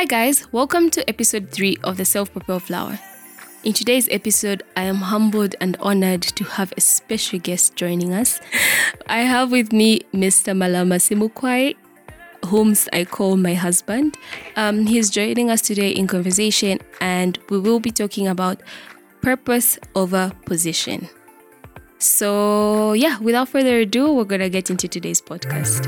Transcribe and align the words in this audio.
Hi, 0.00 0.06
guys, 0.06 0.50
welcome 0.50 0.88
to 0.92 1.06
episode 1.10 1.50
3 1.50 1.76
of 1.84 1.98
the 1.98 2.06
Self 2.06 2.32
Propelled 2.32 2.62
Flower. 2.62 2.98
In 3.64 3.74
today's 3.74 4.08
episode, 4.10 4.62
I 4.74 4.84
am 4.84 4.94
humbled 4.96 5.56
and 5.60 5.76
honored 5.78 6.22
to 6.22 6.44
have 6.44 6.72
a 6.74 6.80
special 6.80 7.38
guest 7.38 7.76
joining 7.76 8.14
us. 8.14 8.40
I 9.08 9.18
have 9.18 9.52
with 9.52 9.74
me 9.74 10.00
Mr. 10.14 10.56
Malama 10.56 10.96
Simukwai, 10.96 11.76
whom 12.46 12.74
I 12.94 13.04
call 13.04 13.36
my 13.36 13.52
husband. 13.52 14.16
Um, 14.56 14.86
he's 14.86 15.10
joining 15.10 15.50
us 15.50 15.60
today 15.60 15.90
in 15.90 16.06
conversation, 16.06 16.78
and 17.02 17.38
we 17.50 17.58
will 17.58 17.78
be 17.78 17.90
talking 17.90 18.26
about 18.26 18.62
purpose 19.20 19.78
over 19.94 20.32
position. 20.46 21.10
So, 22.00 22.94
yeah, 22.94 23.18
without 23.18 23.50
further 23.50 23.80
ado, 23.80 24.10
we're 24.10 24.24
going 24.24 24.40
to 24.40 24.48
get 24.48 24.70
into 24.70 24.88
today's 24.88 25.20
podcast. 25.20 25.86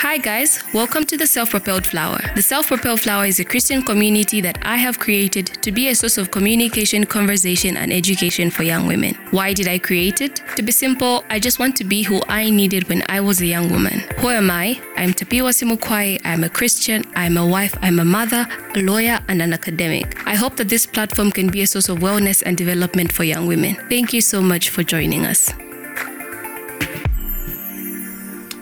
Hi, 0.00 0.18
guys. 0.18 0.62
Welcome 0.74 1.06
to 1.06 1.16
the 1.16 1.26
Self 1.26 1.50
Propelled 1.50 1.86
Flower. 1.86 2.20
The 2.34 2.42
Self 2.42 2.66
Propelled 2.66 3.00
Flower 3.00 3.24
is 3.24 3.40
a 3.40 3.44
Christian 3.44 3.82
community 3.82 4.40
that 4.40 4.58
I 4.62 4.76
have 4.76 4.98
created 4.98 5.46
to 5.62 5.72
be 5.72 5.88
a 5.88 5.94
source 5.94 6.18
of 6.18 6.30
communication, 6.30 7.06
conversation, 7.06 7.76
and 7.76 7.92
education 7.92 8.50
for 8.50 8.62
young 8.62 8.86
women. 8.86 9.14
Why 9.30 9.54
did 9.54 9.68
I 9.68 9.78
create 9.78 10.20
it? 10.20 10.42
To 10.56 10.62
be 10.62 10.70
simple, 10.70 11.24
I 11.30 11.40
just 11.40 11.58
want 11.58 11.76
to 11.76 11.84
be 11.84 12.02
who 12.02 12.20
I 12.28 12.50
needed 12.50 12.88
when 12.88 13.02
I 13.08 13.20
was 13.20 13.40
a 13.40 13.46
young 13.46 13.70
woman. 13.70 14.00
Who 14.18 14.28
am 14.28 14.50
I? 14.50 14.80
I'm 14.96 15.12
Tapiwa 15.12 15.50
Simukwai. 15.58 16.20
I'm 16.24 16.44
a 16.44 16.50
Christian. 16.50 17.02
I'm 17.16 17.36
a 17.36 17.46
wife. 17.46 17.76
I'm 17.82 17.98
a 17.98 18.04
mother, 18.04 18.46
a 18.74 18.82
lawyer, 18.82 19.18
and 19.28 19.40
an 19.40 19.52
academic. 19.54 20.06
I 20.26 20.34
hope 20.34 20.56
that 20.56 20.68
this 20.68 20.86
platform 20.86 21.30
can 21.30 21.48
be 21.48 21.62
a 21.62 21.66
source 21.66 21.88
of 21.88 21.98
wellness 21.98 22.42
and 22.44 22.56
development 22.56 23.12
for 23.12 23.24
young 23.24 23.46
women. 23.46 23.76
Thank 23.88 24.12
you 24.12 24.20
so 24.20 24.42
much 24.42 24.68
for 24.68 24.82
joining 24.82 25.24
us. 25.24 25.35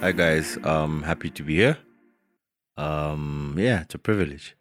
Hi 0.00 0.12
guys, 0.12 0.58
um, 0.64 1.02
happy 1.02 1.30
to 1.30 1.42
be 1.42 1.56
here. 1.56 1.78
Um, 2.76 3.54
yeah, 3.56 3.82
it's 3.82 3.94
a 3.94 3.98
privilege. 3.98 4.56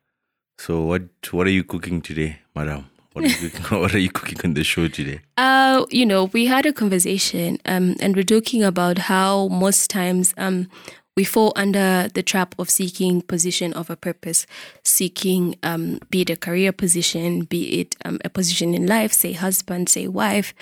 So, 0.60 0.82
what 0.82 1.04
what 1.32 1.48
are 1.48 1.52
you 1.52 1.64
cooking 1.64 2.02
today, 2.02 2.40
madam? 2.56 2.90
What 3.14 3.26
are 3.26 3.28
you 3.28 3.50
cooking, 3.50 3.80
what 3.82 3.96
are 3.96 4.00
you 4.00 4.12
cooking 4.12 4.40
on 4.44 4.54
the 4.54 4.64
show 4.64 4.88
today? 4.88 5.22
Uh, 5.38 5.86
you 5.90 6.06
know, 6.06 6.26
we 6.26 6.46
had 6.46 6.66
a 6.68 6.74
conversation, 6.74 7.58
um, 7.66 7.96
and 8.00 8.16
we're 8.16 8.24
talking 8.24 8.64
about 8.64 8.98
how 8.98 9.48
most 9.48 9.90
times, 9.90 10.34
um, 10.38 10.68
we 11.16 11.24
fall 11.24 11.54
under 11.56 12.10
the 12.14 12.24
trap 12.24 12.56
of 12.58 12.70
seeking 12.70 13.22
position 13.22 13.74
of 13.74 13.90
a 13.90 13.96
purpose, 13.96 14.48
seeking, 14.84 15.56
um, 15.62 16.00
be 16.10 16.22
it 16.22 16.30
a 16.30 16.36
career 16.36 16.72
position, 16.72 17.42
be 17.46 17.82
it 17.82 17.96
um, 18.06 18.20
a 18.26 18.30
position 18.30 18.74
in 18.74 18.88
life, 18.88 19.14
say 19.14 19.34
husband, 19.34 19.90
say 19.90 20.08
wife, 20.08 20.56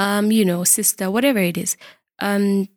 um, 0.00 0.32
you 0.32 0.44
know, 0.46 0.64
sister, 0.64 1.10
whatever 1.10 1.38
it 1.38 1.58
is. 1.58 1.76
Um, 2.20 2.68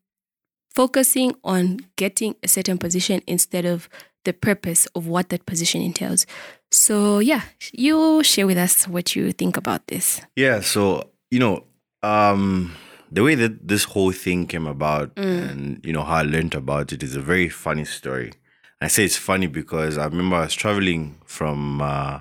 focusing 0.76 1.34
on 1.44 1.80
getting 1.96 2.36
a 2.44 2.48
certain 2.48 2.78
position 2.78 3.22
instead 3.28 3.66
of 3.66 3.88
the 4.26 4.34
purpose 4.34 4.88
of 4.96 5.08
what 5.08 5.30
that 5.30 5.46
position 5.46 5.82
entails. 5.82 6.26
So, 6.72 7.20
yeah, 7.20 7.44
you 7.72 8.24
share 8.24 8.48
with 8.48 8.58
us 8.58 8.88
what 8.88 9.16
you 9.16 9.32
think 9.32 9.58
about 9.58 9.88
this. 9.88 10.22
Yeah, 10.36 10.62
so 10.62 11.12
you 11.32 11.40
know, 11.40 11.66
um, 12.02 12.76
the 13.12 13.24
way 13.24 13.36
that 13.36 13.68
this 13.68 13.86
whole 13.86 14.12
thing 14.12 14.46
came 14.48 14.68
about, 14.68 15.12
and 15.16 15.80
you 15.86 15.94
know 15.94 16.04
how 16.04 16.16
I 16.16 16.24
learned 16.24 16.56
about 16.56 16.92
it, 16.92 17.04
is 17.04 17.16
a 17.16 17.22
very 17.22 17.48
funny 17.50 17.86
story. 17.86 18.34
I 18.82 18.88
say 18.88 19.06
it's 19.06 19.18
funny 19.18 19.48
because 19.48 19.98
I 19.98 20.06
remember 20.06 20.36
I 20.36 20.42
was 20.42 20.54
traveling 20.54 21.20
from 21.26 21.82
uh, 21.82 22.20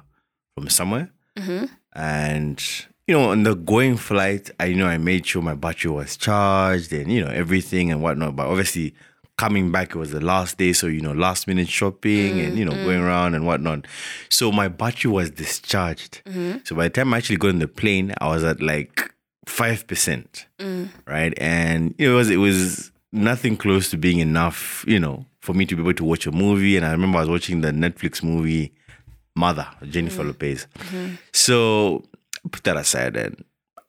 from 0.55 0.69
somewhere, 0.69 1.11
and 1.95 2.63
you 3.07 3.15
know, 3.15 3.31
on 3.31 3.43
the 3.43 3.55
going 3.55 3.97
flight, 3.97 4.51
I 4.61 4.67
you 4.67 4.77
know 4.77 4.87
I 4.87 4.99
made 4.99 5.27
sure 5.27 5.43
my 5.43 5.55
battery 5.55 5.91
was 5.91 6.17
charged 6.17 6.93
and 6.93 7.11
you 7.11 7.25
know 7.25 7.31
everything 7.31 7.91
and 7.91 8.03
whatnot. 8.03 8.37
But 8.37 8.47
obviously, 8.47 8.95
coming 9.37 9.73
back 9.73 9.91
it 9.91 9.97
was 9.97 10.13
the 10.13 10.21
last 10.21 10.59
day, 10.59 10.73
so 10.73 10.87
you 10.87 11.01
know 11.01 11.13
last 11.13 11.47
minute 11.47 11.69
shopping 11.69 12.41
and 12.41 12.57
you 12.57 12.65
know 12.65 12.73
mm, 12.73 12.85
going 12.85 13.01
mm. 13.01 13.05
around 13.05 13.35
and 13.35 13.47
whatnot. 13.47 13.87
So 14.29 14.53
my 14.53 14.69
battery 14.69 15.11
was 15.11 15.31
discharged. 15.31 16.23
Mm-hmm. 16.25 16.59
So 16.65 16.77
by 16.77 16.85
the 16.85 16.91
time 16.91 17.13
I 17.13 17.19
actually 17.19 17.37
got 17.37 17.49
on 17.49 17.59
the 17.59 17.69
plane, 17.69 18.15
I 18.21 18.29
was 18.29 18.45
at 18.45 18.63
like 18.63 19.13
five 19.47 19.87
percent, 19.87 20.47
mm. 20.59 20.89
right? 21.07 21.35
And 21.39 21.95
you 21.99 22.09
know, 22.09 22.15
it 22.15 22.19
was 22.19 22.31
it 22.31 22.37
was 22.37 22.93
nothing 23.11 23.57
close 23.57 23.91
to 23.91 23.97
being 23.97 24.21
enough, 24.21 24.85
you 24.87 25.01
know, 25.01 25.27
for 25.41 25.55
me 25.55 25.67
to 25.67 25.75
be 25.75 25.83
able 25.83 25.95
to 25.95 26.05
watch 26.05 26.27
a 26.27 26.33
movie. 26.33 26.77
And 26.77 26.87
I 26.87 26.93
remember 26.93 27.19
I 27.19 27.23
was 27.23 27.31
watching 27.31 27.63
the 27.63 27.73
Netflix 27.73 28.23
movie 28.23 28.73
Mother, 29.35 29.67
Jennifer 29.89 30.25
Lopez. 30.25 30.67
Mm-hmm. 30.79 31.15
So 31.33 32.05
put 32.51 32.65
that 32.65 32.77
aside 32.77 33.17
and 33.17 33.45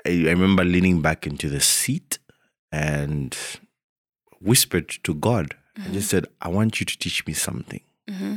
I, 0.06 0.10
I 0.10 0.32
remember 0.32 0.64
leaning 0.64 1.02
back 1.02 1.26
into 1.26 1.50
the 1.50 1.62
seat 1.62 2.20
and 2.72 3.38
whispered 4.40 4.90
to 5.04 5.14
God 5.14 5.56
and 5.76 5.94
just 5.94 6.10
mm-hmm. 6.10 6.26
said, 6.26 6.28
I 6.42 6.50
want 6.50 6.80
you 6.80 6.86
to 6.86 6.98
teach 6.98 7.26
me 7.26 7.34
something. 7.34 7.82
Mm-hmm. 8.10 8.36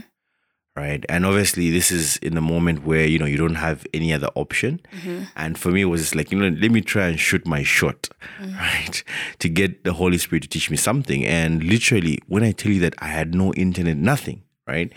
Right. 0.75 1.06
And 1.09 1.25
obviously 1.25 1.71
this 1.71 1.91
is 1.91 2.19
in 2.19 2.34
the 2.34 2.43
moment 2.43 2.84
where, 2.84 3.06
you 3.06 3.19
know, 3.19 3.25
you 3.25 3.38
don't 3.38 3.55
have 3.55 3.87
any 3.94 4.12
other 4.12 4.28
option. 4.34 4.82
Mm-hmm. 4.93 5.22
And 5.34 5.59
for 5.59 5.71
me 5.71 5.82
it 5.82 5.87
was 5.87 6.03
just 6.03 6.15
like, 6.15 6.31
you 6.31 6.38
know, 6.38 6.55
let 6.60 6.71
me 6.71 6.82
try 6.82 7.06
and 7.06 7.19
shoot 7.19 7.47
my 7.47 7.62
shot, 7.62 8.10
mm. 8.38 8.55
right? 8.59 9.03
To 9.38 9.49
get 9.49 9.84
the 9.84 9.94
Holy 9.94 10.19
Spirit 10.19 10.43
to 10.43 10.49
teach 10.49 10.71
me 10.71 10.76
something. 10.76 11.25
And 11.25 11.65
literally, 11.65 12.19
when 12.26 12.43
I 12.43 12.53
tell 12.53 12.72
you 12.72 12.81
that 12.81 12.94
I 12.99 13.06
had 13.06 13.34
no 13.34 13.55
internet, 13.55 13.97
nothing, 13.97 14.43
right? 14.66 14.93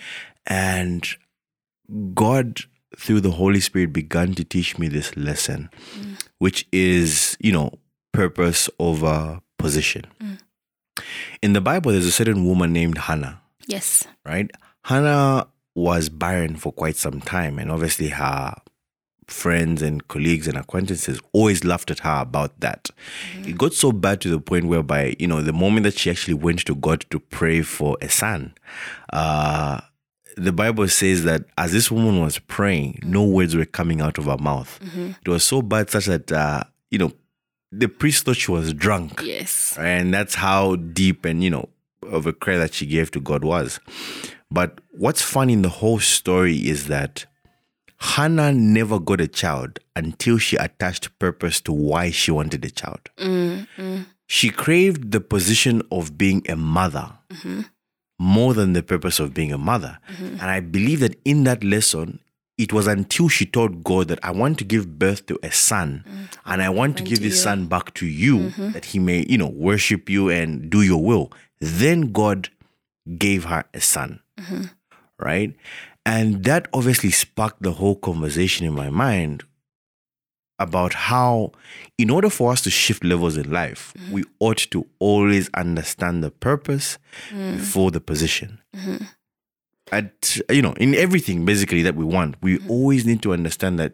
And 0.46 1.08
God, 2.13 2.59
through 2.98 3.22
the 3.22 3.32
Holy 3.32 3.60
Spirit, 3.60 3.94
began 3.94 4.34
to 4.36 4.44
teach 4.44 4.78
me 4.78 4.88
this 4.88 5.16
lesson, 5.16 5.70
mm. 5.96 6.22
which 6.40 6.68
is, 6.72 7.38
you 7.40 7.52
know, 7.52 7.72
purpose 8.12 8.70
over 8.80 9.40
position. 9.58 10.06
Mm. 10.22 10.40
In 11.42 11.54
the 11.54 11.62
Bible, 11.62 11.92
there's 11.92 12.06
a 12.06 12.12
certain 12.12 12.46
woman 12.46 12.74
named 12.74 12.98
Hannah, 12.98 13.42
Yes. 13.68 14.06
right? 14.26 14.50
Hannah 14.84 15.48
was 15.76 16.10
barren 16.10 16.56
for 16.56 16.72
quite 16.72 16.96
some 16.96 17.22
time, 17.22 17.60
and 17.60 17.72
obviously 17.72 18.10
her 18.10 18.56
friends 19.28 19.82
and 19.82 20.08
colleagues 20.08 20.48
and 20.48 20.58
acquaintances 20.58 21.20
always 21.34 21.64
laughed 21.64 21.92
at 21.92 22.00
her 22.00 22.22
about 22.22 22.60
that. 22.60 22.90
Mm-hmm. 23.36 23.50
It 23.50 23.58
got 23.58 23.74
so 23.74 23.92
bad 23.92 24.22
to 24.22 24.30
the 24.30 24.40
point 24.40 24.66
whereby, 24.66 25.16
you 25.20 25.28
know, 25.28 25.42
the 25.42 25.54
moment 25.54 25.84
that 25.84 25.98
she 25.98 26.10
actually 26.10 26.34
went 26.34 26.66
to 26.66 26.76
God 26.76 27.06
to 27.12 27.20
pray 27.20 27.62
for 27.62 27.98
a 28.02 28.10
son, 28.10 28.54
uh, 29.14 29.82
the 30.44 30.52
Bible 30.52 30.88
says 30.88 31.24
that 31.24 31.46
as 31.58 31.72
this 31.72 31.92
woman 31.92 32.22
was 32.22 32.40
praying, 32.40 33.00
mm. 33.02 33.10
no 33.10 33.24
words 33.24 33.56
were 33.56 33.66
coming 33.66 34.02
out 34.02 34.18
of 34.18 34.26
her 34.26 34.38
mouth. 34.38 34.80
Mm-hmm. 34.84 35.12
It 35.26 35.30
was 35.30 35.44
so 35.44 35.62
bad, 35.62 35.90
such 35.90 36.06
that, 36.06 36.32
uh, 36.32 36.64
you 36.90 36.98
know, 36.98 37.12
the 37.72 37.88
priest 37.88 38.26
thought 38.26 38.38
she 38.38 38.52
was 38.52 38.74
drunk. 38.74 39.22
Yes. 39.24 39.78
And 39.78 40.14
that's 40.14 40.36
how 40.36 40.76
deep 40.76 41.26
and, 41.26 41.44
you 41.44 41.50
know, 41.50 41.70
of 42.04 42.26
a 42.26 42.34
prayer 42.34 42.58
that 42.60 42.74
she 42.74 42.86
gave 42.86 43.12
to 43.12 43.20
God 43.20 43.44
was. 43.44 43.80
But 44.50 44.82
what's 44.92 45.22
funny 45.22 45.54
in 45.54 45.62
the 45.62 45.70
whole 45.70 46.00
story 46.00 46.68
is 46.68 46.88
that 46.88 47.26
Hannah 47.98 48.54
never 48.54 49.00
got 49.00 49.22
a 49.22 49.28
child 49.28 49.80
until 49.96 50.38
she 50.38 50.56
attached 50.56 51.18
purpose 51.20 51.62
to 51.62 51.74
why 51.74 52.12
she 52.12 52.32
wanted 52.32 52.66
a 52.66 52.72
child. 52.72 53.02
Mm-hmm. 53.18 54.04
She 54.26 54.50
craved 54.50 55.12
the 55.12 55.22
position 55.22 55.82
of 55.92 56.18
being 56.18 56.44
a 56.50 56.56
mother 56.56 57.12
mm-hmm. 57.30 57.62
More 58.19 58.53
than 58.53 58.74
the 58.74 58.84
purpose 58.84 59.19
of 59.19 59.34
being 59.34 59.52
a 59.52 59.57
mother. 59.57 59.97
And 60.19 60.41
I 60.41 60.59
believe 60.59 61.00
that 61.00 61.16
in 61.25 61.46
that 61.46 61.63
lesson, 61.63 62.19
it 62.57 62.74
was 62.74 62.88
until 62.88 63.30
she 63.30 63.46
told 63.46 63.85
God 63.85 64.09
that 64.09 64.19
I 64.22 64.31
want 64.31 64.57
to 64.59 64.66
give 64.66 65.00
birth 65.00 65.25
to 65.28 65.40
a 65.41 65.50
son 65.50 66.03
and 66.46 66.62
I 66.62 66.69
want 66.69 66.97
to 66.97 67.03
give 67.03 67.22
this 67.22 67.41
son 67.41 67.68
back 67.68 67.94
to 67.96 68.06
you 68.06 68.50
that 68.74 68.84
he 68.85 69.00
may, 69.00 69.25
you 69.29 69.38
know, 69.38 69.47
worship 69.47 70.09
you 70.09 70.29
and 70.29 70.69
do 70.69 70.81
your 70.81 71.02
will. 71.02 71.31
Then 71.62 72.12
God 72.12 72.50
gave 73.18 73.46
her 73.46 73.63
a 73.74 73.79
son. 73.79 74.19
Right? 75.18 75.56
And 76.06 76.44
that 76.44 76.68
obviously 76.74 77.12
sparked 77.12 77.62
the 77.62 77.72
whole 77.74 77.96
conversation 77.96 78.66
in 78.66 78.74
my 78.74 78.90
mind 78.90 79.44
about 80.59 80.94
how, 80.94 81.52
in 81.97 82.09
order 82.09 82.30
for 82.30 82.52
us 82.52 82.62
to 82.62 82.70
shift 82.70 83.03
levels 83.03 83.38
in 83.38 83.52
life, 83.52 83.94
mm-hmm. 83.97 84.14
we 84.14 84.24
ought 84.40 84.58
to 84.72 84.86
always 85.00 85.50
understand 85.53 86.24
the 86.24 86.31
purpose 86.31 86.97
mm. 87.30 87.58
before 87.58 87.92
the 87.92 88.02
position. 88.02 88.59
Mm-hmm. 88.75 89.06
At 89.92 90.38
you 90.50 90.62
know, 90.62 90.74
in 90.74 90.94
everything 90.94 91.46
basically 91.46 91.81
that 91.81 91.96
we 91.96 92.06
want, 92.06 92.36
we 92.42 92.58
mm-hmm. 92.58 92.70
always 92.70 93.06
need 93.06 93.23
to 93.23 93.34
understand 93.34 93.79
that 93.79 93.94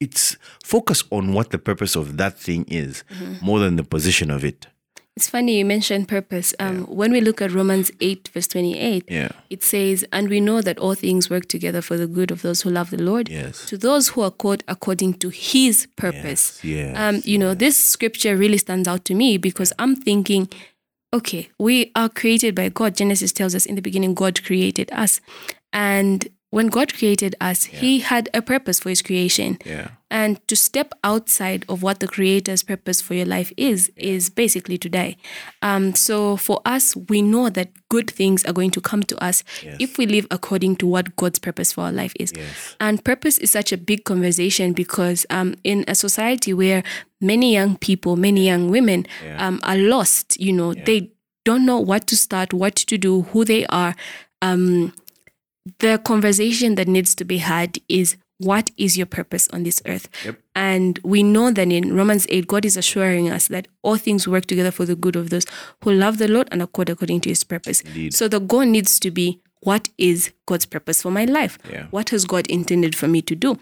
it's 0.00 0.36
focus 0.64 1.04
on 1.12 1.32
what 1.32 1.50
the 1.50 1.58
purpose 1.58 1.94
of 1.94 2.16
that 2.16 2.36
thing 2.36 2.64
is 2.66 3.04
more 3.40 3.60
than 3.60 3.76
the 3.76 3.84
position 3.84 4.32
of 4.32 4.44
it. 4.44 4.66
It's 5.14 5.28
funny 5.28 5.58
you 5.58 5.64
mentioned 5.66 6.08
purpose. 6.08 6.54
Um, 6.58 6.84
When 6.86 7.12
we 7.12 7.20
look 7.20 7.42
at 7.42 7.52
Romans 7.52 7.90
8, 8.00 8.28
verse 8.32 8.48
28, 8.48 9.04
Yeah. 9.10 9.28
it 9.50 9.62
says, 9.62 10.06
And 10.10 10.30
we 10.30 10.40
know 10.40 10.62
that 10.62 10.78
all 10.78 10.94
things 10.94 11.28
work 11.28 11.48
together 11.48 11.82
for 11.82 11.98
the 11.98 12.06
good 12.06 12.30
of 12.30 12.40
those 12.40 12.62
who 12.62 12.70
love 12.70 12.88
the 12.90 13.02
Lord, 13.02 13.28
Yes. 13.28 13.66
to 13.66 13.76
those 13.76 14.08
who 14.08 14.22
are 14.22 14.30
called 14.30 14.64
according 14.68 15.14
to 15.14 15.28
his 15.28 15.86
purpose. 15.96 16.58
Yes, 16.64 16.96
Um, 16.96 17.20
you 17.24 17.36
know, 17.36 17.54
this 17.54 17.76
scripture 17.76 18.36
really 18.36 18.56
stands 18.58 18.88
out 18.88 19.04
to 19.04 19.14
me 19.14 19.36
because 19.36 19.72
I'm 19.78 19.96
thinking, 19.96 20.48
okay, 21.12 21.50
we 21.58 21.92
are 21.94 22.08
created 22.08 22.54
by 22.54 22.70
God. 22.70 22.96
Genesis 22.96 23.32
tells 23.32 23.54
us 23.54 23.66
in 23.66 23.74
the 23.74 23.82
beginning, 23.82 24.14
God 24.14 24.42
created 24.42 24.88
us. 24.92 25.20
And 25.74 26.26
when 26.52 26.66
God 26.68 26.92
created 26.92 27.34
us, 27.40 27.64
He 27.64 28.00
had 28.00 28.28
a 28.34 28.42
purpose 28.42 28.78
for 28.78 28.90
His 28.90 29.00
creation. 29.02 29.56
Yeah. 29.64 29.88
And 30.10 30.46
to 30.48 30.54
step 30.54 30.92
outside 31.02 31.64
of 31.70 31.82
what 31.82 32.00
the 32.00 32.06
Creator's 32.06 32.62
purpose 32.62 33.00
for 33.00 33.14
your 33.14 33.24
life 33.24 33.50
is, 33.56 33.90
is 33.96 34.28
basically 34.28 34.76
to 34.76 34.88
die. 34.90 35.16
Um, 35.62 35.94
so 35.94 36.36
for 36.36 36.60
us, 36.66 36.94
we 37.08 37.22
know 37.22 37.48
that 37.48 37.70
good 37.88 38.10
things 38.10 38.44
are 38.44 38.52
going 38.52 38.70
to 38.72 38.80
come 38.82 39.02
to 39.04 39.16
us 39.24 39.42
Yes. 39.62 39.76
if 39.80 39.96
we 39.96 40.04
live 40.06 40.26
according 40.30 40.76
to 40.76 40.86
what 40.86 41.16
God's 41.16 41.38
purpose 41.38 41.72
for 41.72 41.84
our 41.84 41.92
life 41.92 42.12
is. 42.20 42.30
Yes. 42.36 42.76
And 42.78 43.02
purpose 43.02 43.38
is 43.38 43.50
such 43.50 43.72
a 43.72 43.78
big 43.78 44.04
conversation 44.04 44.74
because 44.74 45.24
um, 45.30 45.54
in 45.64 45.86
a 45.88 45.94
society 45.94 46.52
where 46.52 46.82
many 47.22 47.54
young 47.54 47.76
people, 47.78 48.16
many 48.16 48.44
young 48.46 48.68
women 48.70 49.06
Yeah. 49.24 49.46
um, 49.48 49.58
are 49.62 49.78
lost, 49.78 50.38
you 50.38 50.52
know, 50.52 50.74
they 50.74 51.12
don't 51.46 51.64
know 51.64 51.80
what 51.80 52.06
to 52.08 52.16
start, 52.16 52.52
what 52.52 52.76
to 52.76 52.98
do, 52.98 53.22
who 53.32 53.46
they 53.46 53.64
are. 53.66 53.96
Um, 54.42 54.92
the 55.78 55.98
conversation 55.98 56.74
that 56.76 56.88
needs 56.88 57.14
to 57.16 57.24
be 57.24 57.38
had 57.38 57.78
is 57.88 58.16
what 58.38 58.70
is 58.76 58.96
your 58.96 59.06
purpose 59.06 59.48
on 59.48 59.62
this 59.62 59.80
earth? 59.86 60.08
Yep. 60.24 60.36
And 60.56 60.98
we 61.04 61.22
know 61.22 61.52
that 61.52 61.70
in 61.70 61.94
Romans 61.94 62.26
8, 62.28 62.46
God 62.48 62.64
is 62.64 62.76
assuring 62.76 63.30
us 63.30 63.48
that 63.48 63.68
all 63.82 63.96
things 63.96 64.26
work 64.26 64.46
together 64.46 64.72
for 64.72 64.84
the 64.84 64.96
good 64.96 65.14
of 65.14 65.30
those 65.30 65.46
who 65.84 65.92
love 65.92 66.18
the 66.18 66.28
Lord 66.28 66.48
and 66.50 66.60
accord 66.60 66.88
according 66.88 67.20
to 67.22 67.28
his 67.28 67.44
purpose. 67.44 67.82
Indeed. 67.82 68.14
So 68.14 68.26
the 68.26 68.40
goal 68.40 68.62
needs 68.62 68.98
to 69.00 69.10
be 69.10 69.40
what 69.60 69.88
is 69.96 70.32
God's 70.46 70.66
purpose 70.66 71.02
for 71.02 71.12
my 71.12 71.24
life? 71.24 71.56
Yeah. 71.70 71.86
What 71.90 72.10
has 72.10 72.24
God 72.24 72.48
intended 72.48 72.96
for 72.96 73.06
me 73.06 73.22
to 73.22 73.36
do? 73.36 73.60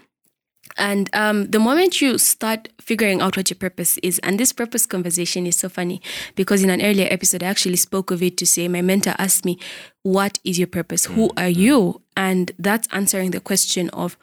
And 0.77 1.09
um, 1.13 1.47
the 1.51 1.59
moment 1.59 2.01
you 2.01 2.17
start 2.17 2.69
figuring 2.79 3.21
out 3.21 3.35
what 3.35 3.49
your 3.49 3.57
purpose 3.57 3.97
is, 3.99 4.19
and 4.19 4.39
this 4.39 4.53
purpose 4.53 4.85
conversation 4.85 5.45
is 5.45 5.57
so 5.57 5.67
funny 5.69 6.01
because 6.35 6.63
in 6.63 6.69
an 6.69 6.81
earlier 6.81 7.07
episode, 7.11 7.43
I 7.43 7.47
actually 7.47 7.75
spoke 7.75 8.09
of 8.09 8.23
it 8.23 8.37
to 8.37 8.45
say, 8.45 8.67
my 8.67 8.81
mentor 8.81 9.13
asked 9.17 9.43
me, 9.43 9.59
What 10.03 10.39
is 10.43 10.57
your 10.57 10.67
purpose? 10.67 11.05
Who 11.05 11.27
Mm-hmm. 11.29 11.39
are 11.39 11.49
you? 11.49 12.01
And 12.15 12.51
that's 12.57 12.87
answering 12.91 13.31
the 13.31 13.39
question 13.41 13.89
of 13.89 14.17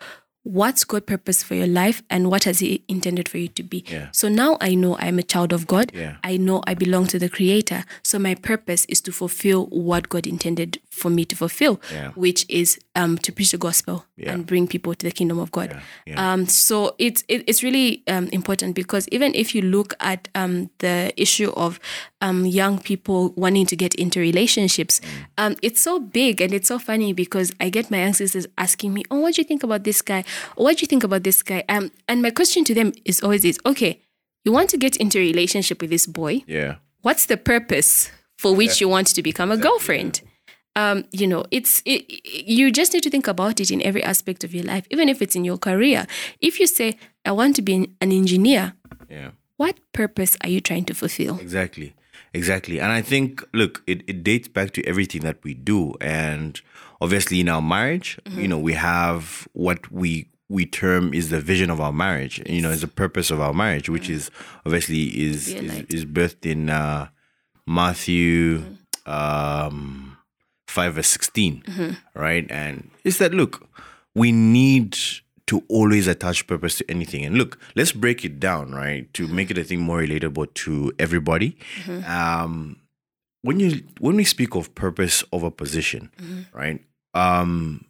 what's 0.45 0.83
God's 0.85 1.05
purpose 1.05 1.43
for 1.43 1.55
your 1.55 1.67
life 1.67 2.03
and 2.09 2.31
what 2.31 2.45
has 2.45 2.61
He 2.61 2.83
intended 2.89 3.29
for 3.29 3.37
you 3.37 3.49
to 3.49 3.63
be. 3.63 3.85
Yeah. 3.87 4.09
So 4.13 4.31
now 4.31 4.57
I 4.63 4.75
know 4.75 4.97
I'm 4.99 5.19
a 5.19 5.23
child 5.23 5.53
of 5.53 5.67
God. 5.67 5.93
Yeah. 5.95 6.17
I 6.25 6.39
know 6.39 6.63
I 6.67 6.73
belong 6.73 7.07
to 7.09 7.19
the 7.19 7.29
Creator. 7.29 7.85
So 8.03 8.19
my 8.19 8.35
purpose 8.35 8.87
is 8.87 9.03
to 9.03 9.13
fulfill 9.13 9.67
what 9.67 10.09
God 10.09 10.27
intended 10.27 10.81
for 10.99 11.11
me 11.11 11.25
to 11.25 11.37
fulfill, 11.37 11.81
Yeah. 11.93 12.11
which 12.17 12.45
is 12.49 12.79
um, 12.95 13.17
to 13.19 13.33
preach 13.33 13.53
the 13.53 13.59
gospel 13.59 14.05
Yeah. 14.17 14.33
and 14.33 14.45
bring 14.47 14.67
people 14.67 14.95
to 14.95 15.07
the 15.07 15.13
kingdom 15.13 15.39
of 15.39 15.51
God. 15.53 15.81
Yeah. 16.07 16.33
Um, 16.33 16.47
so 16.47 16.95
it's 16.99 17.23
it, 17.29 17.45
it's 17.47 17.63
really 17.63 18.03
um, 18.09 18.29
important 18.33 18.75
because 18.75 19.07
even 19.13 19.35
if 19.35 19.55
you 19.55 19.63
look 19.63 19.95
at 20.01 20.29
um, 20.35 20.71
the 20.79 21.13
issue 21.17 21.51
of 21.57 21.79
um, 22.21 22.45
young 22.47 22.79
people 22.81 23.33
wanting 23.37 23.67
to 23.67 23.77
get 23.77 23.95
into 23.95 24.19
relationships, 24.21 25.01
um, 25.39 25.55
it's 25.63 25.81
so 25.81 26.01
big 26.01 26.41
and 26.41 26.53
it's 26.53 26.69
so 26.69 26.79
funny 26.79 27.13
because 27.13 27.53
I 27.61 27.71
get 27.71 27.91
my 27.91 27.99
ancestors 27.99 28.47
asking 28.57 28.93
me, 28.95 29.03
"Oh, 29.11 29.21
what 29.21 29.35
do 29.35 29.41
you 29.43 29.47
think 29.49 29.63
about 29.63 29.85
this 29.85 30.03
guy? 30.03 30.25
Or 30.57 30.65
what 30.65 30.77
do 30.79 30.83
you 30.83 30.87
think 30.89 31.05
about 31.05 31.23
this 31.23 31.43
guy?" 31.43 31.63
Um, 31.69 31.91
and 32.09 32.21
my 32.23 32.31
question 32.31 32.65
to 32.65 32.75
them 32.75 32.93
is 33.05 33.23
always 33.23 33.43
this: 33.43 33.59
Okay, 33.65 34.01
you 34.45 34.53
want 34.53 34.71
to 34.71 34.77
get 34.79 34.97
into 34.97 35.19
a 35.19 35.23
relationship 35.23 35.81
with 35.81 35.91
this 35.91 36.07
boy? 36.07 36.43
Yeah. 36.47 36.77
what's 37.03 37.27
the 37.27 37.37
purpose 37.37 38.11
for 38.37 38.55
which 38.57 38.81
you 38.81 38.89
want 38.89 39.07
to 39.07 39.23
become 39.23 39.53
a 39.53 39.57
girlfriend 39.57 40.21
um, 40.81 40.99
you 41.21 41.27
know 41.33 41.43
it's 41.51 41.83
it, 41.85 42.01
you 42.59 42.71
just 42.81 42.91
need 42.95 43.03
to 43.03 43.11
think 43.11 43.27
about 43.29 43.61
it 43.61 43.71
in 43.71 43.81
every 43.89 44.03
aspect 44.13 44.41
of 44.45 44.51
your 44.57 44.65
life 44.73 44.85
even 44.95 45.09
if 45.09 45.19
it's 45.23 45.37
in 45.39 45.45
your 45.51 45.59
career 45.69 46.01
if 46.49 46.53
you 46.61 46.67
say 46.79 46.89
i 47.25 47.33
want 47.41 47.55
to 47.57 47.63
be 47.63 47.75
an, 47.75 47.87
engineer 48.21 48.65
Yeah. 49.11 49.31
what 49.63 49.75
purpose 49.93 50.33
are 50.43 50.51
you 50.55 50.61
trying 50.61 50.85
to 50.91 50.95
fulfill 50.95 51.35
Exactly. 51.41 51.89
Exactly. 52.35 52.79
And 52.79 52.93
I 52.93 53.01
think, 53.03 53.31
look, 53.55 53.83
it, 53.87 53.99
it 54.07 54.23
dates 54.23 54.49
back 54.49 54.69
to 54.73 54.81
everything 54.91 55.23
that 55.23 55.39
we 55.47 55.55
do. 55.55 55.95
And 56.01 56.61
obviously, 57.01 57.41
in 57.41 57.49
our 57.49 57.63
marriage, 57.63 58.09
Mm-hmm. 58.25 58.41
you 58.43 58.49
know, 58.49 58.59
we 58.71 58.75
have 58.75 59.49
what 59.55 59.81
we 59.91 60.11
we 60.57 60.67
term 60.67 61.15
is 61.15 61.31
the 61.31 61.41
vision 61.41 61.71
of 61.71 61.81
our 61.81 61.93
marriage, 61.93 62.37
you 62.47 62.61
know, 62.63 62.71
is 62.71 62.83
the 62.83 62.87
purpose 63.03 63.31
of 63.35 63.41
our 63.41 63.55
marriage, 63.55 63.89
which 63.89 64.09
is 64.11 64.31
obviously 64.67 65.03
is 65.29 65.49
is, 65.49 65.73
is 65.97 66.05
birthed 66.05 66.45
in 66.45 66.69
uh, 66.69 67.09
Matthew 67.67 68.63
um, 69.07 70.08
5 70.69 70.95
verse 70.95 71.09
16, 71.09 71.63
right? 72.15 72.47
And 72.51 72.91
it's 73.05 73.19
that, 73.19 73.33
look, 73.35 73.67
we 74.15 74.33
need 74.33 74.97
to 75.47 75.63
always 75.69 76.07
attach 76.07 76.47
purpose 76.47 76.77
to 76.79 76.91
anything. 76.91 77.25
And 77.25 77.37
look, 77.39 77.59
let's 77.75 77.93
break 77.93 78.25
it 78.25 78.39
down, 78.39 78.73
right? 78.75 79.13
To 79.15 79.27
make 79.27 79.51
it 79.51 79.57
a 79.59 79.65
thing 79.65 79.81
more 79.81 80.01
relatable 80.01 80.53
to 80.55 80.93
everybody. 80.99 81.57
Um, 82.07 82.77
when 83.43 83.61
you 83.61 83.83
when 84.01 84.17
we 84.17 84.25
speak 84.25 84.55
of 84.55 84.75
purpose 84.75 85.25
over 85.33 85.51
position, 85.51 86.11
right? 86.53 86.85
Um, 87.15 87.87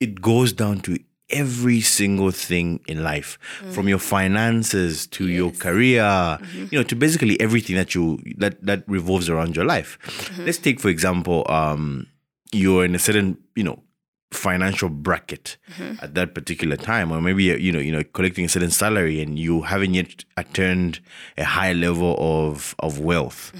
it 0.00 0.20
goes 0.20 0.52
down 0.52 0.80
to 0.80 0.98
every 1.30 1.80
single 1.80 2.30
thing 2.30 2.80
in 2.86 3.02
life, 3.02 3.38
from 3.70 3.88
your 3.88 3.98
finances 3.98 5.06
to 5.08 5.28
your 5.28 5.48
Yes. 5.50 5.58
career, 5.58 6.02
mm-hmm. 6.02 6.66
you 6.70 6.78
know, 6.78 6.82
to 6.82 6.96
basically 6.96 7.40
everything 7.40 7.76
that 7.76 7.94
you 7.94 8.18
that 8.36 8.64
that 8.64 8.84
revolves 8.86 9.28
around 9.28 9.56
your 9.56 9.64
life. 9.64 9.98
Mm-hmm. 10.02 10.44
Let's 10.44 10.58
take, 10.58 10.80
for 10.80 10.88
example, 10.88 11.44
um, 11.48 12.06
you're 12.52 12.84
in 12.84 12.94
a 12.94 12.98
certain, 12.98 13.38
you 13.54 13.64
know, 13.64 13.82
financial 14.30 14.88
bracket 14.90 15.56
mm-hmm. 15.72 16.04
at 16.04 16.14
that 16.14 16.34
particular 16.34 16.76
time 16.76 17.10
or 17.10 17.18
maybe 17.18 17.44
you 17.44 17.72
know 17.72 17.78
you 17.78 17.90
know 17.90 18.04
collecting 18.12 18.44
a 18.44 18.48
certain 18.48 18.70
salary 18.70 19.22
and 19.22 19.38
you 19.38 19.62
haven't 19.62 19.94
yet 19.94 20.22
attained 20.36 21.00
a 21.38 21.44
high 21.44 21.72
level 21.72 22.14
of 22.18 22.74
of 22.78 23.00
wealth. 23.00 23.52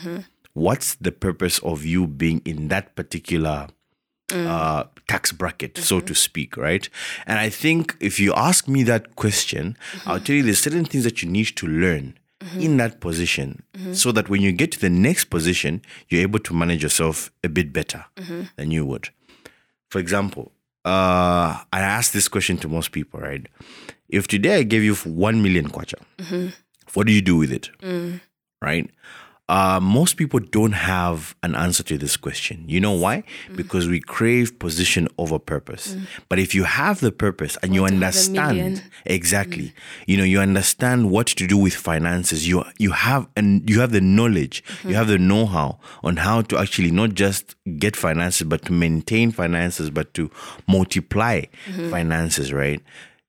What's 0.52 0.96
the 0.96 1.12
purpose 1.12 1.58
of 1.60 1.86
you 1.86 2.06
being 2.06 2.42
in 2.44 2.68
that 2.68 2.96
particular 2.96 3.68
Mm. 4.28 4.46
uh, 4.46 4.84
tax 5.06 5.32
bracket, 5.32 5.78
so 5.78 5.96
mm-hmm. 5.96 6.06
to 6.06 6.14
speak, 6.14 6.56
right? 6.58 6.86
And 7.26 7.38
I 7.38 7.48
think 7.48 7.96
if 7.98 8.20
you 8.20 8.34
ask 8.34 8.68
me 8.68 8.82
that 8.82 9.16
question, 9.16 9.76
mm-hmm. 9.92 10.10
I'll 10.10 10.20
tell 10.20 10.36
you 10.36 10.42
there's 10.42 10.60
certain 10.60 10.84
things 10.84 11.04
that 11.04 11.22
you 11.22 11.30
need 11.30 11.56
to 11.56 11.66
learn 11.66 12.18
mm-hmm. 12.38 12.60
in 12.60 12.76
that 12.76 13.00
position 13.00 13.62
so 13.92 14.12
that 14.12 14.28
when 14.28 14.42
you 14.42 14.52
get 14.52 14.72
to 14.72 14.80
the 14.80 14.90
next 14.90 15.26
position, 15.26 15.80
you're 16.08 16.20
able 16.20 16.40
to 16.40 16.52
manage 16.52 16.82
yourself 16.82 17.30
a 17.42 17.48
bit 17.48 17.72
better 17.72 18.04
than 18.56 18.70
you 18.70 18.84
would. 18.84 19.08
For 19.90 19.98
example, 19.98 20.52
uh, 20.84 21.64
I 21.72 21.80
ask 21.80 22.12
this 22.12 22.28
question 22.28 22.58
to 22.58 22.68
most 22.68 22.92
people, 22.92 23.20
right? 23.20 23.46
If 24.08 24.28
today 24.28 24.56
I 24.56 24.62
gave 24.62 24.82
you 24.82 24.94
1 24.94 25.42
million 25.42 25.68
kwacha, 25.68 26.52
what 26.94 27.06
do 27.06 27.12
you 27.12 27.22
do 27.22 27.36
with 27.36 27.52
it? 27.52 27.70
Mm. 27.80 28.20
Right? 28.60 28.90
Uh, 29.48 29.80
most 29.80 30.18
people 30.18 30.40
don't 30.40 30.72
have 30.72 31.34
an 31.42 31.54
answer 31.54 31.82
to 31.82 31.96
this 31.96 32.18
question. 32.18 32.64
You 32.68 32.80
know 32.80 32.92
why? 32.92 33.18
Mm-hmm. 33.18 33.56
Because 33.56 33.88
we 33.88 33.98
crave 33.98 34.58
position 34.58 35.08
over 35.16 35.38
purpose. 35.38 35.94
Mm. 35.94 36.06
But 36.28 36.38
if 36.38 36.54
you 36.54 36.64
have 36.64 37.00
the 37.00 37.12
purpose 37.12 37.56
and 37.62 37.74
you 37.74 37.80
Want 37.80 37.92
to 37.92 37.94
have 37.96 38.02
a 38.02 38.06
understand 38.06 38.82
exactly, 39.06 39.68
mm. 39.68 39.72
you 40.06 40.16
know, 40.18 40.24
you 40.24 40.40
understand 40.40 41.10
what 41.10 41.28
to 41.28 41.46
do 41.46 41.56
with 41.56 41.74
finances. 41.74 42.46
You 42.46 42.64
you 42.78 42.92
have 42.92 43.26
and 43.36 43.68
you 43.68 43.80
have 43.80 43.92
the 43.92 44.02
knowledge, 44.02 44.62
you 44.66 44.74
mm-hmm. 44.74 44.90
have 44.92 45.08
the 45.08 45.18
know-how 45.18 45.78
on 46.02 46.16
how 46.16 46.42
to 46.42 46.58
actually 46.58 46.90
not 46.90 47.14
just 47.14 47.56
get 47.78 47.96
finances, 47.96 48.46
but 48.46 48.66
to 48.66 48.72
maintain 48.72 49.30
finances, 49.30 49.88
but 49.88 50.12
to 50.12 50.30
multiply 50.66 51.40
mm-hmm. 51.40 51.90
finances. 51.90 52.52
Right? 52.52 52.82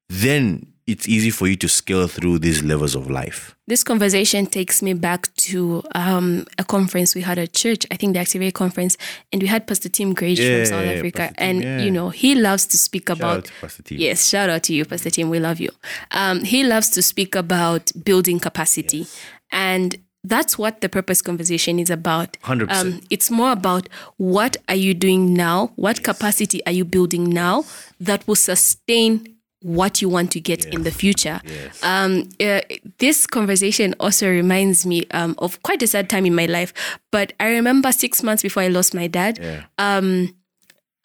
Then 0.09 0.67
it's 0.89 1.07
easy 1.07 1.29
for 1.29 1.47
you 1.47 1.55
to 1.57 1.67
scale 1.69 2.07
through 2.07 2.39
these 2.39 2.63
levels 2.63 2.95
of 2.95 3.09
life. 3.09 3.55
This 3.67 3.83
conversation 3.83 4.47
takes 4.47 4.81
me 4.81 4.93
back 4.93 5.33
to 5.35 5.83
um, 5.93 6.45
a 6.57 6.63
conference 6.63 7.13
we 7.13 7.21
had 7.21 7.37
at 7.37 7.53
church. 7.53 7.85
I 7.91 7.95
think 7.95 8.13
the 8.13 8.19
Activate 8.19 8.55
conference, 8.55 8.97
and 9.31 9.41
we 9.41 9.47
had 9.47 9.67
Pastor 9.67 9.89
Tim 9.89 10.15
Grage 10.15 10.39
Yeah, 10.39 10.57
from 10.57 10.65
South 10.65 10.85
Africa, 10.85 11.17
Pastor 11.19 11.35
Tim, 11.35 11.47
and 11.47 11.63
yeah. 11.63 11.79
you 11.79 11.91
know 11.91 12.09
he 12.09 12.33
loves 12.35 12.65
to 12.67 12.77
speak 12.77 13.07
Shout 13.07 13.17
about. 13.17 13.37
out 13.37 13.45
to 13.45 13.51
Pastor 13.61 13.83
T. 13.83 13.95
Yes, 13.95 14.27
shout 14.27 14.49
out 14.49 14.63
to 14.63 14.73
you, 14.73 14.85
Pastor 14.85 15.11
Tim. 15.11 15.29
We 15.29 15.39
love 15.39 15.59
you. 15.59 15.69
Um, 16.11 16.43
he 16.43 16.63
loves 16.63 16.89
to 16.89 17.01
speak 17.01 17.35
about 17.35 17.91
building 18.03 18.39
capacity, 18.39 19.05
and 19.51 19.95
that's 20.23 20.57
what 20.57 20.81
the 20.81 20.89
purpose 20.89 21.21
conversation 21.21 21.79
is 21.79 21.89
about. 21.89 22.37
100%. 22.43 22.69
Um, 22.71 23.01
it's 23.09 23.31
more 23.31 23.51
about 23.51 23.87
what 24.17 24.57
are 24.67 24.75
you 24.75 24.93
doing 24.93 25.33
now? 25.33 25.71
What 25.75 26.03
capacity 26.03 26.65
are 26.65 26.73
you 26.73 26.83
building 26.83 27.29
now 27.29 27.63
that 27.99 28.27
will 28.27 28.35
sustain 28.35 29.38
what 29.61 30.01
you 30.01 30.09
want 30.09 30.31
to 30.31 30.39
get 30.39 30.65
in 30.65 30.83
the 30.83 30.91
future? 30.91 31.41
Yes. 31.45 31.83
Um, 31.83 32.29
uh, 32.39 32.61
this 32.97 33.27
conversation 33.27 33.93
also 33.99 34.29
reminds 34.29 34.85
me 34.85 35.05
um, 35.11 35.35
of 35.37 35.61
quite 35.63 35.81
a 35.83 35.87
sad 35.87 36.09
time 36.09 36.25
in 36.25 36.35
my 36.35 36.45
life. 36.45 36.73
But 37.11 37.33
I 37.39 37.49
remember 37.49 37.91
six 37.91 38.23
months 38.23 38.41
before 38.41 38.63
I 38.63 38.67
lost 38.67 38.93
my 38.93 39.07
dad. 39.07 39.39
Yeah. 39.41 39.65
Um, 39.77 40.35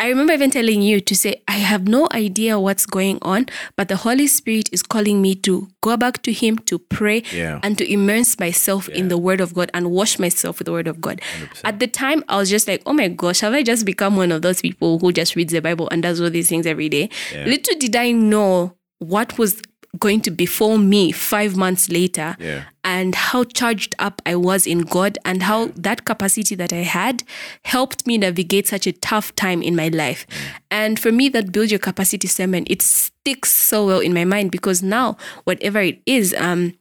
I 0.05 0.09
remember 0.09 0.35
even 0.35 0.51
telling 0.51 0.83
you 0.83 1.01
to 1.01 1.17
say, 1.17 1.43
I 1.49 1.53
have 1.53 1.89
no 1.89 2.09
idea 2.13 2.61
what's 2.61 2.85
going 2.85 3.19
on, 3.23 3.47
but 3.75 3.89
the 3.89 3.97
Holy 3.97 4.27
Spirit 4.27 4.69
is 4.71 4.83
calling 4.83 5.23
me 5.23 5.35
to 5.37 5.67
go 5.81 5.97
back 5.97 6.21
to 6.25 6.33
Him, 6.33 6.59
to 6.59 6.79
pray, 6.79 7.23
Yeah. 7.33 7.59
and 7.63 7.79
to 7.79 7.91
immerse 7.91 8.39
myself 8.39 8.87
in 8.91 9.09
the 9.09 9.17
Word 9.17 9.41
of 9.41 9.55
God 9.55 9.71
and 9.73 9.91
wash 9.91 10.19
myself 10.19 10.59
with 10.59 10.67
the 10.67 10.73
Word 10.73 10.89
of 10.89 11.01
God. 11.01 11.23
At 11.65 11.79
the 11.79 11.87
time, 11.87 12.23
I 12.29 12.37
was 12.37 12.51
just 12.51 12.69
like, 12.69 12.83
oh 12.85 12.93
my 12.93 13.09
gosh, 13.09 13.41
have 13.41 13.55
I 13.55 13.63
just 13.63 13.87
become 13.87 14.15
one 14.15 14.31
of 14.31 14.43
those 14.43 14.61
people 14.61 14.99
who 14.99 15.11
just 15.11 15.37
reads 15.37 15.55
the 15.55 15.63
Bible 15.63 15.89
and 15.91 16.03
does 16.03 16.21
all 16.21 16.29
these 16.29 16.51
things 16.51 16.67
every 16.67 16.91
day? 16.91 17.09
Little 17.33 17.79
did 17.79 17.97
I 17.97 18.11
know 18.11 18.77
what 18.99 19.39
was 19.39 19.63
going 19.99 20.21
to 20.23 20.31
befall 20.31 20.79
me 20.79 21.13
five 21.13 21.57
months 21.57 21.89
later 21.89 22.37
Yeah. 22.41 22.65
and 22.83 23.15
how 23.15 23.45
charged 23.45 23.95
up 23.99 24.21
I 24.27 24.35
was 24.37 24.67
in 24.67 24.81
God 24.81 25.19
and 25.25 25.43
how 25.43 25.69
that 25.77 26.05
capacity 26.05 26.55
that 26.57 26.73
I 26.73 26.83
had 26.83 27.23
helped 27.65 28.07
me 28.07 28.19
navigate 28.19 28.67
such 28.69 28.87
a 28.87 28.93
tough 28.93 29.35
time 29.37 29.63
in 29.63 29.77
my 29.77 29.89
life. 29.89 30.27
And 30.71 30.99
for 30.99 31.13
me, 31.13 31.29
that 31.31 31.53
build 31.53 31.71
your 31.71 31.79
capacity 31.81 32.27
sermon, 32.29 32.65
it 32.67 32.83
sticks 32.83 33.51
so 33.53 33.87
well 33.87 34.01
in 34.01 34.13
my 34.15 34.25
mind 34.25 34.51
because 34.51 34.83
now, 34.83 35.17
whatever 35.45 35.81
it 35.81 36.03
is, 36.07 36.35
um, 36.39 36.75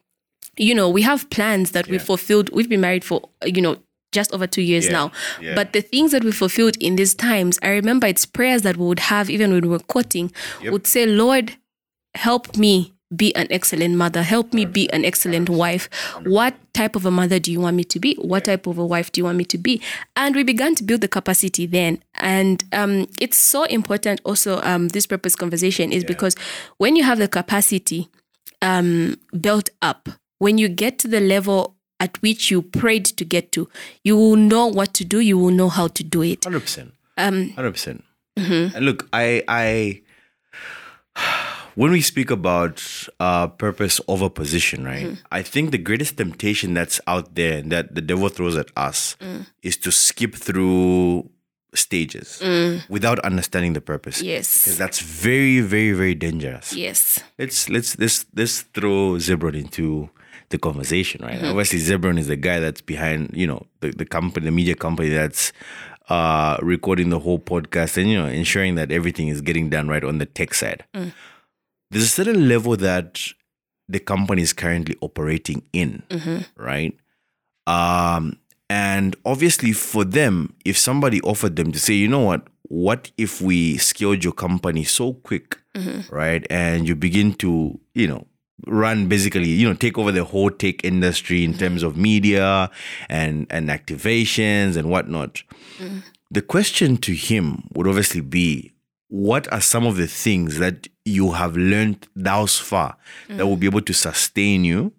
you 0.57 0.75
know, 0.75 0.89
we 0.89 1.01
have 1.01 1.29
plans 1.29 1.71
that 1.71 1.87
we've 1.87 2.01
fulfilled. 2.01 2.49
We've 2.53 2.69
been 2.69 2.81
married 2.81 3.03
for, 3.03 3.29
you 3.45 3.61
know, 3.61 3.77
just 4.11 4.31
over 4.33 4.45
two 4.45 4.61
years 4.61 4.85
Yeah, 4.85 4.91
now. 4.91 5.11
yeah. 5.41 5.55
But 5.55 5.73
the 5.73 5.81
things 5.81 6.11
that 6.11 6.23
we 6.23 6.31
fulfilled 6.31 6.77
in 6.79 6.95
these 6.95 7.15
times, 7.15 7.57
I 7.63 7.69
remember 7.69 8.05
it's 8.07 8.25
prayers 8.27 8.61
that 8.61 8.77
we 8.77 8.85
would 8.85 8.99
have 8.99 9.29
even 9.31 9.51
when 9.51 9.61
we 9.63 9.69
were 9.69 9.79
courting, 9.79 10.31
would 10.63 10.85
say, 10.85 11.05
Lord, 11.07 11.53
help 12.15 12.55
me 12.55 12.92
be 13.15 13.35
an 13.35 13.47
excellent 13.49 13.95
mother. 13.95 14.23
Help 14.23 14.53
me 14.53 14.65
be 14.65 14.91
an 14.91 15.05
excellent 15.05 15.49
wife. 15.49 15.89
What 16.23 16.55
type 16.73 16.95
of 16.95 17.05
a 17.05 17.11
mother 17.11 17.39
do 17.39 17.51
you 17.51 17.59
want 17.59 17.75
me 17.75 17.83
to 17.85 17.99
be? 17.99 18.15
What 18.15 18.45
type 18.45 18.67
of 18.67 18.77
a 18.77 18.85
wife 18.85 19.11
do 19.11 19.21
you 19.21 19.25
want 19.25 19.37
me 19.37 19.45
to 19.45 19.57
be? 19.57 19.81
And 20.15 20.35
we 20.35 20.43
began 20.43 20.75
to 20.75 20.83
build 20.83 21.01
the 21.01 21.07
capacity 21.07 21.65
then. 21.65 22.01
And 22.15 22.63
um, 22.73 23.07
it's 23.19 23.37
so 23.37 23.63
important 23.63 24.21
also, 24.23 24.61
um, 24.61 24.89
this 24.89 25.05
purpose 25.05 25.35
conversation 25.35 25.91
is 25.91 26.03
because 26.03 26.35
when 26.77 26.95
you 26.95 27.03
have 27.03 27.17
the 27.17 27.27
capacity 27.27 28.09
um, 28.61 29.17
built 29.39 29.69
up, 29.81 30.09
when 30.39 30.57
you 30.57 30.67
get 30.67 30.99
to 30.99 31.07
the 31.07 31.19
level 31.19 31.75
at 31.99 32.21
which 32.21 32.51
you 32.51 32.61
prayed 32.61 33.05
to 33.05 33.23
get 33.23 33.51
to, 33.53 33.69
you 34.03 34.17
will 34.17 34.35
know 34.35 34.67
what 34.67 34.93
to 34.95 35.05
do, 35.05 35.19
you 35.19 35.37
will 35.37 35.51
know 35.51 35.69
how 35.69 35.87
to 35.87 36.03
do 36.03 36.21
it. 36.21 36.43
Hundred 36.43 36.61
percent. 36.61 36.93
Um, 37.17 37.51
Hundred 37.51 37.71
percent. 37.71 38.03
And 38.35 38.73
look, 38.79 39.07
I, 39.13 39.43
I, 39.47 40.01
when 41.75 41.91
we 41.91 42.01
speak 42.01 42.31
about 42.31 42.83
uh, 43.19 43.47
purpose 43.47 43.99
over 44.07 44.29
position, 44.29 44.83
right? 44.83 45.07
Mm-hmm. 45.07 45.25
I 45.31 45.41
think 45.41 45.71
the 45.71 45.77
greatest 45.77 46.17
temptation 46.17 46.73
that's 46.73 46.99
out 47.07 47.35
there 47.35 47.61
that 47.61 47.95
the 47.95 48.01
devil 48.01 48.29
throws 48.29 48.55
at 48.55 48.69
us 48.75 49.17
mm. 49.19 49.45
is 49.61 49.77
to 49.77 49.91
skip 49.91 50.35
through 50.35 51.29
stages 51.75 52.39
mm. 52.41 52.87
without 52.89 53.19
understanding 53.19 53.73
the 53.73 53.81
purpose. 53.81 54.21
Yes, 54.21 54.63
Because 54.63 54.77
that's 54.77 54.99
very, 54.99 55.59
very, 55.61 55.91
very 55.91 56.15
dangerous. 56.15 56.73
Yes. 56.73 57.23
Let's 57.37 57.69
let's 57.69 57.97
let's 57.97 58.25
let's 58.35 58.61
throw 58.61 59.15
Zebron 59.15 59.55
into 59.55 60.09
the 60.49 60.57
conversation, 60.57 61.25
right? 61.25 61.37
Mm-hmm. 61.37 61.49
Obviously, 61.49 61.79
Zebron 61.79 62.19
is 62.19 62.27
the 62.27 62.35
guy 62.35 62.59
that's 62.59 62.81
behind, 62.81 63.31
you 63.33 63.47
know, 63.47 63.65
the, 63.79 63.91
the 63.91 64.05
company, 64.05 64.45
the 64.45 64.51
media 64.51 64.75
company 64.75 65.09
that's 65.09 65.51
uh 66.09 66.57
recording 66.61 67.09
the 67.09 67.19
whole 67.19 67.39
podcast 67.39 67.95
and 67.95 68.09
you 68.09 68.17
know 68.21 68.27
ensuring 68.27 68.75
that 68.75 68.91
everything 68.91 69.29
is 69.29 69.39
getting 69.39 69.69
done 69.69 69.87
right 69.87 70.03
on 70.03 70.17
the 70.17 70.25
tech 70.25 70.53
side. 70.53 70.83
Mm. 70.93 71.13
There's 71.93 72.05
a 72.05 72.09
certain 72.09 72.49
level 72.49 72.75
that 72.77 73.21
the 73.87 73.99
company 73.99 74.41
is 74.41 74.53
currently 74.53 74.95
operating 75.01 75.63
in, 75.71 76.03
mm-hmm. 76.09 76.39
right? 76.61 76.97
Um, 77.67 78.39
and 78.69 79.15
obviously 79.25 79.71
for 79.71 80.03
them, 80.03 80.55
if 80.65 80.77
somebody 80.77 81.21
offered 81.21 81.55
them 81.55 81.71
to 81.71 81.79
say, 81.79 81.93
you 81.93 82.07
know 82.07 82.19
what, 82.19 82.47
what 82.63 83.11
if 83.17 83.41
we 83.41 83.77
scaled 83.77 84.23
your 84.23 84.33
company 84.33 84.83
so 84.83 85.13
quick, 85.13 85.59
mm-hmm. 85.75 86.13
right? 86.13 86.45
And 86.49 86.87
you 86.87 86.95
begin 86.95 87.33
to, 87.35 87.79
you 87.93 88.07
know, 88.07 88.25
run 88.65 89.07
basically, 89.07 89.47
you 89.47 89.67
know, 89.67 89.75
take 89.75 89.97
over 89.97 90.11
the 90.11 90.23
whole 90.23 90.49
tech 90.49 90.83
industry 90.83 91.43
in 91.43 91.51
mm-hmm. 91.51 91.59
terms 91.59 91.83
of 91.83 91.95
media 91.95 92.71
and 93.09 93.45
and 93.49 93.69
activations 93.69 94.75
and 94.75 94.89
whatnot. 94.89 95.43
The 96.31 96.41
question 96.41 96.97
to 96.97 97.13
him 97.13 97.69
would 97.75 97.87
obviously 97.87 98.21
be, 98.21 98.72
what 99.13 99.51
are 99.53 99.61
some 99.61 99.85
of 99.85 99.95
the 99.95 100.07
things 100.07 100.57
that 100.57 100.87
you 101.05 101.33
have 101.33 101.55
learned 101.55 102.07
thus 102.15 102.57
far 102.57 102.97
that 103.29 103.45
will 103.45 103.57
be 103.57 103.67
able 103.67 103.79
to 103.81 103.93
sustain 103.93 104.65
you 104.65 104.91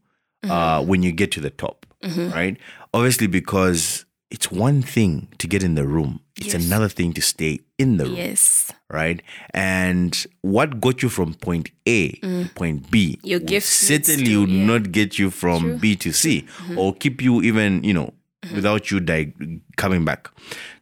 uh, 0.45 0.79
mm-hmm. 0.79 0.89
when 0.89 1.03
you 1.03 1.11
get 1.11 1.33
to 1.33 1.41
the 1.41 1.51
top, 1.51 1.85
mm-hmm. 2.01 2.31
right? 2.31 2.57
Obviously, 2.93 3.27
because 3.27 4.05
it's 4.31 4.53
one 4.53 4.83
thing 4.83 5.27
to 5.39 5.49
get 5.49 5.65
in 5.65 5.75
the 5.75 5.85
room, 5.85 6.21
it's 6.37 6.55
Yes. 6.55 6.65
another 6.65 6.89
thing 6.89 7.13
to 7.15 7.21
stay 7.21 7.59
in 7.77 7.97
the 7.97 8.05
room, 8.05 8.15
Yes. 8.15 8.71
right? 8.89 9.21
And 9.53 10.25
what 10.43 10.81
got 10.81 11.03
you 11.03 11.09
from 11.09 11.35
point 11.35 11.73
A 11.85 12.11
to 12.13 12.27
mm. 12.27 12.55
point 12.55 12.93
B 12.93 13.19
Your 13.25 13.41
gift 13.41 13.67
certainly 13.67 14.27
to- 14.27 14.41
would 14.43 14.49
yeah. 14.49 14.65
not 14.65 14.93
get 14.93 15.19
you 15.19 15.31
from 15.31 15.79
B 15.79 15.97
to 15.97 16.13
C 16.13 16.43
mm-hmm. 16.43 16.79
or 16.79 16.95
keep 16.95 17.21
you 17.21 17.43
even, 17.43 17.83
you 17.83 17.93
know, 17.93 18.15
Mm-hmm. 18.45 18.57
without 18.57 18.91
you 18.91 19.01
di- 19.01 19.33
coming 19.77 20.05
back. 20.05 20.29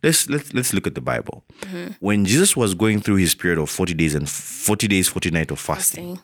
Let's 0.03 0.29
let's 0.29 0.53
let's 0.53 0.73
look 0.75 0.87
at 0.87 0.95
the 0.95 1.01
Bible. 1.01 1.45
Mm-hmm. 1.61 1.93
When 2.01 2.25
Jesus 2.25 2.57
was 2.57 2.75
going 2.75 3.01
through 3.01 3.17
his 3.17 3.35
period 3.35 3.59
of 3.61 3.71
40 3.71 3.95
days 3.95 4.15
and 4.15 4.29
40 4.29 4.89
days 4.89 5.09
40 5.09 5.31
nights 5.31 5.53
of 5.53 5.61
fasting, 5.61 6.05
Saying, 6.17 6.21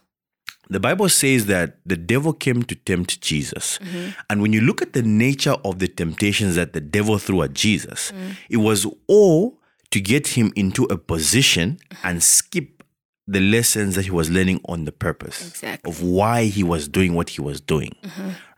the 0.71 0.80
Bible 0.80 1.09
says 1.09 1.47
that 1.47 1.78
the 1.87 1.97
devil 1.97 2.33
came 2.33 2.62
to 2.64 2.75
tempt 2.75 3.21
Jesus. 3.21 3.78
Mm-hmm. 3.78 4.11
And 4.28 4.42
when 4.42 4.52
you 4.52 4.61
look 4.61 4.83
at 4.83 4.92
the 4.92 5.02
nature 5.02 5.57
of 5.64 5.78
the 5.78 5.88
temptations 5.88 6.57
that 6.57 6.73
the 6.73 6.80
devil 6.80 7.18
threw 7.18 7.42
at 7.42 7.54
Jesus, 7.54 8.12
mm. 8.12 8.37
it 8.50 8.59
was 8.59 8.87
all 9.07 9.59
to 9.90 10.00
get 10.00 10.26
him 10.28 10.52
into 10.57 10.85
a 10.85 10.99
position 10.99 11.78
and 12.02 12.23
skip 12.23 12.83
the 13.26 13.40
lessons 13.40 13.95
that 13.95 14.04
he 14.04 14.11
was 14.11 14.30
learning 14.30 14.61
on 14.68 14.85
the 14.87 14.92
purpose 14.92 15.47
Exactly. 15.49 15.90
of 15.90 16.02
why 16.02 16.45
he 16.45 16.62
was 16.62 16.88
doing 16.88 17.14
what 17.14 17.30
he 17.30 17.40
was 17.42 17.61
doing. 17.61 17.95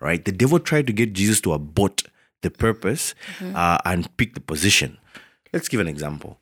Right? 0.01 0.25
The 0.25 0.33
devil 0.33 0.59
tried 0.61 0.87
to 0.87 0.93
get 0.93 1.13
Jesus 1.13 1.41
to 1.43 1.53
abort 1.53 2.05
the 2.43 2.51
purpose 2.51 3.15
uh, 3.55 3.79
and 3.85 4.09
pick 4.17 4.35
the 4.35 4.41
position. 4.41 4.99
Let's 5.53 5.69
give 5.69 5.81
an 5.81 5.89
example. 5.89 6.39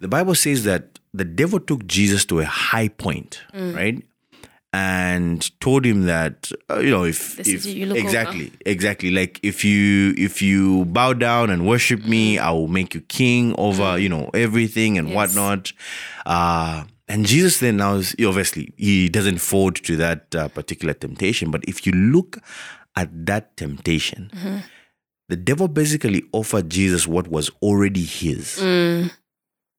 The 0.00 0.08
Bible 0.08 0.34
says 0.34 0.64
that 0.64 0.98
the 1.12 1.24
devil 1.24 1.60
took 1.60 1.86
Jesus 1.86 2.24
to 2.26 2.40
a 2.40 2.46
high 2.46 2.88
point, 2.88 3.40
right? 3.52 4.02
And 4.72 5.42
told 5.60 5.84
him 5.84 6.06
that 6.06 6.52
uh, 6.70 6.78
you 6.78 6.90
know 6.92 7.02
if, 7.02 7.36
This 7.36 7.48
if 7.48 7.66
look 7.66 7.90
over. 7.90 7.98
exactly 7.98 8.52
exactly 8.64 9.10
like 9.10 9.40
if 9.42 9.64
you 9.64 10.14
if 10.16 10.40
you 10.40 10.84
bow 10.84 11.12
down 11.12 11.50
and 11.50 11.66
worship 11.66 12.04
me, 12.06 12.38
I 12.38 12.52
will 12.52 12.68
make 12.68 12.94
you 12.94 13.00
king 13.00 13.52
over 13.58 13.98
you 13.98 14.08
know 14.08 14.30
everything 14.32 14.96
and 14.96 15.08
Yes. 15.08 15.16
whatnot. 15.16 15.72
Uh, 16.24 16.84
and 17.08 17.26
Jesus 17.26 17.58
then 17.58 17.78
now 17.78 17.96
is 17.96 18.14
obviously 18.24 18.72
he 18.76 19.08
doesn't 19.08 19.38
fold 19.38 19.74
to 19.82 19.96
that 19.96 20.32
uh, 20.36 20.46
particular 20.46 20.94
temptation, 20.94 21.50
but 21.50 21.64
if 21.66 21.84
you 21.84 21.90
look 21.92 22.38
at 22.94 23.10
that 23.26 23.56
temptation, 23.56 24.30
the 25.30 25.36
devil 25.36 25.68
basically 25.68 26.24
offered 26.32 26.68
Jesus 26.68 27.06
what 27.06 27.28
was 27.28 27.50
already 27.62 28.02
his, 28.02 28.58
mm. 28.58 29.10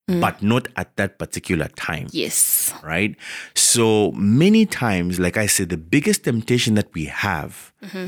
Mm. 0.10 0.22
but 0.22 0.42
not 0.42 0.70
at 0.78 0.96
that 0.96 1.20
particular 1.20 1.68
time. 1.76 2.08
Yes. 2.12 2.74
right? 2.82 3.16
So 3.54 4.14
many 4.14 4.66
times, 4.66 5.20
like 5.20 5.36
I 5.36 5.48
said, 5.48 5.70
the 5.70 5.78
biggest 5.78 6.24
temptation 6.24 6.76
that 6.76 6.94
we 6.94 7.06
have 7.06 7.74
mm-hmm. 7.84 8.08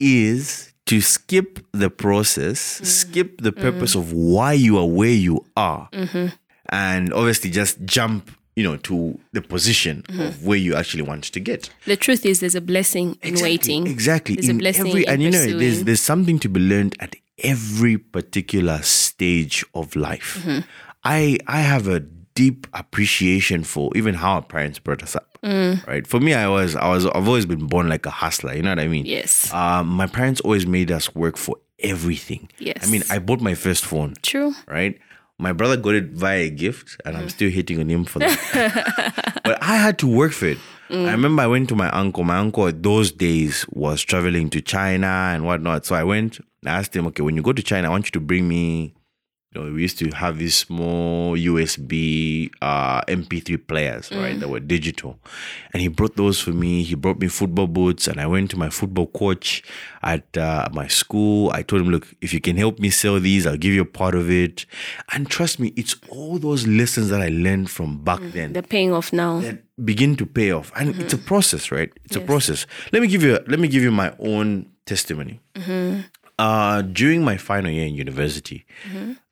is 0.00 0.72
to 0.86 1.02
skip 1.02 1.60
the 1.72 1.90
process, 1.90 2.76
mm-hmm. 2.76 2.84
skip 2.86 3.42
the 3.42 3.52
purpose 3.52 3.94
mm. 3.94 4.00
of 4.00 4.12
why 4.12 4.54
you 4.54 4.78
are 4.78 4.86
where 4.86 5.10
you 5.10 5.44
are, 5.56 5.90
mm-hmm. 5.92 6.28
and 6.70 7.12
obviously 7.12 7.50
just 7.50 7.84
jump, 7.84 8.30
you 8.60 8.68
know, 8.68 8.76
to 8.76 9.18
the 9.32 9.40
position 9.40 10.04
of 10.18 10.44
where 10.44 10.58
you 10.58 10.74
actually 10.74 11.02
want 11.02 11.24
to 11.24 11.40
get. 11.40 11.70
The 11.86 11.96
truth 11.96 12.26
is, 12.26 12.40
there's 12.40 12.54
a 12.54 12.60
blessing 12.60 13.16
in 13.22 13.36
waiting. 13.36 13.86
Exactly. 13.86 14.34
There's 14.34 14.50
a 14.50 14.54
blessing 14.54 14.88
every, 14.88 15.04
in 15.04 15.08
and 15.08 15.22
you 15.22 15.30
know, 15.30 15.58
there's 15.58 15.84
there's 15.84 16.02
something 16.02 16.38
to 16.40 16.48
be 16.50 16.60
learned 16.60 16.94
at 17.00 17.16
every 17.38 17.96
particular 17.96 18.82
stage 18.82 19.64
of 19.74 19.96
life. 19.96 20.42
Mm-hmm. 20.42 20.60
I 21.04 21.38
I 21.46 21.62
have 21.62 21.88
a 21.88 22.00
deep 22.00 22.66
appreciation 22.74 23.64
for 23.64 23.90
even 23.96 24.14
how 24.14 24.34
our 24.34 24.42
parents 24.42 24.78
brought 24.78 25.02
us 25.02 25.16
up. 25.16 25.38
Mm. 25.42 25.86
Right. 25.86 26.06
For 26.06 26.20
me, 26.20 26.34
I 26.34 26.46
was 26.48 26.76
I 26.76 26.90
was 26.90 27.06
I've 27.06 27.26
always 27.26 27.46
been 27.46 27.66
born 27.66 27.88
like 27.88 28.04
a 28.04 28.10
hustler. 28.10 28.52
You 28.52 28.62
know 28.62 28.72
what 28.72 28.78
I 28.80 28.88
mean? 28.88 29.06
Yes. 29.06 29.50
Um, 29.54 29.86
my 29.88 30.06
parents 30.06 30.42
always 30.42 30.66
made 30.66 30.92
us 30.92 31.14
work 31.14 31.38
for 31.38 31.56
everything. 31.78 32.50
Yes. 32.58 32.86
I 32.86 32.90
mean, 32.90 33.02
I 33.08 33.20
bought 33.20 33.40
my 33.40 33.54
first 33.54 33.86
phone 33.86 34.16
True. 34.20 34.54
right? 34.68 35.00
My 35.40 35.52
brother 35.52 35.76
got 35.76 35.94
it 35.94 36.10
via 36.12 36.42
a 36.46 36.50
gift, 36.50 37.00
and 37.04 37.16
Mm. 37.16 37.20
I'm 37.20 37.28
still 37.30 37.50
hating 37.50 37.80
on 37.80 37.88
him 37.88 38.04
for 38.04 38.18
that. 38.20 39.40
but 39.44 39.62
I 39.62 39.76
had 39.76 39.98
to 40.00 40.06
work 40.06 40.32
for 40.32 40.46
it. 40.46 40.58
Mm. 40.90 41.06
I 41.08 41.12
remember 41.12 41.42
I 41.42 41.46
went 41.46 41.68
to 41.70 41.76
my 41.76 41.88
uncle. 41.90 42.24
My 42.24 42.38
uncle 42.38 42.70
those 42.72 43.10
days 43.12 43.64
was 43.70 44.02
traveling 44.02 44.50
to 44.50 44.60
China 44.60 45.06
and 45.32 45.44
whatnot. 45.44 45.86
So 45.86 45.94
I 45.94 46.04
went. 46.04 46.40
I 46.66 46.70
asked 46.70 46.94
him, 46.94 47.06
okay, 47.08 47.22
when 47.22 47.36
you 47.36 47.42
go 47.42 47.52
to 47.52 47.62
China, 47.62 47.88
I 47.88 47.90
want 47.90 48.06
you 48.06 48.12
to 48.12 48.20
bring 48.20 48.46
me. 48.48 48.94
You 49.52 49.64
know, 49.64 49.72
we 49.72 49.82
used 49.82 49.98
to 49.98 50.08
have 50.10 50.38
these 50.38 50.54
small 50.54 51.36
USB 51.36 52.50
uh, 52.62 53.00
MP3 53.08 53.66
players, 53.66 54.08
right? 54.12 54.38
That 54.38 54.48
were 54.48 54.60
digital, 54.60 55.18
and 55.72 55.82
he 55.82 55.88
brought 55.88 56.14
those 56.14 56.38
for 56.40 56.52
me. 56.52 56.84
He 56.84 56.94
brought 56.94 57.18
me 57.18 57.26
football 57.26 57.66
boots, 57.66 58.06
and 58.06 58.20
I 58.20 58.28
went 58.28 58.52
to 58.52 58.56
my 58.56 58.70
football 58.70 59.08
coach 59.08 59.64
at 60.04 60.36
uh, 60.38 60.68
my 60.72 60.86
school. 60.86 61.50
I 61.52 61.62
told 61.62 61.82
him, 61.82 61.88
"Look, 61.90 62.14
if 62.20 62.32
you 62.32 62.40
can 62.40 62.56
help 62.56 62.78
me 62.78 62.90
sell 62.90 63.18
these, 63.18 63.44
I'll 63.44 63.56
give 63.56 63.72
you 63.72 63.82
a 63.82 63.84
part 63.84 64.14
of 64.14 64.30
it." 64.30 64.66
And 65.12 65.28
trust 65.28 65.58
me, 65.58 65.72
it's 65.74 65.96
all 66.10 66.38
those 66.38 66.68
lessons 66.68 67.08
that 67.08 67.20
I 67.20 67.28
learned 67.30 67.70
from 67.72 68.04
back 68.04 68.20
then 68.22 68.52
They're 68.52 68.62
paying 68.62 68.92
off 68.92 69.12
now. 69.12 69.40
that 69.40 69.64
begin 69.84 70.14
to 70.14 70.26
pay 70.26 70.52
off 70.52 70.70
and 70.76 70.90
it's 71.00 71.14
a 71.14 71.18
process 71.18 71.72
right 71.72 71.90
it's 72.04 72.14
a 72.14 72.20
process 72.20 72.66
let 72.92 73.00
me 73.00 73.08
give 73.08 73.22
you 73.22 73.38
let 73.48 73.58
me 73.58 73.66
give 73.66 73.82
you 73.82 73.90
my 73.90 74.14
own 74.18 74.66
testimony 74.84 75.40
uh 76.44 76.78
during 77.00 77.20
my 77.30 77.36
final 77.50 77.70
year 77.76 77.86
in 77.90 77.94
university 78.06 78.58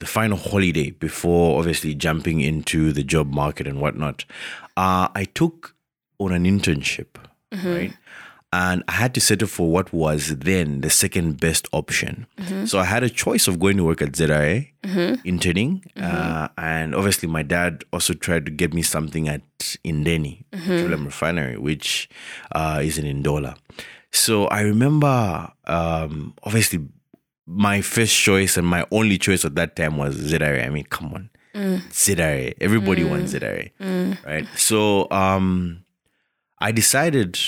the 0.03 0.07
final 0.19 0.37
holiday 0.51 0.89
before 1.07 1.59
obviously 1.59 1.93
jumping 2.07 2.39
into 2.51 2.93
the 2.99 3.05
job 3.15 3.27
market 3.43 3.67
and 3.71 3.77
whatnot 3.83 4.19
uh 4.77 5.07
i 5.23 5.25
took 5.41 5.75
on 6.23 6.31
an 6.39 6.45
internship 6.53 7.11
right? 7.75 7.93
And 8.51 8.83
I 8.89 8.93
had 9.03 9.13
to 9.17 9.21
settle 9.21 9.49
for 9.57 9.67
what 9.77 9.93
was 9.93 10.23
then 10.51 10.81
the 10.81 10.89
second 10.89 11.39
best 11.47 11.65
option. 11.81 12.15
So 12.67 12.79
I 12.79 12.85
had 12.95 13.03
a 13.05 13.11
choice 13.25 13.45
of 13.49 13.59
going 13.65 13.77
to 13.77 13.85
work 13.85 14.01
at 14.07 14.13
ZRA, 14.13 14.69
interning, 15.25 15.85
uh, 15.97 16.49
and 16.57 16.95
obviously 16.99 17.29
my 17.29 17.43
dad 17.45 17.85
also 17.93 18.13
tried 18.27 18.45
to 18.47 18.53
get 18.53 18.71
me 18.73 18.83
something 18.83 19.29
at 19.29 19.43
Indeni 19.85 20.45
Petroleum 20.51 21.05
Refinery, 21.05 21.57
which 21.69 22.09
uh, 22.59 22.81
is 22.89 22.97
in 22.99 23.05
Ndola. 23.23 23.53
So 24.13 24.47
I 24.49 24.61
remember, 24.73 25.53
um, 25.67 26.33
obviously, 26.43 26.79
my 27.51 27.81
first 27.81 28.15
choice 28.15 28.57
and 28.59 28.67
my 28.67 28.85
only 28.91 29.17
choice 29.17 29.43
at 29.45 29.55
that 29.55 29.75
time 29.75 29.97
was 29.97 30.17
ZRA. 30.17 30.67
I 30.67 30.69
mean, 30.69 30.85
come 30.85 31.15
on, 31.15 31.31
ZRA. 31.55 32.55
Everybody 32.61 33.05
wants 33.05 33.33
ZRA, 33.33 33.71
right? 34.27 34.47
So 34.55 35.09
um, 35.11 35.85
I 36.59 36.73
decided, 36.73 37.39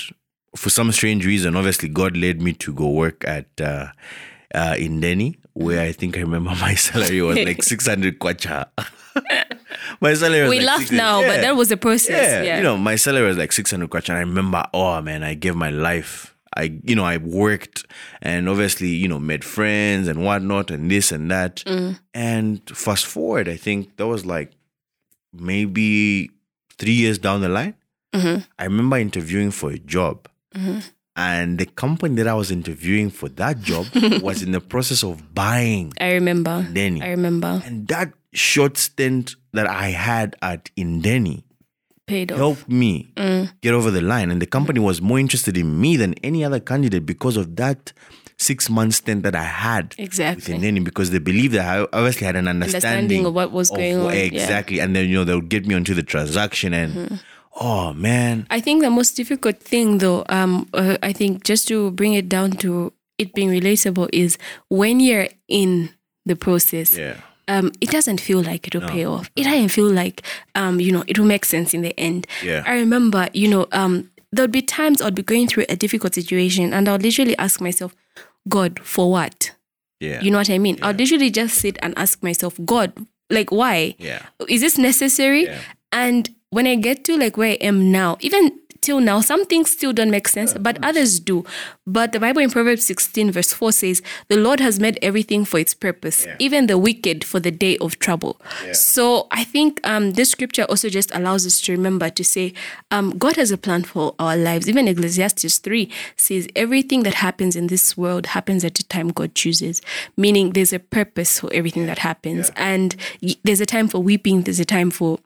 for 0.55 0.69
some 0.71 0.91
strange 0.91 1.23
reason, 1.25 1.55
obviously, 1.55 1.87
God 1.87 2.17
led 2.17 2.41
me 2.41 2.53
to 2.53 2.73
go 2.73 2.89
work 2.89 3.23
at 3.27 3.45
uh, 3.61 3.87
uh, 4.55 4.73
Indeni, 4.73 5.37
where 5.53 5.81
I 5.81 5.91
think 5.91 6.17
I 6.17 6.21
remember 6.21 6.49
my 6.59 6.73
salary 6.75 7.21
was 7.21 7.37
like 7.37 7.61
six 7.61 7.85
hundred 7.87 8.17
kwacha. 8.19 8.69
my 10.01 10.13
salary 10.13 10.41
was 10.41 10.49
We 10.49 10.57
like 10.59 10.65
laugh 10.67 10.79
600 10.79 10.97
now, 10.97 11.21
but 11.21 11.41
that 11.41 11.55
was 11.55 11.71
a 11.71 11.77
process. 11.77 12.09
Yeah, 12.27 12.41
Yeah. 12.43 12.57
you 12.57 12.63
know, 12.63 12.77
my 12.77 12.95
salary 12.95 13.27
was 13.27 13.37
like 13.37 13.51
600 13.51 13.89
kwacha. 13.89 14.09
And 14.09 14.17
I 14.17 14.21
remember, 14.21 14.63
oh 14.73 14.99
man, 15.01 15.21
I 15.23 15.33
gave 15.35 15.55
my 15.55 15.69
life. 15.69 16.33
I, 16.55 16.79
you 16.83 16.95
know, 16.95 17.05
I 17.05 17.17
worked 17.17 17.85
and 18.21 18.49
obviously, 18.49 18.89
you 18.89 19.07
know, 19.07 19.19
made 19.19 19.43
friends 19.43 20.07
and 20.07 20.23
whatnot 20.23 20.69
and 20.69 20.91
this 20.91 21.11
and 21.11 21.31
that. 21.31 21.57
Mm. 21.65 21.99
And 22.13 22.61
fast 22.69 23.05
forward, 23.05 23.47
I 23.47 23.55
think 23.55 23.95
that 23.97 24.07
was 24.07 24.25
like 24.25 24.51
maybe 25.33 26.29
three 26.77 26.93
years 26.93 27.17
down 27.17 27.41
the 27.41 27.49
line. 27.49 27.75
Mm-hmm. 28.13 28.41
I 28.59 28.63
remember 28.65 28.97
interviewing 28.97 29.51
for 29.51 29.71
a 29.71 29.77
job. 29.77 30.27
Mm-hmm. 30.53 30.79
And 31.15 31.57
the 31.57 31.65
company 31.65 32.15
that 32.15 32.27
I 32.27 32.33
was 32.33 32.51
interviewing 32.51 33.09
for 33.09 33.29
that 33.29 33.61
job 33.61 33.87
was 34.21 34.43
in 34.43 34.51
the 34.51 34.61
process 34.61 35.03
of 35.03 35.33
buying 35.33 35.93
I 35.99 36.13
remember. 36.13 36.65
Indeni. 36.67 37.01
I 37.01 37.09
remember. 37.11 37.61
And 37.65 37.87
that 37.87 38.13
short 38.33 38.77
stint 38.77 39.35
that 39.53 39.67
I 39.67 39.89
had 39.89 40.35
at 40.41 40.69
Indeni 40.75 41.43
Paid 42.11 42.31
off. 42.31 42.37
helped 42.45 42.67
me 42.83 42.93
get 43.65 43.73
over 43.79 43.89
the 43.97 44.01
line. 44.13 44.27
And 44.31 44.39
the 44.45 44.51
company 44.57 44.79
was 44.89 44.97
more 45.09 45.19
interested 45.25 45.55
in 45.63 45.67
me 45.83 45.91
than 46.01 46.11
any 46.29 46.41
other 46.47 46.59
candidate 46.71 47.05
because 47.13 47.35
of 47.41 47.45
that 47.61 47.93
six 48.37 48.69
month 48.77 48.93
stint 48.95 49.21
that 49.23 49.35
I 49.35 49.43
had 49.67 49.85
Exactly. 49.97 50.79
because 50.89 51.11
they 51.13 51.19
believed 51.19 51.53
that 51.57 51.67
I 51.73 51.75
obviously 51.97 52.25
had 52.29 52.35
an 52.35 52.47
understanding, 52.47 52.89
Understanding 52.91 53.25
of 53.27 53.33
what 53.35 53.51
was 53.51 53.69
going 53.69 53.97
on, 53.97 54.13
yeah. 54.13 54.19
Exactly. 54.33 54.79
And 54.79 54.95
then, 54.95 55.07
you 55.09 55.15
know, 55.17 55.23
they 55.23 55.35
would 55.35 55.49
get 55.49 55.65
me 55.67 55.75
onto 55.75 55.93
the 55.93 56.03
transaction 56.03 56.73
and, 56.73 56.91
Mm-hmm. 56.93 57.15
oh 57.61 57.93
man. 57.93 58.47
I 58.49 58.59
think 58.59 58.81
the 58.81 58.89
most 58.89 59.11
difficult 59.15 59.57
thing, 59.61 59.99
though, 59.99 60.25
um, 60.29 60.67
uh, 60.73 60.97
I 61.03 61.13
think 61.13 61.43
just 61.43 61.67
to 61.69 61.91
bring 61.91 62.13
it 62.13 62.27
down 62.29 62.51
to 62.63 62.91
it 63.19 63.33
being 63.35 63.49
relatable 63.49 64.09
is 64.11 64.37
when 64.69 64.99
you're 64.99 65.27
in 65.47 65.89
the 66.25 66.35
process. 66.35 66.97
Yeah. 66.97 67.21
Um, 67.51 67.71
it 67.81 67.89
doesn't 67.89 68.21
feel 68.21 68.41
like 68.41 68.67
it'll 68.67 68.87
pay 68.87 69.03
off. 69.05 69.29
It 69.35 69.43
doesn't 69.43 69.69
feel 69.69 69.91
like, 69.91 70.21
um, 70.55 70.79
you 70.79 70.91
know, 70.91 71.03
it 71.07 71.19
will 71.19 71.25
make 71.25 71.45
sense 71.45 71.73
in 71.73 71.81
the 71.81 71.93
end. 71.99 72.25
Yeah. 72.41 72.63
I 72.65 72.75
remember, 72.75 73.27
you 73.33 73.49
know, 73.49 73.67
um, 73.73 74.09
there 74.31 74.43
would 74.43 74.51
be 74.51 74.61
times 74.61 75.01
I'd 75.01 75.15
be 75.15 75.23
going 75.23 75.47
through 75.47 75.65
a 75.67 75.75
difficult 75.75 76.13
situation, 76.13 76.73
and 76.73 76.87
I'll 76.87 76.97
literally 76.97 77.37
ask 77.37 77.59
myself, 77.59 77.93
God, 78.47 78.79
for 78.79 79.11
what? 79.11 79.51
Yeah. 79.99 80.21
You 80.21 80.31
know 80.31 80.37
what 80.37 80.49
I 80.49 80.59
mean? 80.59 80.79
I'll 80.81 80.95
literally 80.95 81.29
just 81.29 81.55
sit 81.55 81.77
and 81.81 81.93
ask 81.97 82.23
myself, 82.23 82.57
God, 82.63 82.93
like, 83.29 83.51
why? 83.51 83.95
Yeah. 83.97 84.21
Is 84.47 84.61
this 84.61 84.77
necessary? 84.77 85.43
Yeah. 85.43 85.59
And 85.91 86.29
when 86.51 86.67
I 86.67 86.75
get 86.75 87.03
to 87.05 87.17
like 87.17 87.35
where 87.37 87.51
I 87.51 87.59
am 87.61 87.91
now, 87.91 88.17
even 88.21 88.57
till 88.81 88.99
now, 88.99 89.21
some 89.21 89.45
things 89.45 89.71
still 89.71 89.93
don't 89.93 90.11
make 90.11 90.27
sense, 90.27 90.53
but 90.53 90.77
others 90.83 91.19
do. 91.19 91.45
But 91.85 92.11
the 92.11 92.19
Bible 92.19 92.41
in 92.41 92.49
Proverbs 92.49 92.85
16, 92.85 93.31
verse 93.31 93.53
4 93.53 93.71
says, 93.71 94.01
The 94.27 94.37
Lord 94.37 94.59
has 94.59 94.79
made 94.79 94.97
everything 95.01 95.45
for 95.45 95.59
its 95.59 95.73
purpose, 95.73 96.25
Yeah. 96.25 96.35
even 96.39 96.67
the 96.67 96.77
wicked 96.77 97.23
for 97.23 97.39
the 97.39 97.51
day 97.51 97.77
of 97.77 97.99
trouble. 97.99 98.39
So 98.73 99.27
I 99.31 99.43
think 99.43 99.79
um, 99.85 100.11
this 100.13 100.31
scripture 100.31 100.63
also 100.63 100.89
just 100.89 101.13
allows 101.13 101.45
us 101.45 101.61
to 101.61 101.71
remember 101.71 102.09
to 102.09 102.23
say, 102.23 102.53
um, 102.91 103.11
God 103.17 103.35
has 103.35 103.51
a 103.51 103.57
plan 103.57 103.83
for 103.83 104.15
our 104.19 104.35
lives. 104.35 104.67
Even 104.67 104.87
Ecclesiastes 104.87 105.57
3 105.59 105.89
says, 106.17 106.47
Everything 106.55 107.03
that 107.03 107.15
happens 107.15 107.55
in 107.55 107.67
this 107.67 107.95
world 107.95 108.27
happens 108.27 108.63
at 108.65 108.75
the 108.75 108.83
time 108.83 109.09
God 109.09 109.35
chooses, 109.35 109.81
meaning 110.17 110.51
there's 110.51 110.73
a 110.73 110.79
purpose 110.79 111.39
for 111.39 111.51
everything 111.53 111.85
that 111.85 111.99
happens. 111.99 112.51
And 112.55 112.95
y- 113.21 113.35
there's 113.43 113.61
a 113.61 113.65
time 113.65 113.87
for 113.87 113.99
weeping, 113.99 114.41
there's 114.43 114.59
a 114.59 114.65
time 114.65 114.91
for 114.91 115.19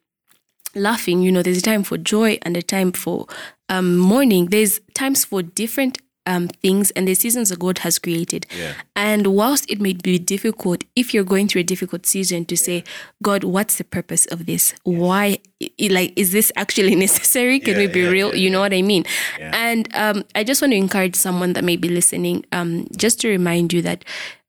laughing 0.76 1.22
you 1.22 1.32
know 1.32 1.42
there's 1.42 1.58
a 1.60 1.62
time 1.62 1.84
for 1.84 1.98
joy 1.98 2.38
and 2.44 2.56
a 2.58 2.62
time 2.62 2.92
for 2.92 3.28
um 3.70 3.98
mourning. 3.98 4.48
There's 4.48 4.80
times 4.94 5.26
for 5.26 5.42
different 5.42 5.98
um 6.28 6.48
things 6.48 6.90
and 6.92 7.08
the 7.08 7.14
seasons 7.14 7.50
that 7.50 7.60
god 7.60 7.78
has 7.80 8.00
created. 8.00 8.46
Yeah. 8.58 8.74
and 8.96 9.28
whilst 9.28 9.70
it 9.70 9.80
may 9.80 9.94
be 9.94 10.18
difficult 10.18 10.84
if 10.96 11.14
you're 11.14 11.24
going 11.24 11.48
through 11.48 11.62
a 11.62 11.64
difficult 11.64 12.06
season 12.08 12.46
to 12.46 12.58
say 12.58 12.84
god 13.22 13.44
what's 13.44 13.78
the 13.78 13.84
purpose 13.84 14.26
of 14.28 14.46
this? 14.48 14.74
Why 14.84 15.38
i- 15.62 15.70
i- 15.82 15.88
like 15.88 16.14
is 16.16 16.32
this 16.32 16.52
actually 16.56 16.96
necessary? 17.08 17.60
Can 17.60 17.78
we 17.78 17.88
be 17.88 18.02
yeah, 18.02 18.10
real? 18.10 18.30
yeah, 18.30 18.42
you 18.44 18.50
know 18.50 18.60
what 18.60 18.74
i 18.74 18.82
mean? 18.82 19.06
And 19.40 19.88
um 19.96 20.24
i 20.36 20.44
just 20.44 20.62
want 20.62 20.72
to 20.74 20.78
encourage 20.78 21.16
someone 21.16 21.54
that 21.54 21.64
may 21.64 21.78
be 21.78 21.90
listening 21.90 22.44
um 22.52 22.88
just 22.98 23.20
to 23.22 23.30
remind 23.30 23.72
you 23.72 23.82
that 23.84 24.04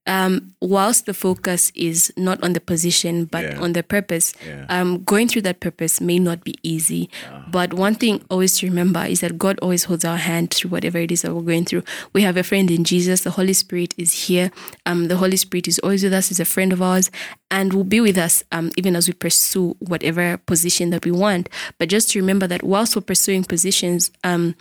um, 0.07 0.55
whilst 0.61 1.07
the 1.07 1.15
focus 1.15 1.73
is 1.75 2.13
not 2.17 2.43
on 2.43 2.53
the 2.53 2.61
position 2.61 3.25
but 3.27 3.43
Yeah. 3.45 3.61
on 3.61 3.73
the 3.73 3.83
purpose, 3.83 4.33
Yeah. 4.47 4.65
um, 4.69 5.03
going 5.05 5.29
through 5.29 5.43
that 5.43 5.61
purpose 5.61 6.01
may 6.01 6.19
not 6.19 6.45
be 6.45 6.55
easy. 6.63 7.11
But 7.51 7.75
one 7.75 7.95
thing 7.95 8.23
always 8.31 8.59
to 8.59 8.67
remember 8.67 9.05
is 9.05 9.21
that 9.21 9.39
God 9.39 9.59
always 9.63 9.85
holds 9.85 10.05
our 10.05 10.17
hand 10.19 10.53
through 10.55 10.71
whatever 10.71 10.99
it 10.99 11.11
is 11.11 11.23
that 11.23 11.35
we're 11.35 11.43
going 11.43 11.65
through. 11.65 11.83
We 12.13 12.23
have 12.23 12.37
a 12.37 12.43
friend 12.43 12.71
in 12.71 12.85
Jesus. 12.85 13.23
The 13.23 13.31
Holy 13.31 13.53
Spirit 13.53 13.95
is 13.97 14.27
here. 14.29 14.51
Um, 14.85 15.09
the 15.09 15.17
Holy 15.17 15.37
Spirit 15.37 15.67
is 15.69 15.79
always 15.81 16.03
with 16.05 16.13
us. 16.13 16.31
Is 16.31 16.41
a 16.41 16.45
friend 16.45 16.73
of 16.73 16.81
ours, 16.83 17.11
and 17.51 17.73
will 17.73 17.85
be 17.85 18.01
with 18.01 18.19
us 18.19 18.43
um, 18.53 18.71
even 18.77 18.97
as 18.97 19.07
we 19.09 19.15
pursue 19.15 19.77
whatever 19.81 20.37
position 20.47 20.91
that 20.91 21.05
we 21.05 21.11
want. 21.13 21.49
But 21.79 21.89
just 21.89 22.11
to 22.11 22.21
remember 22.21 22.47
that 22.47 22.63
whilst 22.63 22.95
we're 22.97 23.03
pursuing 23.03 23.45
positions, 23.45 24.11
um, 24.25 24.55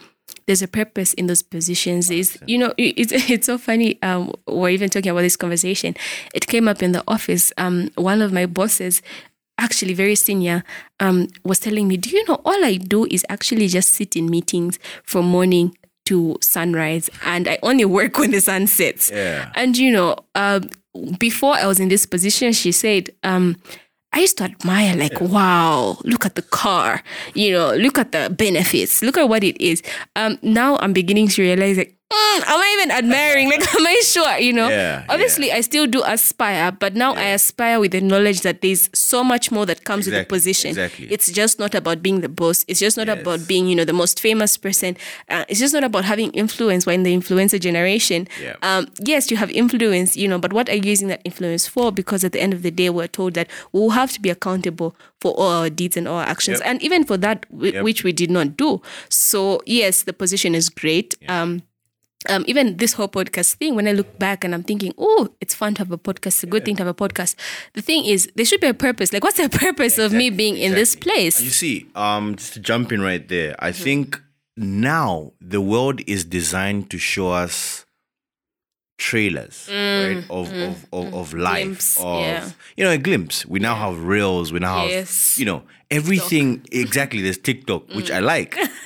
there's 0.48 0.62
a 0.62 0.68
purpose 0.68 1.14
in 1.14 1.28
those 1.28 1.42
positions. 1.42 2.10
Is 2.10 2.38
you 2.46 2.58
know, 2.58 2.74
it's 2.78 3.12
it's 3.30 3.46
so 3.48 3.58
funny. 3.58 4.02
Um, 4.02 4.34
we're 4.48 4.70
even 4.70 4.90
talking 4.90 5.12
about 5.12 5.22
this 5.22 5.36
conversation. 5.36 5.96
It 6.34 6.48
came 6.48 6.68
up 6.68 6.84
in 6.84 6.92
the 6.92 7.04
office. 7.08 7.52
Um, 7.58 7.90
one 7.96 8.22
of 8.22 8.32
my 8.32 8.46
bosses, 8.46 9.02
actually 9.58 9.94
very 9.94 10.16
senior, 10.16 10.64
um, 11.00 11.28
was 11.44 11.60
telling 11.60 11.88
me, 11.88 11.98
"Do 11.98 12.10
you 12.10 12.26
know 12.26 12.42
all 12.46 12.66
I 12.66 12.78
do 12.78 13.06
is 13.06 13.26
actually 13.30 13.68
just 13.68 13.92
sit 13.92 14.16
in 14.16 14.30
meetings 14.30 14.80
from 15.04 15.26
morning 15.26 15.78
to 16.06 16.38
sunrise, 16.42 17.10
and 17.26 17.48
I 17.48 17.58
only 17.64 17.86
work 17.86 18.18
when 18.18 18.32
the 18.32 18.42
sun 18.42 18.68
sets." 18.68 19.12
Yeah. 19.12 19.52
And 19.56 19.78
you 19.78 19.92
know, 19.92 20.18
um, 20.36 20.70
before 21.20 21.56
I 21.56 21.66
was 21.66 21.80
in 21.80 21.90
this 21.90 22.06
position, 22.06 22.54
she 22.54 22.72
said, 22.72 23.10
um, 23.24 23.58
I 24.15 24.19
used 24.19 24.38
to 24.38 24.45
admire, 24.45 24.95
like, 24.95 25.19
wow, 25.19 25.97
look 26.06 26.25
at 26.25 26.36
the 26.36 26.41
car, 26.41 27.04
you 27.34 27.51
know, 27.51 27.75
look 27.75 27.97
at 27.97 28.13
the 28.13 28.30
benefits, 28.30 29.01
look 29.01 29.17
at 29.17 29.28
what 29.28 29.43
it 29.43 29.60
is. 29.62 29.84
Um, 30.15 30.39
now 30.41 30.78
I'm 30.78 30.93
beginning 30.93 31.28
to 31.28 31.41
realize, 31.41 31.78
like, 31.78 31.97
mm, 32.12 32.38
am 32.48 32.60
I 32.62 32.78
even 32.80 32.91
admiring? 32.91 33.50
Like, 33.50 33.62
am 33.76 33.86
I 33.88 34.02
sure? 34.06 34.38
You 34.38 34.54
know, 34.54 34.70
Yeah, 34.70 35.04
obviously 35.10 35.52
I 35.52 35.62
still 35.62 35.88
do 35.88 36.04
aspire, 36.06 36.72
but 36.72 36.96
now 36.96 37.13
I 37.15 37.26
aspire 37.30 37.80
with 37.80 37.91
the 37.91 38.02
knowledge 38.02 38.41
that 38.41 38.62
there's 38.62 38.89
so 38.94 39.24
much 39.24 39.52
more 39.52 39.65
that 39.65 39.84
comes 39.84 40.06
with 40.06 40.15
the 40.15 40.24
position. 40.26 40.70
exactly. 40.70 41.08
It's 41.12 41.32
just 41.32 41.60
not 41.60 41.74
about 41.76 42.02
being 42.04 42.22
the 42.22 42.30
boss. 42.30 42.63
It's 42.68 42.80
just 42.80 42.98
not 42.98 43.08
Yes. 43.08 43.22
about 43.22 43.48
being, 43.48 43.68
you 43.68 43.76
know, 43.76 43.86
the 43.86 43.94
most 43.94 44.20
famous 44.20 44.56
person. 44.58 44.96
Uh, 45.30 45.46
it's 45.50 45.60
just 45.60 45.74
not 45.74 45.84
about 45.84 46.06
having 46.06 46.32
influence. 46.32 46.86
We're 46.86 46.94
in 46.94 47.04
the 47.04 47.15
influencer 47.15 47.60
generation. 47.60 48.28
Yeah. 48.41 48.56
Um, 48.62 48.88
yes, 49.04 49.32
you 49.32 49.38
have 49.38 49.50
influence, 49.52 50.15
you 50.15 50.28
know, 50.28 50.38
but 50.39 50.54
what 50.54 50.70
are 50.70 50.76
you 50.76 50.84
using 50.89 51.08
that 51.10 51.22
influence 51.26 51.68
for? 51.68 51.91
Because 51.91 52.24
at 52.24 52.32
the 52.34 52.41
end 52.41 52.54
of 52.54 52.62
the 52.62 52.72
day, 52.72 52.89
we're 52.89 53.08
told 53.08 53.34
that 53.34 53.50
we'll 53.72 53.91
have 53.91 54.12
to 54.13 54.22
be 54.22 54.30
accountable 54.30 54.96
for 55.22 55.32
all 55.34 55.50
our 55.50 55.70
deeds 55.70 55.98
and 55.98 56.08
all 56.08 56.18
our 56.18 56.26
actions, 56.26 56.60
Yep. 56.60 56.68
and 56.70 56.84
even 56.84 57.04
for 57.04 57.18
that 57.18 57.46
w- 57.52 57.74
Yep. 57.74 57.84
which 57.84 58.04
we 58.04 58.12
did 58.12 58.30
not 58.30 58.56
do. 58.58 58.82
So 59.10 59.62
yes, 59.65 60.04
the 60.04 60.13
position 60.13 60.54
is 60.56 60.70
great. 60.70 61.15
Um, 61.28 61.63
um, 62.30 62.44
even 62.48 62.78
this 62.78 62.94
whole 62.94 63.08
podcast 63.08 63.56
thing, 63.56 63.76
when 63.76 63.88
I 63.88 63.92
look 63.92 64.18
back 64.20 64.44
and 64.44 64.54
I'm 64.54 64.64
thinking, 64.64 64.94
oh, 64.98 65.30
it's 65.42 65.54
fun 65.56 65.74
to 65.76 65.80
have 65.80 65.92
a 65.92 65.98
podcast. 65.98 66.28
It's 66.28 66.44
a 66.44 66.48
good 66.48 66.66
thing 66.66 66.76
to 66.78 66.84
have 66.84 66.88
a 66.88 66.94
podcast. 66.94 67.36
The 67.74 67.82
thing 67.82 68.06
is, 68.06 68.30
there 68.36 68.46
should 68.46 68.62
be 68.62 68.68
a 68.68 68.74
purpose. 68.74 69.14
Like, 69.14 69.24
what's 69.24 69.38
the 69.38 69.50
purpose 69.66 69.98
of 69.98 70.12
me 70.14 70.30
being 70.30 70.58
in 70.58 70.74
this 70.74 70.96
place? 70.96 71.42
You 71.42 71.50
see, 71.50 71.88
um, 71.96 72.36
just 72.36 72.54
to 72.54 72.60
jump 72.60 72.92
in 72.92 73.02
right 73.02 73.28
there, 73.28 73.52
Mm-hmm. 73.56 73.66
I 73.66 73.72
think 73.72 74.22
now 74.58 75.34
the 75.42 75.62
world 75.62 76.02
is 76.08 76.24
designed 76.26 76.90
to 76.92 76.98
show 76.98 77.30
us 77.32 77.85
trailers, 78.98 79.68
right, 79.70 79.76
mm, 80.18 80.24
mm, 80.24 80.30
of, 80.30 80.54
of, 80.54 80.86
of, 80.94 81.14
of 81.14 81.34
life, 81.34 81.66
Mm, 81.66 81.66
Glimpse, 81.66 81.98
of 82.00 82.20
yeah. 82.22 82.50
you 82.78 82.84
know, 82.86 82.92
a 82.92 82.98
glimpse. 82.98 83.46
We 83.46 83.60
now 83.60 83.76
have 83.76 84.04
reels, 84.04 84.52
we 84.54 84.60
now 84.60 84.86
Yes. 84.86 85.34
have 85.36 85.40
you 85.40 85.46
know 85.46 85.64
everything 85.92 86.66
exactly. 86.72 87.22
There's 87.22 87.38
TikTok, 87.38 87.90
which 87.94 88.10
I 88.12 88.20
like, 88.20 88.56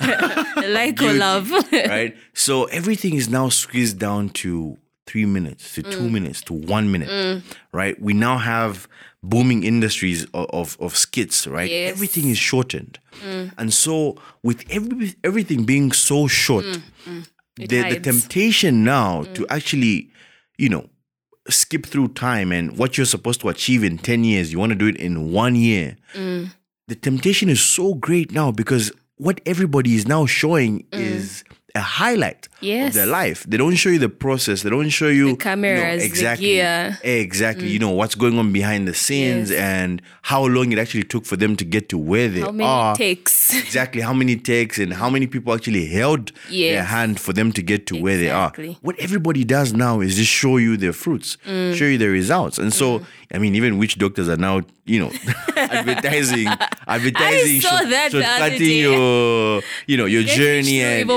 like 0.68 1.00
or 1.02 1.12
love. 1.12 1.50
right? 1.72 2.16
So 2.34 2.64
everything 2.66 3.14
is 3.14 3.28
now 3.28 3.48
squeezed 3.50 3.98
down 3.98 4.30
to 4.42 4.76
three 5.06 5.26
minutes 5.26 5.74
to 5.74 5.82
two 5.82 6.08
minutes 6.08 6.40
to 6.42 6.52
one 6.54 6.90
minute, 6.92 7.42
right? 7.72 8.00
We 8.00 8.12
now 8.12 8.38
have 8.38 8.86
booming 9.22 9.64
industries 9.64 10.24
of, 10.32 10.46
of, 10.50 10.76
of 10.80 10.96
skits, 10.96 11.46
right? 11.46 11.70
Yes. 11.70 11.92
Everything 11.92 12.28
is 12.30 12.38
shortened. 12.38 12.98
And 13.58 13.72
so, 13.72 14.16
with 14.42 14.64
every, 14.70 15.14
everything 15.24 15.64
being 15.64 15.92
so 15.92 16.26
short, 16.28 16.64
the, 17.68 17.82
the 17.94 18.00
temptation 18.00 18.84
now 18.84 19.22
to 19.22 19.42
mm. 19.42 19.46
actually, 19.50 20.10
you 20.58 20.68
know, 20.68 20.88
skip 21.48 21.86
through 21.86 22.08
time 22.08 22.52
and 22.52 22.76
what 22.78 22.96
you're 22.96 23.06
supposed 23.06 23.40
to 23.40 23.48
achieve 23.48 23.82
in 23.82 23.98
10 23.98 24.24
years, 24.24 24.52
you 24.52 24.58
want 24.58 24.70
to 24.70 24.78
do 24.78 24.86
it 24.86 24.96
in 24.96 25.32
one 25.32 25.56
year. 25.56 25.96
Mm. 26.14 26.52
The 26.88 26.94
temptation 26.94 27.48
is 27.48 27.62
so 27.62 27.94
great 27.94 28.32
now 28.32 28.50
because 28.50 28.92
what 29.16 29.40
everybody 29.46 29.94
is 29.94 30.06
now 30.06 30.26
showing 30.26 30.84
mm. 30.84 30.98
is 30.98 31.44
a 31.74 31.80
highlight 31.80 32.48
of 32.62 32.92
their 32.94 33.06
life. 33.06 33.44
They 33.48 33.56
don't 33.56 33.76
show 33.76 33.90
you 33.90 33.98
the 33.98 34.08
process. 34.08 34.62
They 34.62 34.70
don't 34.70 34.88
show 34.90 35.08
you 35.08 35.26
you 35.26 35.28
know, 35.30 35.36
cameras, 35.36 36.00
the 36.02 36.06
exactly, 36.06 36.46
gear. 36.48 36.98
exactly. 37.04 37.68
You 37.68 37.78
know 37.78 37.90
what's 37.90 38.14
going 38.14 38.38
on 38.38 38.52
behind 38.52 38.88
the 38.88 38.94
scenes 38.94 39.50
Yes. 39.50 39.58
and 39.60 40.02
how 40.22 40.44
long 40.46 40.72
it 40.72 40.78
actually 40.78 41.04
took 41.04 41.24
for 41.24 41.36
them 41.36 41.56
to 41.56 41.64
get 41.64 41.88
to 41.90 41.98
where 41.98 42.28
they 42.28 42.40
How 42.40 42.50
many 42.50 42.68
are 42.68 42.96
takes? 42.96 43.54
exactly 43.64 44.00
how 44.02 44.12
many 44.12 44.36
takes 44.36 44.78
and 44.78 44.92
how 44.92 45.08
many 45.10 45.26
people 45.26 45.54
actually 45.54 45.86
held 45.86 46.32
their 46.50 46.82
hand 46.84 47.20
for 47.20 47.32
them 47.32 47.52
to 47.52 47.62
get 47.62 47.86
to 47.88 48.00
where 48.00 48.16
they 48.16 48.30
are. 48.30 48.52
What 48.82 48.98
everybody 48.98 49.44
does 49.44 49.72
now 49.72 50.00
is 50.00 50.16
just 50.16 50.30
show 50.30 50.56
you 50.56 50.76
their 50.76 50.92
fruits, 50.92 51.36
Mm. 51.46 51.74
show 51.76 51.84
you 51.84 51.98
the 51.98 52.08
results. 52.08 52.58
And 52.58 52.72
so, 52.72 53.02
I 53.32 53.38
mean, 53.38 53.54
even 53.54 53.78
witch 53.78 53.96
doctors 53.98 54.28
are 54.28 54.36
now, 54.36 54.62
you 54.86 54.98
know, 55.00 55.12
advertising, 55.56 56.48
advertising, 56.86 57.60
saw 57.60 57.78
short- 57.78 57.90
that 57.90 58.10
the 58.12 58.20
shortcutting 58.22 58.80
your, 58.80 59.62
you 59.86 59.96
know, 59.96 60.06
your 60.06 60.22
journey 60.24 60.80
and 60.82 61.08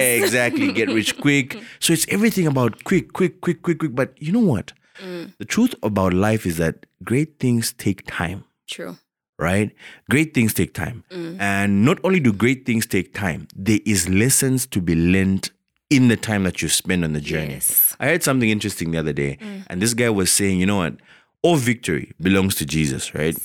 powers. 0.00 0.22
exactly 0.24 0.72
get 0.72 0.88
rich 0.88 1.18
quick. 1.18 1.56
So 1.78 1.92
it's 1.92 2.06
everything 2.08 2.46
about 2.46 2.84
quick, 2.84 3.12
quick, 3.12 3.40
quick, 3.40 3.62
quick, 3.62 3.78
quick. 3.78 3.94
But 3.94 4.20
you 4.20 4.32
know 4.32 4.40
what? 4.40 4.72
Mm. 5.02 5.32
The 5.38 5.44
truth 5.44 5.74
about 5.82 6.12
life 6.12 6.46
is 6.46 6.56
that 6.58 6.86
great 7.04 7.38
things 7.38 7.72
take 7.72 8.06
time 8.06 8.44
True. 8.68 8.98
right? 9.38 9.70
Great 10.10 10.34
things 10.34 10.52
take 10.52 10.74
time. 10.74 11.04
Mm. 11.10 11.40
And 11.40 11.84
not 11.84 11.98
only 12.04 12.20
do 12.20 12.32
great 12.32 12.66
things 12.66 12.86
take 12.86 13.14
time, 13.14 13.48
there 13.56 13.80
is 13.86 14.08
lessons 14.08 14.66
to 14.66 14.80
be 14.80 14.94
learned 14.94 15.50
in 15.88 16.08
the 16.08 16.16
time 16.16 16.44
that 16.44 16.62
you 16.62 16.68
spend 16.68 17.04
on 17.04 17.12
the 17.14 17.20
journey. 17.20 17.54
Yes. 17.54 17.96
I 17.98 18.06
heard 18.06 18.22
something 18.22 18.48
interesting 18.48 18.92
the 18.92 18.98
other 18.98 19.12
day, 19.12 19.38
and 19.66 19.82
this 19.82 19.92
guy 19.92 20.08
was 20.08 20.30
saying, 20.30 20.60
you 20.60 20.66
know 20.66 20.76
what? 20.76 20.94
All 21.42 21.56
victory 21.56 22.12
belongs 22.20 22.54
to 22.56 22.66
Jesus, 22.66 23.12
right? 23.12 23.36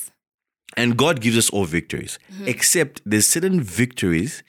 And 0.77 0.95
God 0.95 1.21
gives 1.21 1.37
us 1.37 1.49
all 1.49 1.65
victories, 1.65 2.19
except 2.45 3.01
there's 3.05 3.27
certain 3.27 3.61
victories 3.61 4.43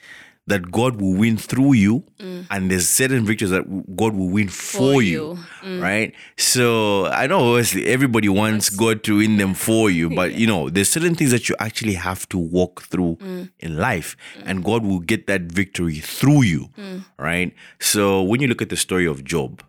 that 0.48 0.70
God 0.70 1.00
will 1.00 1.14
win 1.14 1.36
through 1.36 1.72
you, 1.72 2.04
mm. 2.18 2.46
and 2.50 2.70
there's 2.70 2.88
certain 2.88 3.24
victories 3.24 3.50
that 3.50 3.64
God 3.96 4.14
will 4.14 4.28
win 4.28 4.48
for, 4.48 4.78
For 4.94 5.02
you, 5.02 5.10
you. 5.10 5.38
Mm. 5.64 5.82
right? 5.82 6.14
So 6.36 7.06
I 7.06 7.26
know 7.26 7.50
obviously 7.50 7.86
everybody 7.86 8.28
wants 8.28 8.70
God 8.70 9.02
to 9.04 9.18
win 9.18 9.38
them 9.38 9.54
for 9.54 9.90
you, 9.90 10.08
but 10.08 10.34
you 10.40 10.46
know, 10.46 10.70
there's 10.70 10.88
certain 10.88 11.16
things 11.16 11.32
that 11.32 11.48
you 11.48 11.56
actually 11.58 11.94
have 11.94 12.28
to 12.28 12.38
walk 12.38 12.82
through 12.82 13.16
mm. 13.16 13.50
in 13.58 13.76
life, 13.76 14.16
and 14.44 14.64
God 14.64 14.84
will 14.84 15.00
get 15.00 15.26
that 15.26 15.42
victory 15.42 15.96
through 15.98 16.42
you, 16.42 16.70
right? 17.18 17.52
So 17.80 18.22
when 18.22 18.40
you 18.40 18.46
look 18.46 18.62
at 18.62 18.68
the 18.68 18.76
story 18.76 19.06
of 19.06 19.24
Job, 19.24 19.62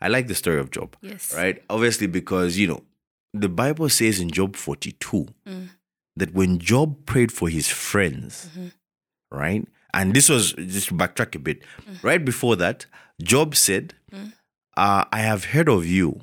I 0.00 0.08
like 0.08 0.28
the 0.28 0.34
story 0.34 0.58
of 0.58 0.70
Job, 0.70 0.96
Yes. 1.02 1.34
right? 1.36 1.62
Obviously, 1.68 2.06
because 2.06 2.58
you 2.58 2.66
know, 2.66 2.82
the 3.34 3.48
Bible 3.48 3.88
says 3.88 4.20
in 4.20 4.30
Job 4.30 4.56
42 4.56 5.26
that 6.16 6.32
when 6.32 6.58
Job 6.58 7.04
prayed 7.04 7.32
for 7.32 7.48
his 7.48 7.68
friends, 7.68 8.48
mm-hmm. 8.52 8.68
right? 9.36 9.68
And 9.94 10.12
this 10.14 10.28
was 10.28 10.52
just 10.52 10.88
to 10.88 10.94
backtrack 10.94 11.34
a 11.34 11.38
bit. 11.38 11.62
Right 12.02 12.22
before 12.24 12.56
that, 12.56 12.86
Job 13.22 13.54
said, 13.56 13.94
uh, 14.76 15.04
I 15.12 15.18
have 15.20 15.46
heard 15.46 15.68
of 15.68 15.86
you, 15.86 16.20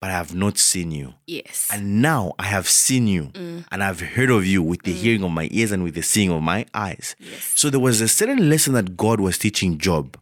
but 0.00 0.10
I 0.10 0.12
have 0.12 0.34
not 0.34 0.58
seen 0.58 0.90
you. 0.90 1.14
Yes. 1.26 1.70
And 1.72 2.02
now 2.02 2.34
I 2.38 2.44
have 2.44 2.68
seen 2.68 3.06
you, 3.06 3.30
and 3.72 3.82
I've 3.82 4.00
heard 4.00 4.30
of 4.30 4.44
you 4.46 4.62
with 4.62 4.82
the 4.82 4.92
hearing 4.92 5.24
of 5.24 5.30
my 5.32 5.48
ears 5.50 5.72
and 5.72 5.82
with 5.82 5.94
the 5.94 6.02
seeing 6.02 6.30
of 6.30 6.42
my 6.42 6.66
eyes. 6.74 7.16
So 7.54 7.70
there 7.70 7.80
was 7.80 8.00
a 8.00 8.08
certain 8.08 8.48
lesson 8.50 8.74
that 8.74 8.96
God 8.96 9.20
was 9.20 9.38
teaching 9.38 9.78
Job. 9.78 10.16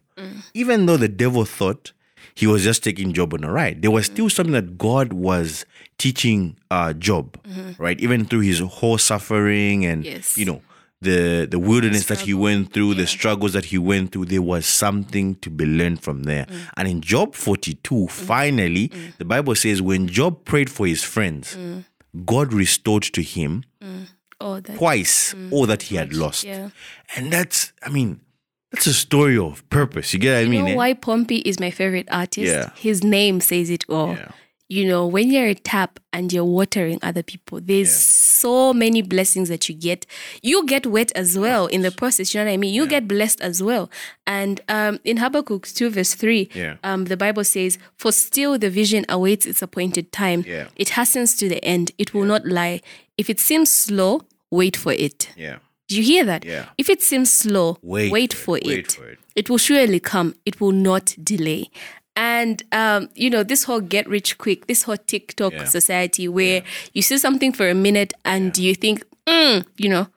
Even 0.53 0.85
though 0.85 0.97
the 0.97 1.09
devil 1.09 1.43
thought 1.45 1.91
he 2.35 2.47
was 2.47 2.63
just 2.63 2.83
taking 2.83 3.11
Job 3.13 3.33
on 3.33 3.43
a 3.43 3.51
ride, 3.51 3.81
there 3.81 3.91
was 3.91 4.05
still 4.05 4.29
something 4.29 4.53
that 4.53 4.77
God 4.77 5.11
was 5.13 5.65
teaching 5.97 6.55
uh, 6.71 6.93
Job, 6.93 7.37
right? 7.77 7.99
Even 7.99 8.25
through 8.25 8.41
his 8.41 8.59
whole 8.59 8.97
suffering 8.97 9.85
and, 9.85 10.05
Yes. 10.05 10.37
you 10.37 10.45
know, 10.45 10.61
the, 11.05 11.47
the 11.49 11.59
wilderness 11.59 12.05
that 12.07 12.19
he 12.19 12.33
went 12.33 12.73
through, 12.73 12.95
the 12.95 13.07
struggles 13.07 13.53
that 13.53 13.65
he 13.65 13.77
went 13.77 14.11
through, 14.11 14.25
there 14.25 14.41
was 14.41 14.65
something 14.65 15.35
to 15.35 15.49
be 15.49 15.65
learned 15.65 16.01
from 16.01 16.23
there. 16.23 16.45
Mm. 16.45 16.59
And 16.77 16.87
in 16.87 17.01
Job 17.01 17.35
42, 17.35 17.95
mm. 17.95 18.11
finally, 18.11 18.89
mm. 18.89 19.15
the 19.17 19.25
Bible 19.25 19.55
says 19.55 19.81
when 19.81 20.07
Job 20.07 20.43
prayed 20.45 20.69
for 20.69 20.85
his 20.85 21.03
friends, 21.03 21.57
God 22.25 22.53
restored 22.53 23.03
to 23.03 23.21
him 23.21 23.63
oh, 24.41 24.59
that. 24.59 24.77
twice 24.77 25.33
all 25.51 25.65
that 25.65 25.83
he 25.83 25.95
had 25.95 26.13
lost. 26.13 26.43
Yeah. 26.43 26.69
And 27.15 27.31
that's, 27.31 27.73
I 27.83 27.89
mean, 27.89 28.21
that's 28.71 28.87
a 28.87 28.93
story 28.93 29.37
of 29.37 29.67
purpose. 29.69 30.13
You 30.13 30.19
get 30.19 30.39
what 30.39 30.45
I 30.45 30.49
mean? 30.49 30.65
know 30.65 30.71
eh? 30.71 30.75
why 30.75 30.93
Pompi 30.93 31.41
is 31.45 31.59
my 31.59 31.71
favorite 31.71 32.07
artist? 32.11 32.51
Yeah. 32.51 32.71
His 32.75 33.03
name 33.03 33.39
says 33.39 33.69
it 33.69 33.85
all. 33.87 34.13
Yeah. 34.15 34.31
You 34.67 34.87
know, 34.87 35.05
when 35.05 35.29
you're 35.29 35.45
a 35.45 35.53
tap 35.53 35.99
and 36.11 36.33
you're 36.33 36.43
watering 36.43 36.97
other 37.03 37.21
people, 37.21 37.59
there's 37.61 37.93
so 37.93 38.73
many 38.73 39.03
blessings 39.03 39.47
that 39.49 39.69
you 39.69 39.75
get. 39.75 40.07
You 40.41 40.65
get 40.65 40.87
wet 40.87 41.11
as 41.15 41.37
well 41.37 41.67
in 41.67 41.81
the 41.83 41.91
process. 41.91 42.33
You 42.33 42.39
know 42.41 42.45
what 42.47 42.53
I 42.53 42.57
mean? 42.57 42.73
You 42.73 42.87
get 42.87 43.07
blessed 43.07 43.41
as 43.41 43.61
well. 43.61 43.91
And 44.25 44.61
um, 44.67 44.99
in 45.03 45.17
Habakkuk 45.17 45.67
2, 45.67 45.91
verse 45.91 46.15
3, 46.15 46.49
Yeah. 46.55 46.77
um, 46.83 47.05
the 47.05 47.15
Bible 47.15 47.43
says, 47.43 47.77
For 47.95 48.11
still 48.11 48.57
the 48.57 48.71
vision 48.71 49.05
awaits 49.07 49.45
its 49.45 49.61
appointed 49.61 50.11
time. 50.11 50.43
Yeah. 50.47 50.69
It 50.75 50.89
hastens 50.89 51.35
to 51.37 51.47
the 51.47 51.63
end. 51.63 51.91
It 51.99 52.15
will 52.15 52.25
not 52.25 52.45
lie. 52.47 52.81
If 53.19 53.29
it 53.29 53.39
seems 53.39 53.69
slow, 53.71 54.21
wait 54.49 54.75
for 54.75 54.93
it. 54.93 55.29
Yeah. 55.37 55.57
Do 55.87 55.95
you 55.97 56.01
hear 56.03 56.23
that? 56.25 56.43
Yeah. 56.43 56.69
If 56.79 56.89
it 56.89 57.03
seems 57.03 57.31
slow, 57.31 57.77
Wait 57.83 58.11
wait, 58.11 58.33
for 58.33 58.39
for, 58.45 58.57
it, 58.57 58.65
wait 58.65 58.79
it. 58.79 58.91
for 58.93 59.07
it. 59.09 59.19
It 59.35 59.47
will 59.51 59.59
surely 59.59 59.99
come. 59.99 60.33
It 60.43 60.59
will 60.59 60.71
not 60.71 61.15
delay. 61.23 61.69
And 62.15 62.63
um, 62.71 63.09
you 63.15 63.29
know, 63.29 63.43
this 63.43 63.63
whole 63.65 63.81
get 63.81 64.07
rich 64.07 64.37
quick, 64.37 64.67
this 64.67 64.83
whole 64.83 64.97
TikTok 64.97 65.53
Yeah. 65.53 65.65
society 65.65 66.27
where 66.27 66.63
you 66.93 67.01
see 67.01 67.17
something 67.17 67.51
for 67.51 67.69
a 67.69 67.73
minute 67.75 68.13
and 68.23 68.57
you 68.57 68.73
think, 68.75 69.03
mm, 69.27 69.65
you 69.77 69.89
know, 69.89 70.07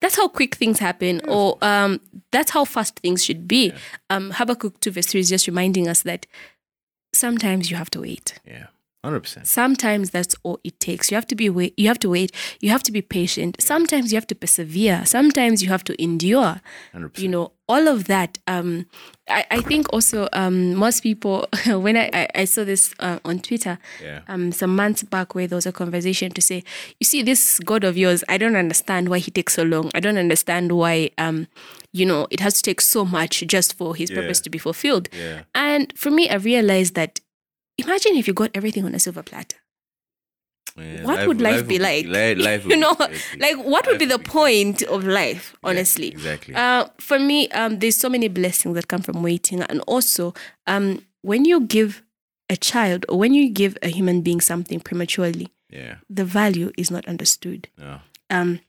that's 0.00 0.16
how 0.16 0.28
quick 0.28 0.54
things 0.56 0.78
happen, 0.80 1.20
or 1.28 1.58
um, 1.62 2.00
that's 2.32 2.50
how 2.50 2.64
fast 2.64 2.98
things 3.00 3.24
should 3.24 3.46
be. 3.46 3.72
Um, 4.10 4.30
Habakkuk 4.32 4.80
2 4.80 4.90
verse 4.90 5.06
3 5.06 5.20
is 5.20 5.28
just 5.28 5.46
reminding 5.46 5.86
us 5.88 6.02
that 6.02 6.26
sometimes 7.14 7.70
you 7.70 7.76
have 7.76 7.90
to 7.90 8.00
wait. 8.00 8.34
Yeah. 8.46 8.66
100%. 9.04 9.46
Sometimes 9.46 10.10
that's 10.10 10.34
all 10.44 10.60
it 10.62 10.78
takes. 10.78 11.10
You 11.10 11.16
have 11.16 11.26
to 11.26 11.34
be 11.34 11.50
wait. 11.50 11.74
You 11.76 11.88
have 11.88 11.98
to 12.00 12.08
wait. 12.10 12.30
You 12.60 12.70
have 12.70 12.82
to 12.84 12.92
be 12.92 13.02
patient. 13.02 13.56
Sometimes 13.60 14.12
you 14.12 14.16
have 14.16 14.26
to 14.28 14.34
persevere. 14.34 15.02
Sometimes 15.04 15.60
you 15.62 15.68
have 15.70 15.82
to 15.84 16.02
endure. 16.02 16.60
100%. 16.94 17.18
You 17.18 17.28
know, 17.28 17.52
all 17.68 17.88
of 17.88 18.04
that. 18.04 18.38
Um, 18.46 18.86
I, 19.28 19.44
I 19.50 19.60
think 19.62 19.92
also 19.92 20.28
um, 20.32 20.74
most 20.76 21.02
people 21.02 21.48
when 21.66 21.96
I, 21.96 22.10
I, 22.12 22.28
I 22.36 22.44
saw 22.44 22.62
this 22.64 22.94
uh, 23.00 23.18
on 23.24 23.40
Twitter 23.40 23.78
Yeah. 24.00 24.20
um, 24.28 24.52
some 24.52 24.76
months 24.76 25.02
back 25.02 25.34
where 25.34 25.48
there 25.48 25.56
was 25.56 25.66
a 25.66 25.72
conversation 25.72 26.30
to 26.32 26.40
say, 26.40 26.62
you 27.00 27.04
see, 27.04 27.22
this 27.22 27.58
God 27.60 27.82
of 27.82 27.96
yours, 27.96 28.22
I 28.28 28.38
don't 28.38 28.56
understand 28.56 29.08
why 29.08 29.18
he 29.18 29.30
takes 29.32 29.54
so 29.54 29.64
long. 29.64 29.90
I 29.96 30.00
don't 30.00 30.18
understand 30.18 30.70
why 30.72 31.10
um, 31.18 31.48
you 31.92 32.06
know, 32.06 32.28
it 32.30 32.38
has 32.40 32.54
to 32.54 32.62
take 32.62 32.80
so 32.80 33.04
much 33.04 33.44
just 33.48 33.74
for 33.76 33.96
his 33.96 34.10
Yeah. 34.10 34.20
purpose 34.20 34.40
to 34.42 34.50
be 34.50 34.58
fulfilled. 34.58 35.08
Yeah. 35.12 35.42
And 35.56 35.92
for 35.96 36.10
me, 36.10 36.30
I 36.30 36.36
realized 36.36 36.94
that 36.94 37.18
imagine 37.78 38.16
if 38.16 38.26
you 38.28 38.34
got 38.34 38.50
everything 38.54 38.84
on 38.84 38.94
a 38.94 38.98
silver 38.98 39.22
platter. 39.22 39.56
Yeah, 40.76 41.04
What 41.04 41.26
would 41.26 41.40
life 41.42 41.66
be 41.68 41.78
like? 41.78 42.06
li- 42.06 42.34
life 42.34 42.64
you 42.64 42.76
know, 42.76 42.94
be 42.94 43.38
like 43.38 43.56
what 43.58 43.86
would 43.86 43.98
be 43.98 44.06
the 44.06 44.18
point 44.18 44.82
of 44.84 45.04
life, 45.04 45.54
Yeah, 45.62 45.68
honestly? 45.70 46.08
exactly. 46.08 46.54
Uh, 46.54 46.86
for 46.98 47.18
me, 47.18 47.48
um, 47.50 47.78
there's 47.78 47.96
so 47.96 48.08
many 48.08 48.28
blessings 48.28 48.74
that 48.76 48.88
come 48.88 49.02
from 49.02 49.22
waiting. 49.22 49.60
And 49.62 49.80
also, 49.86 50.32
um, 50.66 51.04
when 51.20 51.44
you 51.44 51.60
give 51.60 52.02
a 52.48 52.56
child 52.56 53.04
or 53.10 53.18
when 53.18 53.34
you 53.34 53.50
give 53.50 53.76
a 53.82 53.88
human 53.88 54.22
being 54.22 54.40
something 54.40 54.80
prematurely, 54.80 55.48
yeah. 55.68 55.96
the 56.08 56.24
value 56.24 56.72
is 56.78 56.90
not 56.90 57.06
understood. 57.06 57.68
Yeah. 57.78 57.98
Um, 58.30 58.60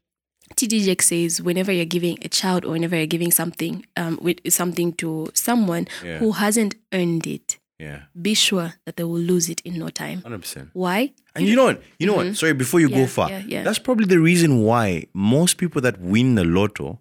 TD 0.56 0.84
Jakes 0.84 1.08
says 1.08 1.42
whenever 1.42 1.72
you're 1.72 1.86
giving 1.86 2.18
a 2.22 2.28
child 2.28 2.66
or 2.66 2.72
whenever 2.72 2.98
you're 2.98 3.06
giving 3.08 3.32
something, 3.32 3.86
um, 3.96 4.20
with 4.22 4.40
something 4.52 4.92
to 4.94 5.30
someone 5.34 5.88
Yeah. 6.04 6.18
who 6.20 6.34
hasn't 6.34 6.76
earned 6.92 7.26
it, 7.26 7.58
Yeah. 7.84 8.00
be 8.16 8.34
sure 8.48 8.70
that 8.86 8.96
they 8.98 9.04
will 9.04 9.26
lose 9.34 9.48
it 9.54 9.60
in 9.68 9.74
no 9.84 9.90
time. 9.90 10.22
100%. 10.22 10.70
Why? 10.74 11.12
And 11.36 11.48
you 11.48 11.56
know 11.56 11.66
what? 11.66 11.82
You 11.98 12.06
know 12.08 12.14
what? 12.14 12.36
Sorry, 12.36 12.54
before 12.54 12.80
you 12.80 12.90
Mm-hmm. 12.90 12.96
Yeah, 13.00 13.04
go 13.06 13.08
far, 13.08 13.30
yeah, 13.30 13.42
yeah. 13.48 13.64
that's 13.64 13.80
probably 13.80 14.06
the 14.06 14.20
reason 14.20 14.62
why 14.64 15.06
most 15.14 15.58
people 15.58 15.82
that 15.82 16.00
win 16.00 16.36
the 16.36 16.44
lotto 16.44 17.00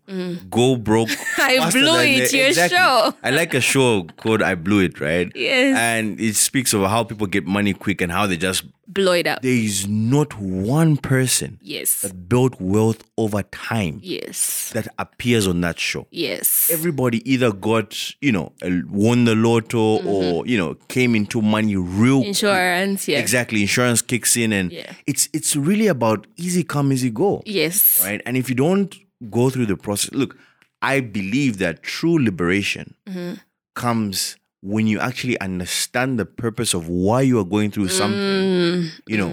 go 0.48 0.76
broke. 0.76 1.08
Mm. 1.10 1.38
I 1.38 1.70
blew 1.70 1.98
it, 2.00 2.32
your 2.32 2.68
show. 2.68 3.14
I 3.22 3.30
like 3.30 3.52
a 3.52 3.60
show 3.60 4.04
called 4.16 4.40
"I 4.42 4.54
Blew 4.54 4.80
It," 4.80 5.00
right? 5.00 5.30
Yes. 5.34 5.76
And 5.78 6.18
it 6.20 6.36
speaks 6.36 6.72
of 6.72 6.80
how 6.88 7.04
people 7.04 7.26
get 7.26 7.44
money 7.46 7.74
quick 7.74 8.00
and 8.00 8.10
how 8.10 8.26
they 8.26 8.36
just. 8.38 8.64
Blow 8.88 9.12
it 9.12 9.26
up. 9.26 9.40
There 9.40 9.50
is 9.50 9.86
not 9.88 10.38
one 10.38 10.98
person 10.98 11.58
Yes. 11.62 12.02
that 12.02 12.28
built 12.28 12.60
wealth 12.60 13.02
over 13.16 13.42
time 13.44 14.00
Yes. 14.02 14.70
that 14.74 14.86
appears 14.98 15.46
on 15.46 15.62
that 15.62 15.78
show. 15.78 16.06
Yes. 16.10 16.68
Everybody 16.70 17.22
either 17.30 17.52
got, 17.52 17.96
you 18.20 18.32
know, 18.32 18.52
won 18.90 19.24
the 19.24 19.34
lotto 19.34 19.98
Mm-hmm. 19.98 20.06
or, 20.08 20.46
you 20.46 20.58
know, 20.58 20.74
came 20.88 21.14
into 21.14 21.40
money 21.40 21.74
real 21.76 22.22
Insurance. 22.22 23.08
Yeah. 23.08 23.18
Exactly. 23.18 23.62
Insurance 23.62 24.02
kicks 24.22 24.36
in 24.36 24.52
and 24.52 24.72
Yeah. 24.72 24.92
it's 25.06 25.28
it's 25.32 25.56
really 25.56 25.88
about 25.88 26.26
easy 26.36 26.62
come, 26.64 26.92
easy 26.92 27.10
go. 27.10 27.42
Yes. 27.46 28.02
Right. 28.04 28.20
And 28.26 28.36
if 28.36 28.48
you 28.48 28.54
don't 28.54 28.94
go 29.30 29.50
through 29.50 29.66
the 29.66 29.76
process, 29.76 30.12
look, 30.12 30.36
I 30.82 31.00
believe 31.00 31.58
that 31.58 31.82
true 31.82 32.18
liberation 32.24 32.94
Mm-hmm. 33.06 33.34
comes 33.74 34.36
when 34.62 34.86
you 34.86 35.00
actually 35.00 35.38
understand 35.40 36.18
the 36.18 36.24
purpose 36.26 36.74
of 36.74 36.88
why 36.88 37.20
you 37.22 37.38
are 37.40 37.44
going 37.44 37.70
through 37.72 37.88
something, 37.88 38.20
Mm, 38.20 38.90
you 39.08 39.18
know, 39.18 39.32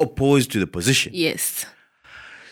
opposed 0.00 0.52
to 0.52 0.58
the 0.60 0.66
position. 0.66 1.12
yes. 1.14 1.64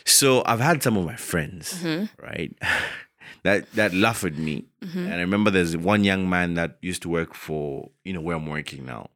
So 0.04 0.42
I've 0.46 0.60
had 0.60 0.82
some 0.82 0.96
of 0.96 1.04
my 1.04 1.16
friends, 1.16 1.74
Mm-hmm. 1.74 2.04
right, 2.22 2.52
that 3.42 3.70
that 3.74 3.92
laugh 3.92 4.24
at 4.24 4.36
me. 4.38 4.64
And 4.94 5.12
I 5.14 5.18
remember 5.20 5.50
there's 5.50 5.76
one 5.76 6.04
young 6.04 6.28
man 6.30 6.54
that 6.54 6.78
used 6.80 7.02
to 7.02 7.08
work 7.08 7.34
for, 7.34 7.90
you 8.04 8.12
know, 8.12 8.20
where 8.22 8.36
I'm 8.36 8.46
working 8.46 8.84
now. 8.86 9.10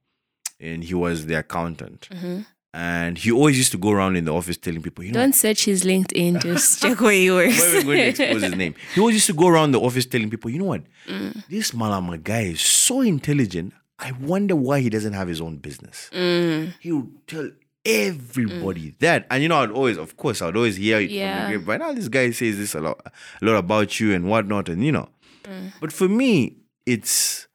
And 0.60 0.84
he 0.84 0.94
was 0.94 1.26
the 1.26 1.34
accountant. 1.34 2.08
Mm-hmm. 2.12 2.40
And 2.72 3.18
he 3.18 3.32
always 3.32 3.56
used 3.58 3.72
to 3.72 3.78
go 3.78 3.90
around 3.90 4.14
in 4.16 4.24
the 4.26 4.32
office 4.32 4.56
telling 4.56 4.80
people, 4.82 5.02
you 5.02 5.10
know, 5.10 5.20
Don't 5.20 5.32
search 5.34 5.64
his 5.64 5.82
LinkedIn. 5.82 6.40
Just 6.42 6.80
check 6.82 7.00
where 7.00 7.12
he 7.12 7.30
works. 7.30 7.58
why 7.58 7.78
are 7.78 7.82
going 7.82 7.98
to 8.14 8.22
expose 8.24 8.42
his 8.44 8.54
name? 8.54 8.74
He 8.94 9.00
always 9.00 9.14
used 9.16 9.26
to 9.26 9.32
go 9.32 9.48
around 9.48 9.72
the 9.72 9.80
office 9.80 10.06
telling 10.06 10.30
people, 10.30 10.50
you 10.50 10.60
know 10.60 10.66
what? 10.66 10.82
Mm. 11.08 11.42
This 11.48 11.72
Malama 11.72 12.22
guy 12.22 12.42
is 12.42 12.60
so 12.60 13.00
intelligent. 13.00 13.72
I 13.98 14.12
wonder 14.12 14.54
why 14.54 14.80
he 14.80 14.88
doesn't 14.88 15.14
have 15.14 15.26
his 15.26 15.40
own 15.40 15.56
business. 15.56 16.10
Mm. 16.12 16.74
He 16.78 16.92
would 16.92 17.26
tell 17.26 17.50
everybody 17.84 18.94
that. 19.00 19.26
And 19.30 19.42
you 19.42 19.48
know, 19.48 19.56
I'd 19.62 19.70
always, 19.70 19.98
of 19.98 20.16
course, 20.16 20.40
I'd 20.42 20.56
always 20.56 20.76
hear 20.76 21.00
it 21.00 21.10
Yeah. 21.10 21.42
from 21.44 21.52
the 21.52 21.58
grapevine. 21.58 21.78
Now 21.80 21.92
this 21.92 22.08
guy 22.08 22.30
says 22.30 22.56
this 22.56 22.74
a 22.74 22.80
lot, 22.80 23.00
a 23.06 23.44
lot 23.44 23.56
about 23.56 23.98
you 23.98 24.14
and 24.14 24.28
whatnot, 24.28 24.68
and 24.68 24.84
you 24.84 24.92
know. 24.92 25.08
Mm. 25.44 25.72
But 25.80 25.92
for 25.92 26.08
me, 26.08 26.56
it's 26.86 27.46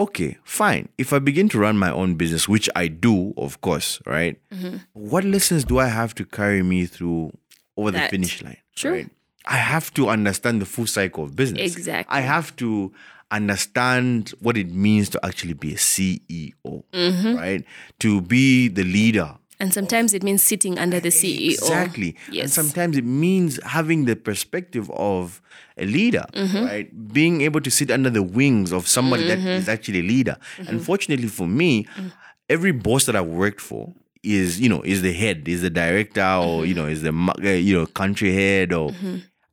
okay, 0.00 0.38
fine. 0.44 0.88
If 0.98 1.12
I 1.12 1.18
begin 1.20 1.48
to 1.50 1.58
run 1.60 1.76
my 1.78 1.90
own 1.92 2.14
business, 2.14 2.48
which 2.48 2.68
I 2.74 2.88
do, 2.88 3.34
of 3.36 3.60
course, 3.60 4.00
right? 4.06 4.40
Mm-hmm. 4.52 4.76
What 4.94 5.24
lessons 5.24 5.64
do 5.64 5.78
I 5.78 5.86
have 5.86 6.14
to 6.16 6.24
carry 6.24 6.62
me 6.62 6.86
through 6.86 7.32
over 7.76 7.90
That. 7.92 8.10
the 8.10 8.16
finish 8.16 8.42
line? 8.42 8.56
True. 8.74 8.92
Right? 8.92 9.10
I 9.46 9.56
have 9.56 9.92
to 9.94 10.08
understand 10.08 10.60
the 10.60 10.66
full 10.66 10.86
cycle 10.86 11.24
of 11.24 11.36
business. 11.36 11.76
Exactly. 11.76 12.16
I 12.16 12.20
have 12.22 12.54
to 12.56 12.92
understand 13.30 14.30
what 14.40 14.56
it 14.56 14.70
means 14.72 15.08
to 15.10 15.24
actually 15.24 15.54
be 15.54 15.72
a 15.72 15.76
CEO, 15.76 16.52
Mm-hmm. 16.92 17.36
right? 17.36 17.64
To 18.00 18.20
be 18.20 18.68
the 18.68 18.84
leader. 18.84 19.36
And 19.60 19.72
sometimes 19.74 20.14
it 20.14 20.22
means 20.22 20.42
sitting 20.42 20.78
under 20.78 20.98
the 21.00 21.10
CEO. 21.10 21.52
Exactly. 21.52 22.16
Yes. 22.32 22.44
And 22.44 22.50
sometimes 22.52 22.96
it 22.96 23.04
means 23.04 23.60
having 23.62 24.06
the 24.06 24.16
perspective 24.16 24.90
of 24.92 25.40
a 25.76 25.84
leader, 25.84 26.24
Mm-hmm. 26.32 26.64
right? 26.64 27.12
Being 27.12 27.42
able 27.42 27.60
to 27.60 27.70
sit 27.70 27.90
under 27.90 28.08
the 28.10 28.22
wings 28.22 28.72
of 28.72 28.88
somebody 28.88 29.26
that 29.28 29.38
is 29.38 29.68
actually 29.68 30.00
a 30.00 30.02
leader. 30.02 30.36
Mm-hmm. 30.56 30.70
Unfortunately 30.70 31.28
for 31.28 31.46
me, 31.46 31.84
Mm. 31.96 32.12
every 32.48 32.72
boss 32.72 33.04
that 33.06 33.14
I've 33.16 33.26
worked 33.44 33.60
for 33.60 33.92
is, 34.22 34.60
you 34.60 34.68
know, 34.68 34.82
is 34.82 35.02
the 35.02 35.12
head, 35.12 35.46
is 35.48 35.62
the 35.62 35.70
director, 35.70 36.20
or 36.22 36.60
Mm-hmm. 36.60 36.64
you 36.66 36.74
know, 36.74 36.86
is 36.86 37.02
the 37.02 37.12
uh, 37.12 37.48
you 37.50 37.74
know 37.78 37.86
country 37.86 38.32
head, 38.34 38.72
or 38.72 38.92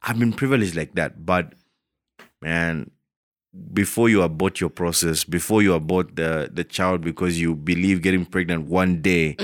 I've 0.03 0.19
been 0.19 0.33
privileged 0.33 0.75
like 0.75 0.95
that. 0.95 1.25
But 1.25 1.53
man, 2.41 2.91
before 3.73 4.09
you 4.09 4.21
abort 4.21 4.59
your 4.59 4.69
process, 4.69 5.23
before 5.23 5.61
you 5.61 5.73
abort 5.73 6.15
the 6.15 6.49
the 6.53 6.63
child 6.63 7.01
because 7.01 7.39
you 7.39 7.55
believe 7.55 8.01
getting 8.01 8.25
pregnant 8.25 8.67
one 8.67 9.01
day, 9.01 9.35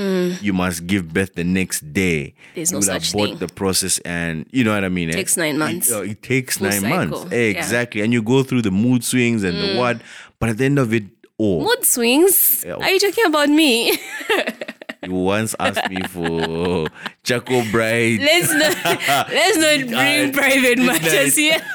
you 0.42 0.54
must 0.54 0.88
give 0.88 1.14
birth 1.14 1.34
the 1.36 1.44
next 1.44 1.82
day. 1.94 2.34
Mm. 2.34 2.56
There's 2.56 2.72
you 2.72 2.78
no 2.78 2.82
such 2.82 3.12
abort 3.14 3.30
thing. 3.30 3.38
the 3.40 3.48
process, 3.48 4.00
and 4.00 4.46
you 4.52 4.64
know 4.64 4.74
what 4.74 4.84
I 4.84 4.90
mean. 4.90 5.10
eh? 5.10 5.14
Takes 5.14 5.38
nine 5.38 5.58
months. 5.58 5.90
It, 5.92 5.96
uh, 5.96 6.02
it 6.02 6.22
takes 6.24 6.58
Full 6.58 6.70
nine 6.70 6.82
cycle. 6.82 6.98
months 6.98 7.32
Yeah. 7.32 7.38
Mm. 7.38 7.56
exactly, 7.58 8.02
and 8.02 8.14
you 8.14 8.22
go 8.22 8.44
through 8.44 8.62
the 8.64 8.72
mood 8.72 9.04
swings 9.04 9.44
and 9.44 9.58
the 9.58 9.78
what. 9.78 10.02
But 10.40 10.50
at 10.50 10.58
the 10.58 10.66
end 10.66 10.80
of 10.80 10.94
it 10.94 11.04
all, 11.38 11.64
Mood 11.64 11.84
swings? 11.86 12.64
Yeah. 12.66 12.74
Are 12.76 12.90
you 12.92 13.00
talking 13.00 13.26
about 13.26 13.50
me? 13.50 13.98
you 15.06 15.14
once 15.14 15.56
asked 15.60 15.90
me 15.90 16.02
for 16.04 16.88
Chaco 17.24 17.64
Bride. 17.72 18.20
let's 18.20 18.54
not 18.54 18.86
let's 19.30 19.58
not 19.58 19.88
bring 19.90 20.34
private 20.34 20.78
matters 20.80 21.36
here. 21.36 21.60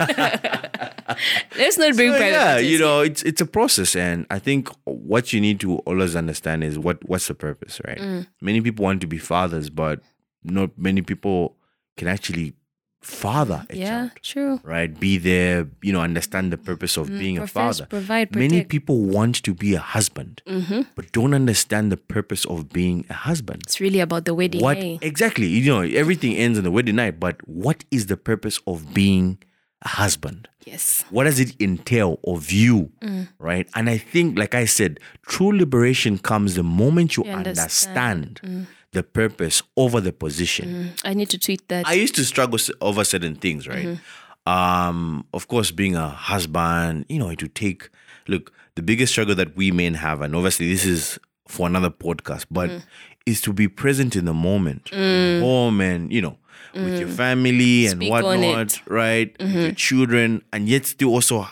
let's 1.56 1.78
not 1.78 1.94
bring 1.94 2.12
So, 2.12 2.18
private 2.18 2.32
yeah, 2.32 2.58
you 2.58 2.78
know, 2.78 3.00
it's 3.00 3.22
it's 3.22 3.40
a 3.40 3.46
process, 3.46 3.96
and 3.96 4.26
I 4.30 4.38
think 4.38 4.68
what 4.84 5.32
you 5.32 5.40
need 5.40 5.60
to 5.60 5.78
always 5.78 6.16
understand 6.16 6.64
is 6.64 6.78
what 6.78 7.06
what's 7.08 7.28
the 7.28 7.34
purpose, 7.34 7.80
right? 7.86 7.98
Mm. 7.98 8.26
Many 8.40 8.60
people 8.60 8.84
want 8.84 9.00
to 9.00 9.06
be 9.06 9.18
fathers, 9.18 9.70
but 9.70 10.00
not 10.44 10.70
many 10.78 11.02
people 11.02 11.56
can 11.96 12.08
actually 12.08 12.54
father 13.00 13.64
a 13.70 13.76
Yeah, 13.76 13.88
child, 13.88 14.10
true. 14.22 14.60
right? 14.64 14.98
Be 14.98 15.18
there, 15.18 15.68
you 15.82 15.92
know, 15.92 16.00
understand 16.00 16.52
the 16.52 16.58
purpose 16.58 16.96
of 16.96 17.08
being 17.08 17.38
a 17.38 17.42
Mm, 17.42 17.48
father. 17.48 17.86
provide, 17.86 18.34
Many 18.34 18.64
people 18.64 19.00
want 19.00 19.36
to 19.44 19.54
be 19.54 19.74
a 19.74 19.80
husband, 19.80 20.42
Mm-hmm. 20.46 20.82
but 20.94 21.12
don't 21.12 21.32
understand 21.34 21.90
the 21.92 21.96
purpose 21.96 22.44
of 22.46 22.68
being 22.70 23.04
a 23.08 23.14
husband. 23.14 23.62
It's 23.66 23.80
really 23.80 24.00
about 24.00 24.24
the 24.24 24.34
wedding. 24.34 24.60
What 24.60 24.76
hey? 24.78 24.98
exactly? 25.00 25.46
You 25.46 25.70
know, 25.72 25.80
everything 25.82 26.34
ends 26.36 26.58
on 26.58 26.64
the 26.64 26.70
wedding 26.70 26.96
night, 26.96 27.18
but 27.20 27.36
what 27.48 27.84
is 27.90 28.06
the 28.06 28.16
purpose 28.16 28.60
of 28.66 28.92
being 28.94 29.38
a 29.82 29.88
husband? 29.88 30.48
Yes. 30.66 31.02
what 31.08 31.24
does 31.24 31.40
it 31.40 31.56
entail 31.58 32.18
of 32.24 32.52
you 32.52 32.90
Mm. 33.00 33.28
right 33.38 33.66
and 33.74 33.88
i 33.88 33.96
think 33.96 34.38
like 34.38 34.54
i 34.54 34.66
said 34.66 35.00
true 35.24 35.50
liberation 35.56 36.18
comes 36.18 36.56
the 36.56 36.62
moment 36.62 37.16
you 37.16 37.24
You 37.24 37.32
understand. 37.32 38.40
understand, 38.42 38.66
the 38.92 39.02
purpose 39.02 39.62
over 39.76 40.00
the 40.00 40.12
position. 40.12 40.94
Mm, 40.94 41.02
I 41.04 41.14
need 41.14 41.28
to 41.30 41.38
tweet 41.38 41.68
that. 41.68 41.86
i 41.86 41.92
used 41.92 42.14
to 42.14 42.24
struggle 42.24 42.58
over 42.80 43.04
certain 43.04 43.34
things 43.34 43.68
right? 43.68 43.86
Mm-hmm. 43.86 44.50
Um 44.50 45.26
of 45.34 45.48
course 45.48 45.70
being 45.70 45.94
a 45.94 46.08
husband 46.08 47.04
you 47.08 47.18
know 47.18 47.34
to 47.34 47.48
take 47.48 47.90
look 48.28 48.52
the 48.76 48.82
biggest 48.82 49.12
struggle 49.12 49.34
that 49.34 49.56
we 49.56 49.70
men 49.70 49.94
have 49.94 50.22
and 50.22 50.34
obviously 50.34 50.70
this 50.72 50.84
is 50.84 51.18
for 51.46 51.66
another 51.66 51.90
podcast 51.90 52.46
but 52.50 52.70
mm. 52.70 52.82
is 53.26 53.40
to 53.42 53.52
be 53.52 53.68
present 53.68 54.16
in 54.16 54.24
the 54.24 54.34
moment. 54.34 54.84
Mm. 54.86 55.40
Home 55.40 55.80
and 55.80 56.12
you 56.12 56.22
know 56.22 56.38
with 56.74 56.98
your 56.98 57.08
mm. 57.08 57.16
family 57.16 57.86
and 57.86 58.00
Speak 58.00 58.10
whatnot 58.10 58.80
right? 58.88 59.36
With 59.38 59.52
your 59.52 59.62
mm-hmm. 59.64 59.74
children 59.74 60.42
and 60.52 60.68
yet 60.68 60.86
still 60.86 61.10
also 61.10 61.46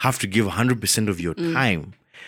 have 0.00 0.18
to 0.18 0.26
give 0.26 0.46
100% 0.46 1.08
of 1.08 1.20
your 1.20 1.34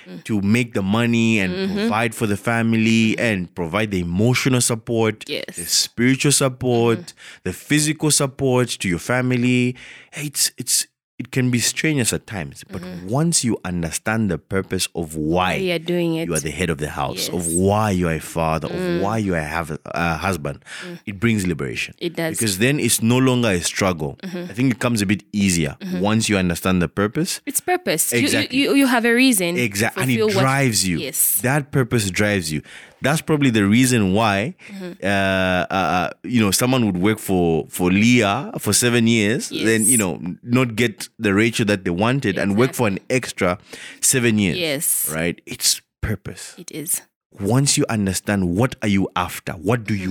Mm. 0.09 0.25
to 0.25 0.41
make 0.41 0.73
the 0.73 0.83
money 0.83 1.39
and 1.39 1.53
Mm-hmm. 1.53 1.75
provide 1.77 2.15
for 2.15 2.27
the 2.27 2.37
family 2.37 3.19
and 3.19 3.55
provide 3.55 3.91
the 3.91 4.01
emotional 4.01 4.61
support 4.61 5.25
Yes. 5.29 5.57
the 5.57 5.65
spiritual 5.67 6.33
support 6.33 7.13
the 7.45 7.53
physical 7.53 8.11
support 8.11 8.69
to 8.81 8.89
your 8.89 8.99
family 9.01 9.77
it's 10.15 10.51
it's 10.57 10.87
it 11.19 11.31
can 11.31 11.51
be 11.51 11.59
strenuous 11.59 12.13
at 12.13 12.27
times 12.27 12.65
but 12.71 12.83
mm-hmm. 12.83 13.09
once 13.09 13.45
you 13.45 13.59
understand 13.65 14.31
the 14.31 14.39
purpose 14.39 14.89
of 14.95 15.17
why 15.17 15.55
you 15.55 15.75
are 15.75 15.79
doing 15.79 16.15
it. 16.17 16.29
you 16.29 16.35
are 16.35 16.41
the 16.41 16.51
head 16.51 16.71
of 16.71 16.79
the 16.79 16.91
house, 16.91 17.29
of 17.29 17.47
why 17.53 17.91
you 17.91 18.09
are 18.09 18.15
a 18.15 18.21
father, 18.21 18.69
of 18.69 18.75
mm. 18.75 19.01
why 19.01 19.19
you 19.19 19.35
are 19.35 19.41
have 19.41 19.71
a, 19.71 19.79
a 19.87 20.17
husband, 20.17 20.65
mm. 20.83 20.99
it 21.07 21.21
brings 21.21 21.47
liberation. 21.47 21.95
It 21.99 22.17
does. 22.17 22.37
Because 22.37 22.59
then 22.59 22.81
it's 22.81 23.03
no 23.03 23.19
longer 23.19 23.49
a 23.49 23.61
struggle. 23.61 24.19
Mm-hmm. 24.23 24.51
I 24.51 24.55
think 24.55 24.73
it 24.75 24.81
comes 24.81 25.03
a 25.03 25.07
bit 25.07 25.23
easier 25.33 25.77
mm-hmm. 25.81 26.01
once 26.01 26.29
you 26.29 26.37
understand 26.37 26.83
the 26.83 26.89
purpose. 26.89 27.41
it's 27.47 27.61
purpose. 27.61 28.13
You- 28.13 28.19
Exactly. 28.19 28.59
You, 28.59 28.71
you, 28.71 28.77
you 28.77 28.87
have 28.87 29.05
a 29.05 29.15
reason. 29.15 29.57
Exactly. 29.57 30.03
And 30.03 30.11
it 30.11 30.19
fulfill 30.19 30.37
what- 30.37 30.43
drives 30.43 30.87
you. 30.87 30.99
Yes. 30.99 31.41
That 31.41 31.71
purpose 31.73 32.11
drives 32.11 32.53
you. 32.53 32.63
That's 33.01 33.21
probably 33.23 33.51
the 33.51 33.65
reason 33.67 34.13
why, 34.13 34.55
Mm-hmm. 34.69 34.93
uh, 35.03 35.67
uh, 35.71 36.11
you 36.25 36.41
know, 36.41 36.51
someone 36.51 36.85
would 36.87 36.97
work 36.99 37.19
for 37.19 37.67
for 37.69 37.91
Leah 37.91 38.51
for 38.59 38.73
seven 38.73 39.07
years, 39.07 39.51
then 39.51 39.85
you 39.87 39.97
know, 39.97 40.19
not 40.43 40.75
get 40.75 41.09
the 41.19 41.33
ratio 41.35 41.65
that 41.67 41.85
they 41.85 41.91
wanted, 41.95 42.39
and 42.39 42.57
work 42.57 42.75
for 42.75 42.89
an 42.89 42.99
extra 43.09 43.59
seven 44.01 44.39
years. 44.39 44.59
Yes. 44.59 45.11
Right. 45.15 45.41
It's 45.47 45.81
purpose. 46.01 46.55
It 46.59 46.71
is. 46.73 47.03
once 47.39 47.77
you 47.79 47.85
understand 47.89 48.57
what 48.57 48.75
are 48.83 48.89
you 48.89 49.07
after 49.15 49.53
what 49.53 49.85
do 49.85 49.95
you 49.95 50.11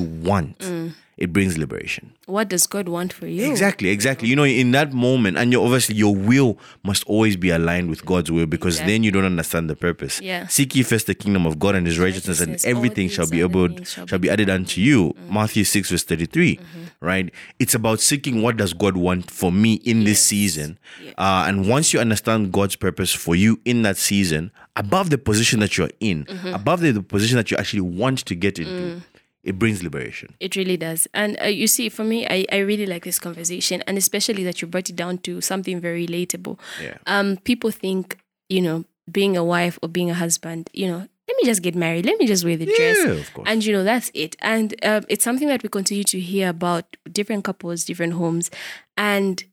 Mm. 0.63 0.93
It 1.17 1.33
brings 1.33 1.57
liberation. 1.57 2.13
What 2.27 2.47
does 2.47 2.67
God 2.67 2.87
want 2.87 3.11
for 3.11 3.25
you? 3.25 3.49
Exactly, 3.49 3.89
exactly. 3.89 4.27
You 4.27 4.35
know, 4.35 4.43
in 4.43 4.71
that 4.71 4.93
moment, 4.93 5.37
and 5.37 5.51
you 5.51 5.61
obviously 5.61 5.95
your 5.95 6.15
will 6.15 6.59
must 6.83 7.03
always 7.05 7.35
be 7.35 7.49
aligned 7.49 7.89
with 7.89 8.05
God's 8.05 8.31
will 8.31 8.45
because 8.45 8.79
then 8.79 9.01
you 9.01 9.11
don't 9.11 9.25
understand 9.25 9.67
the 9.67 9.75
purpose. 9.75 10.21
Yeah. 10.21 10.45
Seek 10.47 10.75
ye 10.75 10.83
first 10.83 11.07
the 11.07 11.15
kingdom 11.15 11.47
of 11.47 11.57
God 11.57 11.73
and 11.73 11.87
His 11.87 11.97
righteousness, 11.97 12.39
and 12.39 12.63
everything 12.65 13.09
shall 13.09 13.27
be 13.27 13.41
able 13.41 13.83
shall 13.83 14.05
shall 14.05 14.19
be 14.19 14.29
added 14.29 14.49
unto 14.49 14.79
you. 14.79 15.09
Mm-hmm. 15.09 15.33
Matthew 15.33 15.63
six 15.63 15.89
verse 15.89 16.03
thirty 16.03 16.27
mm-hmm. 16.27 16.83
right? 17.01 17.33
It's 17.57 17.73
about 17.73 17.99
seeking 17.99 18.43
what 18.43 18.57
does 18.57 18.73
God 18.73 18.95
want 18.95 19.31
for 19.31 19.51
me 19.51 19.75
in 19.75 20.03
this 20.03 20.21
season, 20.21 20.77
uh, 21.17 21.45
and 21.47 21.67
once 21.67 21.93
you 21.93 21.99
understand 21.99 22.51
God's 22.51 22.75
purpose 22.75 23.11
for 23.11 23.35
you 23.35 23.59
in 23.65 23.81
that 23.81 23.97
season, 23.97 24.51
above 24.75 25.09
the 25.09 25.17
position 25.17 25.59
that 25.61 25.77
you're 25.77 25.89
in, 25.99 26.25
mm-hmm. 26.25 26.53
above 26.53 26.81
the, 26.81 26.91
the 26.91 27.01
position 27.01 27.37
that 27.37 27.49
you 27.49 27.57
actually 27.57 27.81
want 27.81 28.19
to 28.19 28.35
get 28.35 28.59
into, 28.59 28.71
mm. 28.71 29.01
It 29.47 29.57
brings 29.57 29.81
liberation. 29.81 30.35
It 30.39 30.55
really 30.55 30.77
does. 30.77 31.07
And 31.13 31.37
uh, 31.41 31.45
you 31.61 31.67
see, 31.67 31.89
for 31.89 32.03
me, 32.03 32.27
I, 32.27 32.45
I 32.51 32.57
really 32.71 32.85
like 32.85 33.03
this 33.05 33.19
conversation, 33.19 33.81
and 33.87 33.97
especially 33.97 34.43
that 34.43 34.61
you 34.61 34.67
brought 34.67 34.89
it 34.89 34.95
down 34.95 35.17
to 35.19 35.41
something 35.41 35.79
very 35.79 36.05
relatable. 36.05 36.59
Yeah. 36.83 36.97
Um, 37.05 37.37
people 37.49 37.71
think, 37.71 38.17
you 38.49 38.61
know, 38.61 38.85
being 39.09 39.37
a 39.37 39.43
wife 39.43 39.79
or 39.81 39.89
being 39.89 40.09
a 40.11 40.13
husband, 40.13 40.69
you 40.73 40.87
know, 40.87 40.97
let 41.29 41.35
me 41.37 41.43
just 41.45 41.61
get 41.61 41.75
married, 41.75 42.05
let 42.05 42.17
me 42.19 42.25
just 42.27 42.43
wear 42.45 42.57
the 42.57 42.65
dress. 42.65 42.97
Yeah, 43.05 43.11
of 43.13 43.33
course. 43.33 43.47
And, 43.49 43.63
you 43.65 43.73
know, 43.73 43.83
that's 43.83 44.11
it. 44.13 44.35
And 44.39 44.73
um, 44.85 45.03
it's 45.09 45.23
something 45.23 45.47
that 45.49 45.63
we 45.63 45.69
continue 45.69 46.03
to 46.05 46.19
hear 46.19 46.49
about 46.49 46.97
different 47.11 47.43
couples, 47.45 47.83
different 47.85 48.13
homes. 48.13 48.49
And 48.95 49.43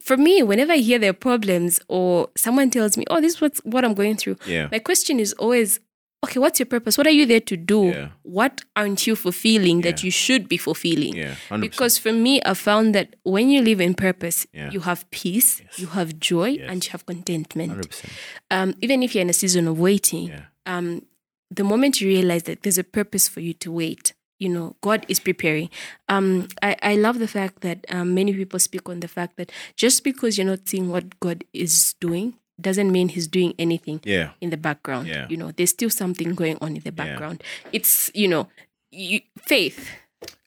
for 0.00 0.16
me, 0.16 0.42
whenever 0.42 0.72
I 0.72 0.76
hear 0.78 0.98
their 0.98 1.12
problems 1.12 1.80
or 1.88 2.28
someone 2.36 2.70
tells 2.70 2.96
me, 2.96 3.04
oh, 3.10 3.20
this 3.20 3.34
is 3.34 3.40
what's, 3.40 3.60
what 3.60 3.84
I'm 3.84 3.94
going 3.94 4.16
through, 4.16 4.36
Yeah. 4.46 4.68
my 4.72 4.78
question 4.80 5.20
is 5.20 5.32
always, 5.34 5.80
okay, 6.24 6.38
what's 6.38 6.58
your 6.60 6.66
purpose? 6.66 6.96
What 6.96 7.06
are 7.06 7.10
you 7.10 7.26
there 7.26 7.40
to 7.40 7.56
do? 7.56 7.86
Yeah. 7.88 8.08
What 8.22 8.62
aren't 8.76 9.06
you 9.06 9.16
fulfilling 9.16 9.80
that 9.82 10.02
you 10.04 10.10
should 10.10 10.48
be 10.48 10.56
fulfilling? 10.56 11.14
Yeah, 11.16 11.34
100%. 11.50 11.60
Because 11.60 11.98
for 11.98 12.12
me, 12.12 12.40
I 12.44 12.54
found 12.54 12.94
that 12.94 13.16
when 13.24 13.48
you 13.50 13.60
live 13.62 13.80
in 13.80 13.94
purpose, 13.94 14.46
Yeah. 14.52 14.70
you 14.70 14.80
have 14.80 15.08
peace, 15.10 15.62
you 15.76 15.88
have 15.88 16.18
joy, 16.20 16.50
Yes. 16.50 16.66
and 16.70 16.84
you 16.84 16.90
have 16.92 17.04
contentment. 17.06 17.72
100%. 17.72 18.10
Um, 18.50 18.74
even 18.80 19.02
if 19.02 19.14
you're 19.14 19.22
in 19.22 19.30
a 19.30 19.34
season 19.34 19.66
of 19.68 19.78
waiting, 19.78 20.28
Yeah. 20.28 20.44
um, 20.66 21.04
the 21.50 21.64
moment 21.64 22.00
you 22.00 22.08
realize 22.08 22.44
that 22.44 22.62
there's 22.62 22.78
a 22.78 22.84
purpose 22.84 23.28
for 23.28 23.40
you 23.40 23.52
to 23.54 23.70
wait, 23.72 24.14
you 24.38 24.48
know, 24.48 24.74
God 24.80 25.04
is 25.08 25.20
preparing. 25.20 25.70
Um, 26.08 26.48
I, 26.62 26.76
I 26.82 26.94
love 26.96 27.18
the 27.18 27.28
fact 27.28 27.60
that 27.60 27.84
um, 27.90 28.14
many 28.14 28.32
people 28.32 28.58
speak 28.58 28.88
on 28.88 29.00
the 29.00 29.08
fact 29.08 29.36
that 29.36 29.52
just 29.76 30.02
because 30.02 30.38
you're 30.38 30.46
not 30.46 30.68
seeing 30.68 30.88
what 30.88 31.20
God 31.20 31.44
is 31.52 31.94
doing 32.00 32.34
doesn't 32.62 32.90
mean 32.92 33.08
He's 33.08 33.26
doing 33.28 33.54
anything 33.58 34.00
Yeah. 34.04 34.30
in 34.40 34.50
the 34.50 34.56
background. 34.56 35.08
Yeah. 35.08 35.26
You 35.28 35.36
know, 35.36 35.50
there's 35.50 35.70
still 35.70 35.90
something 35.90 36.34
going 36.34 36.58
on 36.60 36.76
in 36.76 36.82
the 36.82 36.92
background. 36.92 37.42
It's, 37.72 38.10
you 38.14 38.28
know, 38.28 38.48
you, 38.90 39.20
faith 39.38 39.88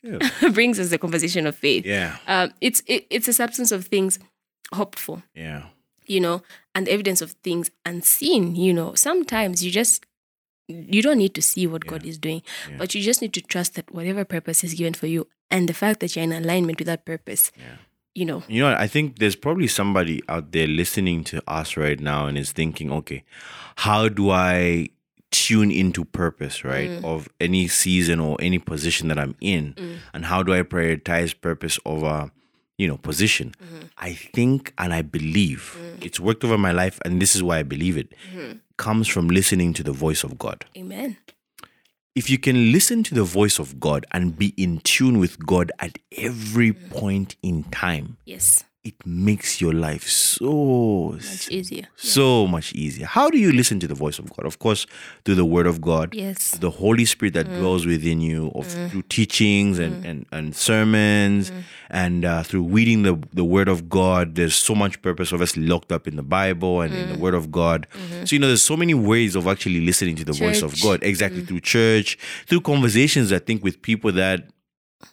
Yeah. 0.03 0.19
brings 0.53 0.79
us 0.79 0.89
the 0.89 0.97
conversation 0.97 1.47
of 1.47 1.55
faith. 1.55 1.85
Yeah. 1.85 2.17
Um, 2.27 2.53
it's 2.61 2.81
it, 2.87 3.05
it's 3.09 3.27
a 3.27 3.33
substance 3.33 3.71
of 3.71 3.85
things 3.87 4.19
hoped 4.73 4.99
for, 4.99 5.23
Yeah. 5.33 5.63
you 6.07 6.19
know, 6.19 6.41
and 6.73 6.87
evidence 6.87 7.21
of 7.21 7.31
things 7.43 7.69
unseen. 7.85 8.55
You 8.55 8.73
know, 8.73 8.93
sometimes 8.95 9.63
you 9.63 9.71
just 9.71 10.05
you 10.67 11.01
don't 11.03 11.19
need 11.19 11.35
to 11.35 11.41
see 11.43 11.67
what 11.67 11.85
God 11.85 12.03
is 12.05 12.17
doing, 12.17 12.41
Yeah. 12.69 12.77
but 12.77 12.95
you 12.95 13.01
just 13.03 13.21
need 13.21 13.33
to 13.33 13.41
trust 13.41 13.75
that 13.75 13.91
whatever 13.93 14.25
purpose 14.25 14.63
is 14.63 14.73
given 14.73 14.93
for 14.95 15.05
you, 15.07 15.27
and 15.51 15.69
the 15.69 15.73
fact 15.73 15.99
that 15.99 16.15
you're 16.15 16.23
in 16.23 16.31
alignment 16.33 16.79
with 16.79 16.87
that 16.87 17.05
purpose, 17.05 17.51
Yeah. 17.57 17.77
You 18.15 18.25
know, 18.25 18.43
You 18.47 18.61
know. 18.61 18.73
I 18.73 18.87
think 18.87 19.19
there's 19.19 19.35
probably 19.35 19.67
somebody 19.67 20.23
out 20.29 20.53
there 20.53 20.67
listening 20.67 21.23
to 21.25 21.43
us 21.47 21.77
right 21.77 21.99
now 21.99 22.25
and 22.25 22.37
is 22.37 22.53
thinking, 22.53 22.91
okay, 22.91 23.23
how 23.75 24.07
do 24.07 24.31
I 24.31 24.89
tune 25.31 25.69
into 25.69 26.05
purpose, 26.05 26.63
right? 26.63 26.89
Mm. 26.89 27.03
Of 27.03 27.27
any 27.41 27.67
season 27.67 28.21
or 28.21 28.37
any 28.39 28.57
position 28.57 29.09
that 29.09 29.19
I'm 29.19 29.35
in? 29.41 29.73
Mm. 29.73 29.97
And 30.13 30.25
how 30.25 30.43
do 30.43 30.53
I 30.53 30.61
prioritize 30.61 31.39
purpose 31.39 31.77
over, 31.85 32.31
you 32.77 32.87
know, 32.87 32.97
position? 32.97 33.53
Mm-hmm. 33.61 33.87
I 33.97 34.13
think 34.13 34.73
and 34.77 34.93
I 34.93 35.01
believe 35.01 35.77
mm. 35.77 36.03
it's 36.03 36.19
worked 36.19 36.45
over 36.45 36.57
my 36.57 36.71
life, 36.71 36.99
and 37.03 37.21
this 37.21 37.35
is 37.35 37.43
why 37.43 37.59
I 37.59 37.63
believe 37.63 37.97
it, 37.97 38.13
mm-hmm. 38.31 38.59
comes 38.77 39.09
from 39.09 39.27
listening 39.27 39.73
to 39.73 39.83
the 39.83 39.91
voice 39.91 40.23
of 40.23 40.37
God 40.37 40.65
Amen. 40.77 41.17
If 42.15 42.29
you 42.29 42.37
can 42.37 42.71
listen 42.71 43.03
to 43.03 43.13
the 43.13 43.23
voice 43.23 43.59
of 43.59 43.77
God 43.79 44.05
and 44.11 44.37
be 44.37 44.53
in 44.57 44.79
tune 44.79 45.19
with 45.19 45.37
God 45.45 45.71
at 45.79 45.99
every 46.17 46.71
point 46.71 47.35
in 47.43 47.63
time, 47.65 48.17
Yes, 48.25 48.63
it 48.85 48.93
makes 49.03 49.59
your 49.59 49.73
life 49.73 50.07
so 50.07 51.13
much 51.15 51.49
easier. 51.49 51.87
so 51.95 52.45
much 52.45 52.71
easier. 52.73 53.07
How 53.07 53.31
do 53.31 53.39
you 53.39 53.51
listen 53.51 53.79
to 53.79 53.87
the 53.87 53.95
voice 53.95 54.19
of 54.19 54.29
God? 54.29 54.45
Of 54.45 54.59
course, 54.59 54.85
through 55.25 55.35
the 55.35 55.43
Word 55.43 55.65
of 55.65 55.81
God, 55.81 56.13
Yes. 56.13 56.51
the 56.51 56.69
Holy 56.69 57.03
Spirit 57.03 57.33
that 57.33 57.47
mm. 57.47 57.57
dwells 57.57 57.87
within 57.87 58.21
you, 58.21 58.51
of 58.53 58.67
mm. 58.67 58.91
through 58.91 59.01
teachings 59.09 59.79
and, 59.79 60.03
mm. 60.03 60.09
and, 60.09 60.25
and 60.31 60.55
sermons, 60.55 61.51
and 61.89 62.25
uh, 62.25 62.43
through 62.43 62.63
reading 62.63 63.01
the, 63.01 63.19
the 63.33 63.43
Word 63.43 63.67
of 63.67 63.89
God. 63.89 64.35
There's 64.35 64.55
so 64.55 64.75
much 64.75 65.01
purpose, 65.01 65.33
obviously, 65.33 65.65
locked 65.65 65.91
up 65.91 66.07
in 66.07 66.15
the 66.15 66.23
Bible 66.23 66.81
and 66.81 66.93
in 66.93 67.11
the 67.11 67.17
Word 67.17 67.33
of 67.33 67.51
God. 67.51 67.87
Mm-hmm. 67.91 68.25
So, 68.25 68.35
you 68.35 68.39
know, 68.39 68.47
there's 68.47 68.63
so 68.63 68.77
many 68.77 68.93
ways 68.93 69.35
of 69.35 69.47
actually 69.47 69.81
listening 69.81 70.15
to 70.17 70.25
the 70.25 70.33
voice 70.33 70.61
of 70.61 70.79
God. 70.79 71.03
Exactly, 71.03 71.41
through 71.41 71.61
church, 71.61 72.19
through 72.45 72.61
conversations, 72.61 73.33
I 73.33 73.39
think, 73.39 73.63
with 73.63 73.81
people 73.81 74.11
that 74.11 74.51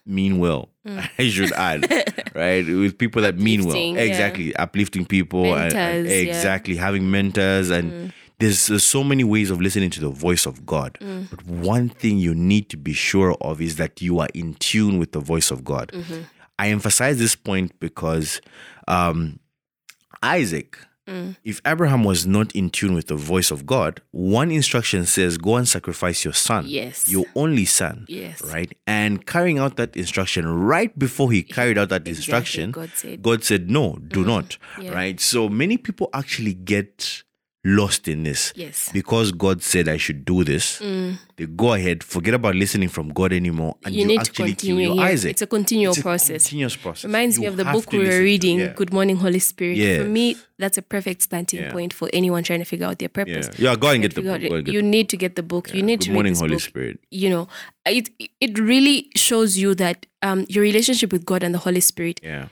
mean 0.07 0.39
well. 0.39 0.69
Mm. 0.87 1.09
I 1.19 1.29
should 1.29 1.53
add, 1.53 2.31
right? 2.35 2.67
With 2.67 2.99
people 2.99 3.23
that 3.23 3.39
mean 3.39 3.65
well. 3.65 3.77
Yeah. 3.77 4.01
Exactly. 4.03 4.55
Uplifting 4.57 5.07
people. 5.07 5.55
and- 5.55 5.73
and 5.75 6.05
Mentors, 6.05 6.13
yeah. 6.13 6.19
exactly. 6.37 6.77
Having 6.77 7.11
mentors. 7.11 7.71
And 7.71 7.93
mm. 7.93 8.13
there's, 8.39 8.67
there's 8.67 8.85
so 8.85 9.05
many 9.05 9.25
ways 9.25 9.51
of 9.51 9.61
listening 9.61 9.91
to 9.91 10.01
the 10.01 10.09
voice 10.09 10.47
of 10.47 10.65
God. 10.67 10.99
Mm. 11.01 11.31
But 11.31 11.47
one 11.47 11.89
thing 11.89 12.19
you 12.19 12.35
need 12.35 12.69
to 12.71 12.77
be 12.77 12.93
sure 12.93 13.37
of 13.41 13.61
is 13.61 13.77
that 13.77 14.01
you 14.03 14.19
are 14.19 14.29
in 14.35 14.55
tune 14.55 14.99
with 14.99 15.13
the 15.13 15.21
voice 15.21 15.51
of 15.51 15.65
God. 15.65 15.91
Mm-hmm. 15.93 16.23
I 16.59 16.69
emphasize 16.69 17.19
this 17.19 17.35
point 17.35 17.79
because 17.81 18.41
um, 18.87 19.41
Isaac, 20.23 20.79
Mm. 21.09 21.37
if 21.45 21.61
Abraham 21.67 22.05
was 22.05 22.27
not 22.27 22.55
in 22.55 22.71
tune 22.71 22.95
with 22.95 23.09
the 23.09 23.17
voice 23.17 23.51
of 23.51 23.67
God, 23.67 24.01
one 24.13 24.53
instruction 24.53 25.05
says, 25.05 25.37
Go 25.37 25.57
and 25.57 25.67
sacrifice 25.67 26.25
your 26.25 26.35
son, 26.35 26.65
Yes. 26.69 27.09
your 27.09 27.25
only 27.35 27.65
son. 27.65 28.07
Yes. 28.09 28.41
Right? 28.43 28.73
And 28.87 29.27
carrying 29.27 29.59
out 29.59 29.77
that 29.77 29.97
instruction, 29.97 30.47
right 30.47 30.97
before 30.97 31.33
he 31.33 31.43
carried 31.43 31.77
out 31.77 31.89
that 31.89 32.07
Exactly, 32.07 32.13
instruction, 32.17 32.71
God 32.71 32.91
said. 32.95 33.23
God 33.23 33.43
said, 33.43 33.69
No, 33.71 33.97
do 33.97 34.21
mm-hmm. 34.21 34.29
not. 34.29 34.59
Yeah. 34.81 34.93
Right? 34.93 35.21
So 35.21 35.49
many 35.49 35.77
people 35.77 36.09
actually 36.13 36.55
get 36.55 37.25
lost 37.65 38.09
in 38.09 38.25
this. 38.25 38.53
Yes. 38.57 38.91
Because 38.93 39.31
God 39.31 39.63
said 39.63 39.89
I 39.89 39.97
should 39.97 40.25
do 40.25 40.43
this, 40.45 40.79
they 41.37 41.47
go 41.47 41.75
ahead, 41.75 42.03
forget 42.03 42.35
about 42.35 42.55
listening 42.57 42.89
from 42.89 43.11
God 43.11 43.33
anymore, 43.33 43.77
and 43.85 43.95
you, 43.95 44.01
you 44.03 44.07
need 44.07 44.17
to 44.17 44.21
actually 44.31 44.55
kill 44.55 44.77
continue. 44.77 44.87
your 44.89 44.97
Yeah. 44.97 45.03
Isaac. 45.13 45.31
It's 45.33 45.43
a 45.43 45.47
continual 45.47 45.93
It's 45.93 45.99
a 46.01 46.03
process. 46.03 46.43
continuous 46.45 46.77
process. 46.77 47.05
Reminds 47.05 47.39
me 47.39 47.47
of 47.47 47.57
the 47.57 47.65
book 47.65 47.91
we 47.93 47.99
were 48.01 48.19
reading, 48.21 48.59
yeah. 48.61 48.73
Good 48.75 48.93
Morning, 48.93 49.17
Holy 49.17 49.39
Spirit. 49.39 50.03
For 50.03 50.09
me, 50.09 50.37
that's 50.59 50.77
a 50.79 50.83
perfect 50.83 51.23
starting 51.23 51.61
Yeah. 51.61 51.73
point 51.73 51.93
for 51.93 52.09
anyone 52.13 52.43
trying 52.43 52.59
to 52.61 52.65
figure 52.65 52.87
out 52.87 52.99
their 52.99 53.09
purpose. 53.09 53.49
Yeah, 53.59 53.71
yeah. 53.71 53.77
Go 53.77 53.91
and 53.91 54.03
get 54.03 54.15
the 54.15 54.23
book. 54.23 54.43
out- 54.43 54.49
Go 54.49 54.57
and 54.57 54.67
get 54.67 54.75
you 54.75 54.83
the 54.83 54.89
need 54.89 55.09
to 55.11 55.17
get 55.17 55.37
the 55.37 55.43
book. 55.43 55.73
You 55.75 55.83
need 55.83 56.01
Good 56.01 56.07
to 56.07 56.13
morning, 56.13 56.33
read 56.33 56.35
this 56.35 56.41
Holy 56.41 56.55
book. 56.55 56.61
Spirit. 56.63 56.99
You 57.11 57.31
know, 57.31 57.49
it 57.87 58.11
it 58.41 58.59
really 58.59 59.09
shows 59.17 59.57
you 59.57 59.75
that 59.77 60.07
um, 60.23 60.47
your 60.49 60.63
relationship 60.63 61.13
with 61.13 61.25
God 61.25 61.43
and 61.43 61.55
the 61.55 61.59
Holy 61.59 61.81
Spirit. 61.81 62.21
Yeah, 62.23 62.47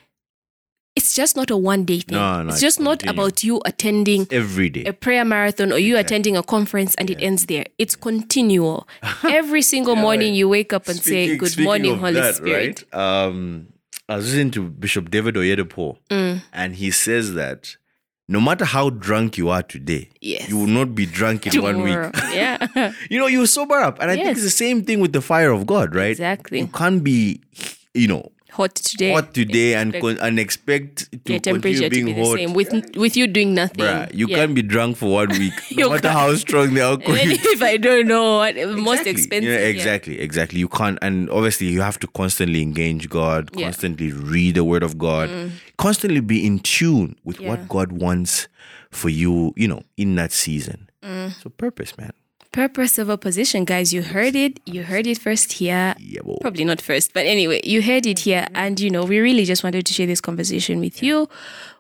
It's 1.01 1.15
just 1.15 1.35
not 1.35 1.51
a 1.51 1.57
one 1.57 1.85
day 1.87 2.01
thing. 2.01 2.19
No, 2.19 2.43
no, 2.43 2.51
it's 2.51 2.61
just 2.61 2.79
not 2.79 3.07
about 3.09 3.43
you 3.43 3.63
attending 3.65 4.27
every 4.31 4.69
day. 4.69 4.85
a 4.85 4.93
prayer 4.93 5.25
marathon 5.25 5.73
or 5.73 5.79
you 5.79 5.97
attending 5.97 6.37
a 6.37 6.43
conference 6.43 6.95
and 6.97 7.09
it 7.09 7.19
ends 7.23 7.47
there. 7.47 7.65
It's 7.79 7.97
continual. 7.97 8.87
Every 9.25 9.63
single 9.63 9.97
morning 9.97 10.35
you 10.35 10.47
wake 10.49 10.73
up 10.75 10.89
and 10.89 10.99
say, 10.99 11.37
Good 11.37 11.59
morning, 11.59 11.97
Holy 11.99 12.15
that, 12.21 12.35
Spirit. 12.35 12.85
Right? 12.93 13.03
Um, 13.25 13.69
I 14.11 14.17
was 14.17 14.27
listening 14.27 14.51
to 14.53 14.69
Bishop 14.69 15.11
David 15.11 15.37
Oyedepo, 15.37 15.97
Mm. 16.11 16.43
and 16.53 16.77
he 16.77 16.91
says 16.91 17.33
that 17.35 17.77
no 18.29 18.41
matter 18.41 18.65
how 18.67 18.91
drunk 18.91 19.39
you 19.39 19.49
are 19.49 19.63
today, 19.63 20.11
Yes. 20.21 20.49
you 20.51 20.59
will 20.59 20.67
not 20.81 20.95
be 20.95 21.07
drunk 21.07 21.47
in 21.47 21.63
one 21.63 21.81
week. 21.83 21.97
Yeah. 22.35 22.93
you 23.09 23.19
know, 23.19 23.27
you 23.27 23.47
sober 23.47 23.77
up. 23.77 23.99
And 24.01 24.11
I 24.11 24.17
think 24.17 24.29
it's 24.29 24.43
the 24.43 24.51
same 24.51 24.85
thing 24.85 25.01
with 25.01 25.13
the 25.13 25.21
fire 25.23 25.51
of 25.51 25.67
God, 25.67 25.95
right? 25.95 26.11
Exactly. 26.11 26.59
You 26.61 26.67
can't 26.69 27.03
be, 27.03 27.41
you 27.95 28.07
know, 28.07 28.31
Hot 28.53 28.75
today. 28.75 29.13
hot 29.13 29.33
today 29.33 29.75
and, 29.75 29.95
Expect 29.95 30.19
con- 30.19 30.27
and 30.29 30.39
expect 30.41 31.11
to 31.25 31.39
temperature 31.41 31.81
continue 31.81 31.81
to 31.83 31.91
being 31.91 32.07
be 32.07 32.13
the 32.15 32.25
hot. 32.25 32.37
same 32.37 32.53
with 32.53 32.97
with 32.97 33.17
you 33.17 33.27
doing 33.27 33.55
nothing. 33.55 33.85
Bruh, 33.85 34.13
you 34.15 34.27
Yeah. 34.29 34.37
can't 34.37 34.55
be 34.55 34.63
drunk 34.63 34.97
for 34.97 35.13
one 35.13 35.29
week, 35.31 35.53
You 35.71 35.85
no 35.85 35.91
matter 35.91 36.03
can't. 36.09 36.19
how 36.19 36.35
strong 36.35 36.75
the 36.75 36.83
alcohol 36.83 37.15
is. 37.17 37.39
if 37.45 37.63
I 37.63 37.77
don't 37.77 38.07
know 38.09 38.39
what 38.39 38.57
most 38.79 39.07
expensive. 39.07 39.45
Yeah, 39.51 39.59
yeah. 39.61 39.67
exactly, 39.67 40.21
exactly. 40.21 40.59
You 40.61 40.69
can't, 40.69 40.99
and 41.03 41.31
obviously, 41.31 41.69
you 41.69 41.81
have 41.81 41.99
to 42.01 42.07
constantly 42.09 42.63
engage 42.63 43.09
God, 43.09 43.51
Yeah. 43.55 43.61
Mm. 43.61 43.65
constantly 43.71 44.13
read 44.13 44.57
the 44.57 44.65
Word 44.65 44.83
of 44.83 44.99
God, 44.99 45.31
constantly 45.79 46.21
be 46.21 46.45
in 46.47 46.59
tune 46.61 47.17
with 47.25 47.41
Yeah. 47.41 47.51
what 47.51 47.69
God 47.69 47.93
wants 47.93 48.49
for 48.91 49.09
you, 49.09 49.53
you 49.57 49.69
know, 49.69 49.83
in 49.97 50.17
that 50.17 50.33
season. 50.33 50.89
Mm. 51.05 51.33
So, 51.43 51.49
purpose, 51.51 51.97
man. 51.97 52.11
Purpose 52.53 52.99
of 52.99 53.09
a 53.09 53.17
position, 53.17 53.65
guys. 53.65 53.93
You 53.95 54.03
heard 54.03 54.35
it. 54.35 54.59
You 54.67 54.83
heard 54.83 55.07
it 55.07 55.19
first 55.19 55.53
here. 55.53 55.95
Yeah, 56.01 56.23
well, 56.25 56.39
Probably 56.41 56.65
not 56.65 56.81
first, 56.81 57.15
but 57.15 57.25
anyway, 57.25 57.61
you 57.63 57.81
heard 57.81 58.07
it 58.07 58.21
here. 58.21 58.47
And, 58.55 58.81
you 58.81 58.91
know, 58.91 59.05
we 59.05 59.21
really 59.21 59.45
just 59.45 59.63
wanted 59.63 59.87
to 59.87 59.93
share 59.93 60.07
this 60.09 60.21
conversation 60.21 60.81
with 60.81 61.01
you. 61.01 61.29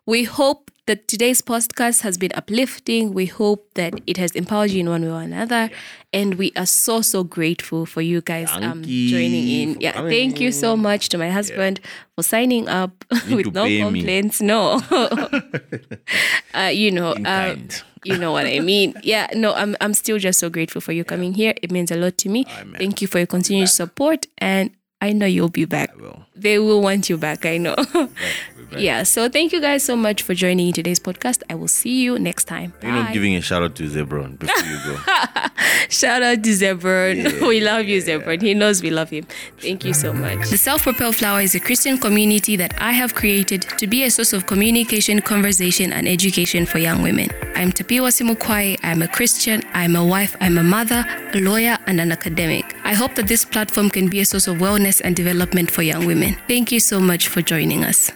We 0.06 0.22
hope 0.22 0.70
that 0.90 1.06
today's 1.06 1.40
podcast 1.40 2.00
has 2.00 2.18
been 2.18 2.32
uplifting. 2.34 3.14
We 3.14 3.26
hope 3.26 3.74
that 3.74 4.00
it 4.08 4.16
has 4.16 4.32
empowered 4.32 4.72
you 4.72 4.80
in 4.80 4.88
one 4.88 5.02
way 5.02 5.08
or 5.08 5.20
another. 5.20 5.70
And 6.12 6.34
we 6.34 6.50
are 6.56 6.66
so, 6.66 7.00
so 7.00 7.22
grateful 7.22 7.86
for 7.86 8.02
you 8.02 8.20
guys 8.20 8.50
um, 8.50 8.82
joining 8.82 9.46
in. 9.48 9.80
Yeah, 9.80 9.92
coming. 9.92 10.10
thank 10.10 10.40
you 10.40 10.50
so 10.50 10.76
much 10.76 11.08
to 11.10 11.18
my 11.18 11.30
husband 11.30 11.78
for 12.16 12.24
signing 12.24 12.68
up 12.68 13.04
with 13.30 13.54
no 13.54 13.66
pay 13.66 13.84
me. 13.84 14.00
complaints. 14.00 14.40
No. 14.40 14.80
uh, 16.54 16.72
you 16.72 16.90
know, 16.90 17.12
uh, 17.12 17.54
you 18.02 18.18
know 18.18 18.32
what 18.32 18.46
I 18.46 18.58
mean. 18.58 18.94
Yeah, 19.04 19.28
no, 19.32 19.54
I'm 19.54 19.76
I'm 19.80 19.94
still 19.94 20.18
just 20.18 20.40
so 20.40 20.50
grateful 20.50 20.80
for 20.80 20.90
you 20.90 21.04
coming 21.04 21.34
here. 21.34 21.54
It 21.62 21.70
means 21.70 21.92
a 21.92 21.96
lot 21.96 22.18
to 22.18 22.28
me. 22.28 22.46
Amen. 22.58 22.80
Thank 22.80 23.00
you 23.00 23.06
for 23.06 23.18
your 23.18 23.28
continued 23.28 23.68
support 23.68 24.26
and 24.38 24.72
I 25.00 25.12
know 25.12 25.26
you'll 25.26 25.48
be 25.48 25.64
back. 25.64 25.96
will. 25.96 26.26
They 26.36 26.58
will 26.58 26.82
want 26.82 27.08
you 27.08 27.16
back, 27.16 27.46
I 27.46 27.56
know. 27.56 27.76
yeah, 28.78 29.02
so 29.02 29.28
thank 29.28 29.52
you 29.52 29.60
guys 29.60 29.82
so 29.82 29.96
much 29.96 30.22
for 30.22 30.34
joining 30.34 30.68
in 30.68 30.72
today's 30.72 31.00
podcast. 31.00 31.42
I 31.50 31.54
will 31.54 31.68
see 31.68 32.02
you 32.02 32.18
next 32.18 32.44
time. 32.44 32.72
You're 32.82 32.92
not 32.92 33.12
giving 33.12 33.34
a 33.36 33.40
shout 33.40 33.62
out 33.62 33.74
to 33.76 33.84
Zebron 33.88 34.38
before 34.38 34.64
you 34.64 34.78
go. 34.84 34.96
Shout 35.88 36.22
out 36.22 36.42
to 36.44 36.50
Zebron. 36.50 37.40
we 37.48 37.60
love 37.60 37.84
you, 37.86 38.00
Zebron. 38.00 38.40
He 38.40 38.54
knows 38.54 38.82
we 38.82 38.90
love 38.90 39.10
him. 39.10 39.26
Thank 39.58 39.84
you 39.84 39.92
so 39.92 40.12
much. 40.12 40.48
The 40.48 40.56
Self 40.56 40.82
Propel 40.82 41.12
Flower 41.12 41.40
is 41.40 41.54
a 41.54 41.60
Christian 41.60 41.98
community 41.98 42.56
that 42.56 42.80
I 42.80 42.92
have 42.92 43.14
created 43.14 43.62
to 43.62 43.86
be 43.86 44.04
a 44.04 44.10
source 44.10 44.32
of 44.32 44.46
communication, 44.46 45.20
conversation, 45.20 45.92
and 45.92 46.06
education 46.06 46.66
for 46.66 46.78
young 46.78 47.02
women. 47.02 47.28
I'm 47.56 47.72
Tapiwa 47.72 48.10
Simukwai. 48.10 48.78
I'm 48.82 49.02
a 49.02 49.08
Christian. 49.08 49.62
I'm 49.74 49.96
a 49.96 50.04
wife. 50.04 50.36
I'm 50.40 50.58
a 50.58 50.62
mother, 50.62 51.04
a 51.34 51.40
lawyer, 51.40 51.76
and 51.86 52.00
an 52.00 52.12
academic. 52.12 52.76
I 52.84 52.94
hope 52.94 53.14
that 53.16 53.26
this 53.26 53.44
platform 53.44 53.90
can 53.90 54.08
be 54.08 54.20
a 54.20 54.24
source 54.24 54.46
of 54.46 54.58
wellness 54.58 55.00
and 55.02 55.16
development 55.16 55.70
for 55.70 55.82
young 55.82 56.06
women. 56.06 56.36
Thank 56.46 56.72
you 56.72 56.80
so 56.80 57.00
much 57.00 57.28
for 57.28 57.42
joining 57.42 57.84
us. 57.84 58.10